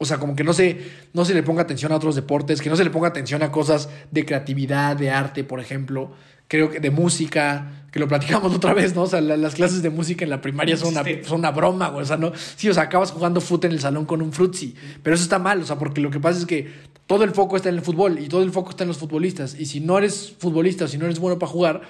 O 0.00 0.04
sea, 0.04 0.18
como 0.18 0.36
que 0.36 0.44
no 0.44 0.52
se, 0.52 0.78
no 1.12 1.24
se 1.24 1.34
le 1.34 1.42
ponga 1.42 1.62
atención 1.62 1.90
a 1.90 1.96
otros 1.96 2.14
deportes, 2.14 2.60
que 2.60 2.70
no 2.70 2.76
se 2.76 2.84
le 2.84 2.90
ponga 2.90 3.08
atención 3.08 3.42
a 3.42 3.50
cosas 3.50 3.88
de 4.12 4.24
creatividad, 4.24 4.96
de 4.96 5.10
arte, 5.10 5.44
por 5.44 5.60
ejemplo. 5.60 6.12
Creo 6.48 6.70
que 6.70 6.80
de 6.80 6.90
música, 6.90 7.84
que 7.92 7.98
lo 8.00 8.08
platicamos 8.08 8.52
otra 8.56 8.72
vez, 8.74 8.94
¿no? 8.94 9.02
O 9.02 9.06
sea, 9.06 9.20
la- 9.20 9.36
las 9.36 9.54
clases 9.54 9.82
de 9.82 9.90
música 9.90 10.24
en 10.24 10.30
la 10.30 10.40
primaria 10.40 10.76
son 10.76 10.88
una, 10.88 11.02
son 11.24 11.38
una 11.40 11.50
broma, 11.50 11.88
güey. 11.90 12.02
O 12.02 12.06
sea, 12.06 12.16
no. 12.16 12.32
Sí, 12.56 12.68
o 12.68 12.74
sea, 12.74 12.84
acabas 12.84 13.12
jugando 13.12 13.40
fútbol 13.40 13.66
en 13.66 13.72
el 13.72 13.80
salón 13.80 14.04
con 14.06 14.22
un 14.22 14.32
frutzi. 14.32 14.74
Pero 15.02 15.14
eso 15.14 15.22
está 15.24 15.38
mal, 15.38 15.60
o 15.60 15.66
sea, 15.66 15.78
porque 15.78 16.00
lo 16.00 16.10
que 16.10 16.20
pasa 16.20 16.38
es 16.38 16.46
que 16.46 16.68
todo 17.06 17.24
el 17.24 17.30
foco 17.30 17.56
está 17.56 17.68
en 17.68 17.76
el 17.76 17.82
fútbol 17.82 18.18
y 18.18 18.28
todo 18.28 18.42
el 18.42 18.50
foco 18.50 18.70
está 18.70 18.84
en 18.84 18.88
los 18.88 18.98
futbolistas. 18.98 19.56
Y 19.58 19.66
si 19.66 19.80
no 19.80 19.98
eres 19.98 20.34
futbolista 20.38 20.84
o 20.84 20.88
si 20.88 20.98
no 20.98 21.04
eres 21.06 21.18
bueno 21.18 21.38
para 21.38 21.50
jugar, 21.52 21.82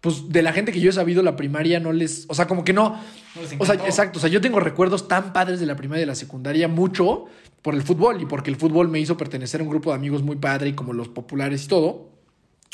pues 0.00 0.30
de 0.30 0.42
la 0.42 0.52
gente 0.52 0.72
que 0.72 0.80
yo 0.80 0.90
he 0.90 0.92
sabido, 0.92 1.22
la 1.22 1.36
primaria 1.36 1.78
no 1.80 1.92
les. 1.92 2.26
O 2.28 2.34
sea, 2.34 2.46
como 2.46 2.64
que 2.64 2.72
no. 2.72 2.90
No 3.34 3.42
les 3.42 3.54
o 3.58 3.64
sea, 3.64 3.76
exacto. 3.76 4.18
O 4.18 4.20
sea, 4.20 4.28
yo 4.28 4.40
tengo 4.40 4.60
recuerdos 4.60 5.08
tan 5.08 5.32
padres 5.32 5.58
de 5.60 5.66
la 5.66 5.76
primaria 5.76 6.00
y 6.00 6.04
de 6.04 6.06
la 6.06 6.14
secundaria, 6.14 6.68
mucho 6.68 7.26
por 7.62 7.74
el 7.74 7.82
fútbol 7.82 8.20
y 8.20 8.26
porque 8.26 8.50
el 8.50 8.56
fútbol 8.56 8.88
me 8.88 8.98
hizo 8.98 9.16
pertenecer 9.16 9.60
a 9.60 9.64
un 9.64 9.70
grupo 9.70 9.90
de 9.90 9.96
amigos 9.96 10.22
muy 10.22 10.36
padre 10.36 10.68
y 10.70 10.72
como 10.74 10.92
los 10.92 11.08
populares 11.08 11.64
y 11.64 11.68
todo. 11.68 12.11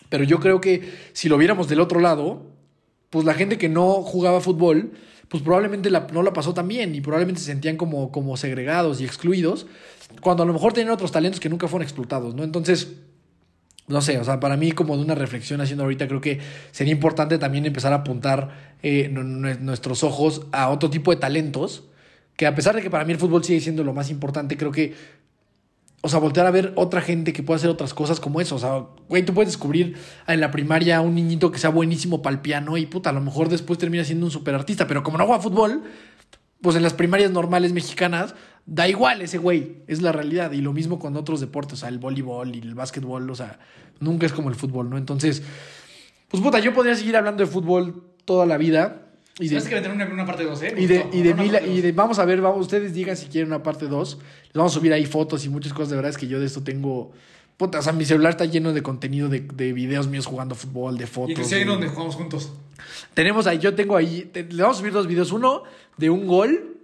Pero 0.08 0.24
yo 0.24 0.40
creo 0.40 0.60
que 0.60 0.92
si 1.12 1.28
lo 1.28 1.36
viéramos 1.38 1.68
del 1.68 1.80
otro 1.80 2.00
lado, 2.00 2.46
pues 3.10 3.24
la 3.24 3.34
gente 3.34 3.58
que 3.58 3.68
no 3.68 4.02
jugaba 4.02 4.40
fútbol, 4.40 4.92
pues 5.28 5.42
probablemente 5.42 5.90
la- 5.90 6.06
no 6.12 6.22
la 6.22 6.32
pasó 6.32 6.54
tan 6.54 6.68
bien 6.68 6.94
y 6.94 7.00
probablemente 7.00 7.40
se 7.40 7.46
sentían 7.46 7.76
como, 7.76 8.10
como 8.12 8.36
segregados 8.36 9.00
y 9.00 9.04
excluidos, 9.04 9.66
cuando 10.22 10.42
a 10.42 10.46
lo 10.46 10.52
mejor 10.54 10.72
tenían 10.72 10.92
otros 10.92 11.12
talentos 11.12 11.40
que 11.40 11.48
nunca 11.50 11.68
fueron 11.68 11.84
explotados, 11.84 12.34
¿no? 12.34 12.42
Entonces, 12.44 12.94
no 13.88 14.00
sé, 14.02 14.18
o 14.18 14.24
sea, 14.24 14.38
para 14.40 14.56
mí 14.56 14.72
como 14.72 14.96
de 14.96 15.02
una 15.02 15.14
reflexión 15.14 15.60
haciendo 15.60 15.84
ahorita, 15.84 16.08
creo 16.08 16.20
que 16.20 16.40
sería 16.72 16.92
importante 16.92 17.38
también 17.38 17.64
empezar 17.66 17.92
a 17.92 17.96
apuntar 17.96 18.76
eh, 18.82 19.08
nu- 19.10 19.22
nu- 19.24 19.56
nuestros 19.60 20.04
ojos 20.04 20.42
a 20.52 20.68
otro 20.70 20.88
tipo 20.90 21.10
de 21.10 21.16
talentos, 21.18 21.84
que 22.36 22.46
a 22.46 22.54
pesar 22.54 22.76
de 22.76 22.82
que 22.82 22.90
para 22.90 23.04
mí 23.04 23.12
el 23.12 23.18
fútbol 23.18 23.42
sigue 23.44 23.60
siendo 23.60 23.82
lo 23.84 23.92
más 23.94 24.10
importante, 24.10 24.56
creo 24.56 24.70
que 24.72 24.94
o 26.00 26.08
sea, 26.08 26.20
voltear 26.20 26.46
a 26.46 26.50
ver 26.50 26.72
otra 26.76 27.00
gente 27.00 27.32
que 27.32 27.42
puede 27.42 27.56
hacer 27.58 27.70
otras 27.70 27.92
cosas 27.92 28.20
como 28.20 28.40
eso. 28.40 28.54
O 28.54 28.58
sea, 28.58 28.84
güey, 29.08 29.24
tú 29.24 29.34
puedes 29.34 29.52
descubrir 29.52 29.96
en 30.26 30.40
la 30.40 30.50
primaria 30.50 30.98
a 30.98 31.00
un 31.00 31.14
niñito 31.14 31.50
que 31.50 31.58
sea 31.58 31.70
buenísimo 31.70 32.22
para 32.22 32.34
el 32.34 32.40
piano 32.40 32.76
y 32.76 32.86
puta, 32.86 33.10
a 33.10 33.12
lo 33.12 33.20
mejor 33.20 33.48
después 33.48 33.78
termina 33.78 34.04
siendo 34.04 34.26
un 34.26 34.30
super 34.30 34.54
artista. 34.54 34.86
Pero 34.86 35.02
como 35.02 35.18
no 35.18 35.26
juega 35.26 35.42
fútbol, 35.42 35.82
pues 36.60 36.76
en 36.76 36.82
las 36.82 36.94
primarias 36.94 37.32
normales 37.32 37.72
mexicanas, 37.72 38.34
da 38.64 38.88
igual 38.88 39.22
ese 39.22 39.38
güey. 39.38 39.82
Es 39.88 40.00
la 40.00 40.12
realidad. 40.12 40.52
Y 40.52 40.60
lo 40.60 40.72
mismo 40.72 41.00
con 41.00 41.16
otros 41.16 41.40
deportes, 41.40 41.74
o 41.74 41.76
sea, 41.78 41.88
el 41.88 41.98
voleibol 41.98 42.54
y 42.54 42.60
el 42.60 42.74
básquetbol, 42.74 43.28
o 43.28 43.34
sea, 43.34 43.58
nunca 43.98 44.26
es 44.26 44.32
como 44.32 44.50
el 44.50 44.54
fútbol, 44.54 44.88
¿no? 44.90 44.98
Entonces, 44.98 45.42
pues 46.28 46.42
puta, 46.42 46.60
yo 46.60 46.72
podría 46.74 46.94
seguir 46.94 47.16
hablando 47.16 47.44
de 47.44 47.50
fútbol 47.50 48.04
toda 48.24 48.46
la 48.46 48.56
vida. 48.56 49.07
Y 49.40 49.48
de, 49.48 49.62
que 49.62 49.74
meter 49.76 49.90
una, 49.92 50.04
una 50.06 50.26
parte 50.26 50.42
2, 50.44 50.62
¿eh? 50.62 50.74
y 50.78 50.86
de, 50.86 51.06
y 51.12 51.22
de 51.22 51.32
una 51.32 51.42
mil- 51.42 51.52
parte 51.52 51.68
y 51.68 51.80
de- 51.80 51.92
vamos 51.92 52.18
a 52.18 52.24
ver, 52.24 52.40
vamos, 52.40 52.60
ustedes 52.62 52.92
digan 52.92 53.16
si 53.16 53.26
quieren 53.26 53.48
una 53.52 53.62
parte 53.62 53.86
2. 53.86 54.18
Les 54.44 54.52
vamos 54.54 54.72
a 54.72 54.74
subir 54.78 54.92
ahí 54.92 55.06
fotos 55.06 55.44
y 55.44 55.48
muchas 55.48 55.72
cosas. 55.72 55.90
De 55.90 55.96
verdad 55.96 56.10
es 56.10 56.18
que 56.18 56.26
yo 56.26 56.40
de 56.40 56.46
esto 56.46 56.62
tengo. 56.62 57.12
Puta, 57.56 57.78
o 57.78 57.82
sea, 57.82 57.92
mi 57.92 58.04
celular 58.04 58.30
está 58.30 58.44
lleno 58.44 58.72
de 58.72 58.82
contenido 58.82 59.28
de, 59.28 59.40
de 59.40 59.72
videos 59.72 60.06
míos 60.08 60.26
jugando 60.26 60.54
fútbol, 60.54 60.96
de 60.98 61.04
Y 61.04 61.06
fotos. 61.06 61.30
inclusive 61.30 61.56
ahí 61.60 61.64
de- 61.64 61.70
donde 61.70 61.88
jugamos 61.88 62.14
juntos. 62.16 62.52
Tenemos 63.14 63.46
ahí, 63.46 63.58
yo 63.58 63.74
tengo 63.74 63.96
ahí. 63.96 64.28
te- 64.32 64.44
le 64.44 64.62
vamos 64.62 64.78
a 64.78 64.80
subir 64.80 64.92
dos 64.92 65.06
videos. 65.06 65.30
Uno 65.32 65.62
de 65.96 66.10
un 66.10 66.26
gol. 66.26 66.74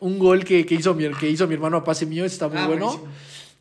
Un 0.00 0.18
gol 0.18 0.44
que, 0.44 0.66
que 0.66 0.74
hizo, 0.74 0.94
mi, 0.94 1.08
que 1.12 1.30
hizo 1.30 1.46
mi 1.46 1.54
hermano 1.54 1.76
a 1.76 1.84
pase 1.84 2.06
mío. 2.06 2.24
está 2.24 2.48
muy 2.48 2.58
Ah, 2.58 2.66
bueno. 2.66 2.86
buenísimo. 2.86 3.12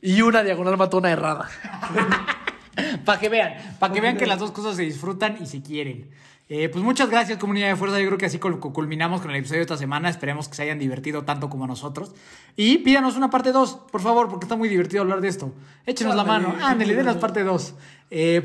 Y 0.01 0.21
una 0.23 0.41
diagonal 0.43 0.75
matona 0.77 1.11
errada. 1.11 1.47
Para 3.05 3.19
que 3.19 3.29
vean, 3.29 3.53
para 3.79 3.93
que 3.93 3.99
vean 4.01 4.17
que 4.17 4.25
las 4.25 4.39
dos 4.39 4.51
cosas 4.51 4.75
se 4.75 4.83
disfrutan 4.83 5.37
y 5.41 5.45
se 5.45 5.61
quieren. 5.61 6.09
Eh, 6.53 6.67
pues 6.67 6.83
muchas 6.83 7.09
gracias, 7.09 7.37
comunidad 7.39 7.69
de 7.69 7.77
fuerza. 7.77 7.97
Yo 8.01 8.07
creo 8.07 8.17
que 8.17 8.25
así 8.25 8.37
cul- 8.37 8.59
culminamos 8.73 9.21
con 9.21 9.31
el 9.31 9.37
episodio 9.37 9.59
de 9.59 9.63
esta 9.63 9.77
semana. 9.77 10.09
Esperemos 10.09 10.49
que 10.49 10.55
se 10.55 10.63
hayan 10.63 10.79
divertido 10.79 11.23
tanto 11.23 11.49
como 11.49 11.65
nosotros. 11.65 12.11
Y 12.57 12.79
pídanos 12.79 13.15
una 13.15 13.29
parte 13.29 13.53
2, 13.53 13.83
por 13.89 14.01
favor, 14.01 14.27
porque 14.27 14.43
está 14.43 14.57
muy 14.57 14.67
divertido 14.67 15.01
hablar 15.03 15.21
de 15.21 15.29
esto. 15.29 15.53
Échenos 15.85 16.13
la 16.13 16.25
mano, 16.25 16.53
ándale, 16.61 16.93
denos 16.93 17.15
parte 17.15 17.43
2. 17.45 17.73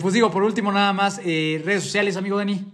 pues 0.00 0.14
digo, 0.14 0.30
por 0.30 0.44
último, 0.44 0.70
nada 0.70 0.92
más, 0.92 1.20
eh, 1.24 1.60
redes 1.64 1.82
sociales, 1.82 2.16
amigo 2.16 2.36
Dani. 2.36 2.64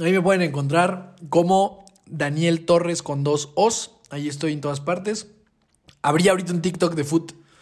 Ahí 0.00 0.12
me 0.12 0.20
pueden 0.22 0.42
encontrar 0.42 1.16
como 1.28 1.84
Daniel 2.06 2.66
Torres 2.66 3.02
con 3.02 3.24
dos 3.24 3.50
O's. 3.56 3.90
Ahí 4.10 4.28
estoy 4.28 4.52
en 4.52 4.60
todas 4.60 4.80
partes. 4.80 5.32
Habría 6.00 6.30
ahorita 6.30 6.52
un 6.52 6.62
TikTok 6.62 6.94
de 6.94 7.02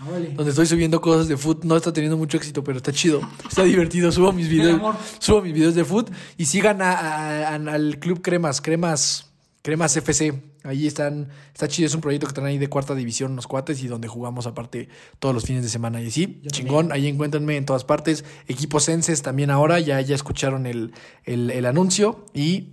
foot. 0.03 0.29
Donde 0.35 0.51
estoy 0.51 0.67
subiendo 0.67 1.01
cosas 1.01 1.29
de 1.29 1.37
foot. 1.37 1.65
No 1.65 1.77
está 1.77 1.93
teniendo 1.93 2.17
mucho 2.17 2.37
éxito, 2.37 2.63
pero 2.65 2.77
está 2.79 2.93
chido. 2.93 3.21
Está 3.49 3.63
divertido. 3.65 4.11
Subo 4.13 4.33
mis 4.33 4.49
videos. 4.49 4.81
Subo 5.19 5.43
mis 5.43 5.53
videos 5.55 5.75
de 5.75 5.85
foot. 5.85 6.11
Y 6.37 6.45
sigan 6.47 6.83
a- 6.83 6.93
a- 6.93 7.49
a- 7.51 7.55
al 7.55 7.99
Club 7.99 8.21
Cremas. 8.23 8.61
Cremas. 8.61 9.29
Cremas 9.63 9.97
FC. 9.97 10.43
Ahí 10.65 10.87
están. 10.87 11.29
Está 11.53 11.69
chido. 11.69 11.87
Es 11.87 11.95
un 11.95 12.01
proyecto 12.01 12.27
que 12.27 12.31
están 12.33 12.45
ahí 12.47 12.59
de 12.59 12.69
cuarta 12.69 12.95
división, 12.95 13.37
los 13.37 13.47
cuates. 13.47 13.83
Y 13.83 13.87
donde 13.89 14.09
jugamos 14.09 14.47
aparte 14.47 14.89
todos 15.21 15.35
los 15.35 15.45
fines 15.45 15.63
de 15.63 15.69
semana. 15.69 16.01
Y 16.03 16.11
sí, 16.11 16.41
chingón. 16.51 16.91
Ahí 16.93 17.07
encuéntrenme 17.07 17.57
en 17.57 17.65
todas 17.65 17.85
partes. 17.85 18.25
Equipos 18.49 18.85
Senses 18.85 19.23
también 19.23 19.51
ahora. 19.51 19.79
Ya, 19.81 20.01
ya 20.01 20.15
escucharon 20.15 20.67
el, 20.67 20.93
el, 21.25 21.51
el 21.51 21.67
anuncio. 21.67 22.27
Y 22.35 22.71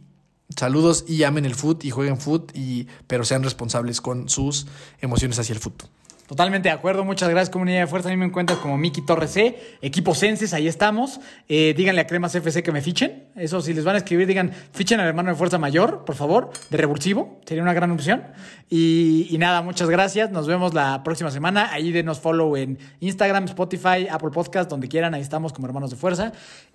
saludos 0.56 1.06
y 1.08 1.22
amen 1.24 1.46
el 1.46 1.54
foot 1.54 1.86
y 1.86 1.92
jueguen 1.92 2.18
foot. 2.20 2.52
Y, 2.56 2.88
pero 3.06 3.24
sean 3.24 3.44
responsables 3.44 4.02
con 4.02 4.30
sus 4.30 4.66
emociones 5.00 5.38
hacia 5.38 5.54
el 5.54 5.60
foot. 5.60 5.84
Totalmente 6.30 6.70
de 6.70 6.76
acuerdo, 6.76 7.04
muchas 7.04 7.28
gracias 7.28 7.50
comunidad 7.50 7.80
de 7.80 7.88
fuerza. 7.88 8.10
A 8.10 8.12
mí 8.12 8.18
me 8.18 8.28
encuentras 8.28 8.60
como 8.60 8.78
Miki 8.78 9.02
Torres 9.02 9.32
C, 9.32 9.58
equipo 9.82 10.14
Senses, 10.14 10.54
ahí 10.54 10.68
estamos. 10.68 11.20
Eh, 11.48 11.74
díganle 11.76 12.02
a 12.02 12.06
Cremas 12.06 12.36
FC 12.36 12.62
que 12.62 12.72
me 12.72 12.84
fichen. 12.84 13.30
Eso, 13.36 13.62
si 13.62 13.74
les 13.74 13.84
van 13.84 13.96
a 13.96 13.98
escribir, 13.98 14.28
digan, 14.28 14.52
fichen 14.72 15.00
al 15.00 15.08
hermano 15.08 15.32
de 15.32 15.36
fuerza 15.36 15.58
mayor, 15.58 16.06
por 16.06 16.14
favor, 16.14 16.52
de 16.70 16.78
revulsivo, 16.78 17.42
sería 17.48 17.64
una 17.64 17.74
gran 17.74 17.90
opción. 17.90 18.26
Y, 18.70 19.26
y 19.32 19.40
nada, 19.40 19.64
muchas 19.64 19.90
gracias. 19.90 20.30
Nos 20.30 20.46
vemos 20.46 20.76
la 20.76 21.02
próxima 21.04 21.32
semana. 21.32 21.74
Ahí 21.74 21.92
denos 21.92 22.20
follow 22.20 22.56
en 22.56 22.78
Instagram, 23.00 23.46
Spotify, 23.46 24.08
Apple 24.08 24.30
Podcast, 24.32 24.70
donde 24.70 24.88
quieran. 24.88 25.16
Ahí 25.16 25.22
estamos 25.22 25.52
como 25.52 25.66
hermanos 25.66 25.90
de 25.90 25.98
fuerza. 25.98 26.32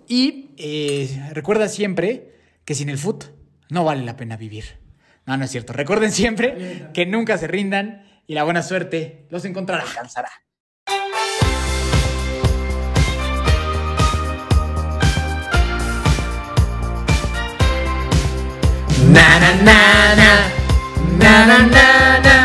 Y 0.09 0.51
eh, 0.57 1.31
recuerda 1.33 1.69
siempre 1.69 2.35
que 2.65 2.75
sin 2.75 2.89
el 2.89 2.99
foot 2.99 3.27
no 3.71 3.85
vale 3.85 4.05
la 4.05 4.17
pena 4.17 4.37
vivir. 4.37 4.65
No, 5.27 5.37
no 5.37 5.45
es 5.45 5.53
cierto. 5.53 5.73
Recuerden 5.73 6.11
siempre 6.11 6.89
que 6.93 7.07
nunca 7.07 7.39
se 7.39 7.47
rindan 7.47 8.03
y 8.27 8.35
la 8.35 8.45
buena 8.45 8.63
suerte 8.63 9.27
los 9.31 9.45
encontrará. 9.45 9.83
Alcanzará. 9.83 10.31
Na 19.13 19.39
na 19.39 19.53
na 19.63 20.15
na 20.17 20.31
na 21.19 21.47
na 21.47 21.59
na 21.67 22.21
na 22.27 22.37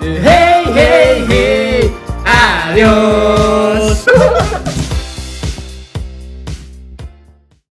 Hey 0.00 0.64
hey 0.76 1.26
hey 1.28 1.92
Adiós 2.24 3.33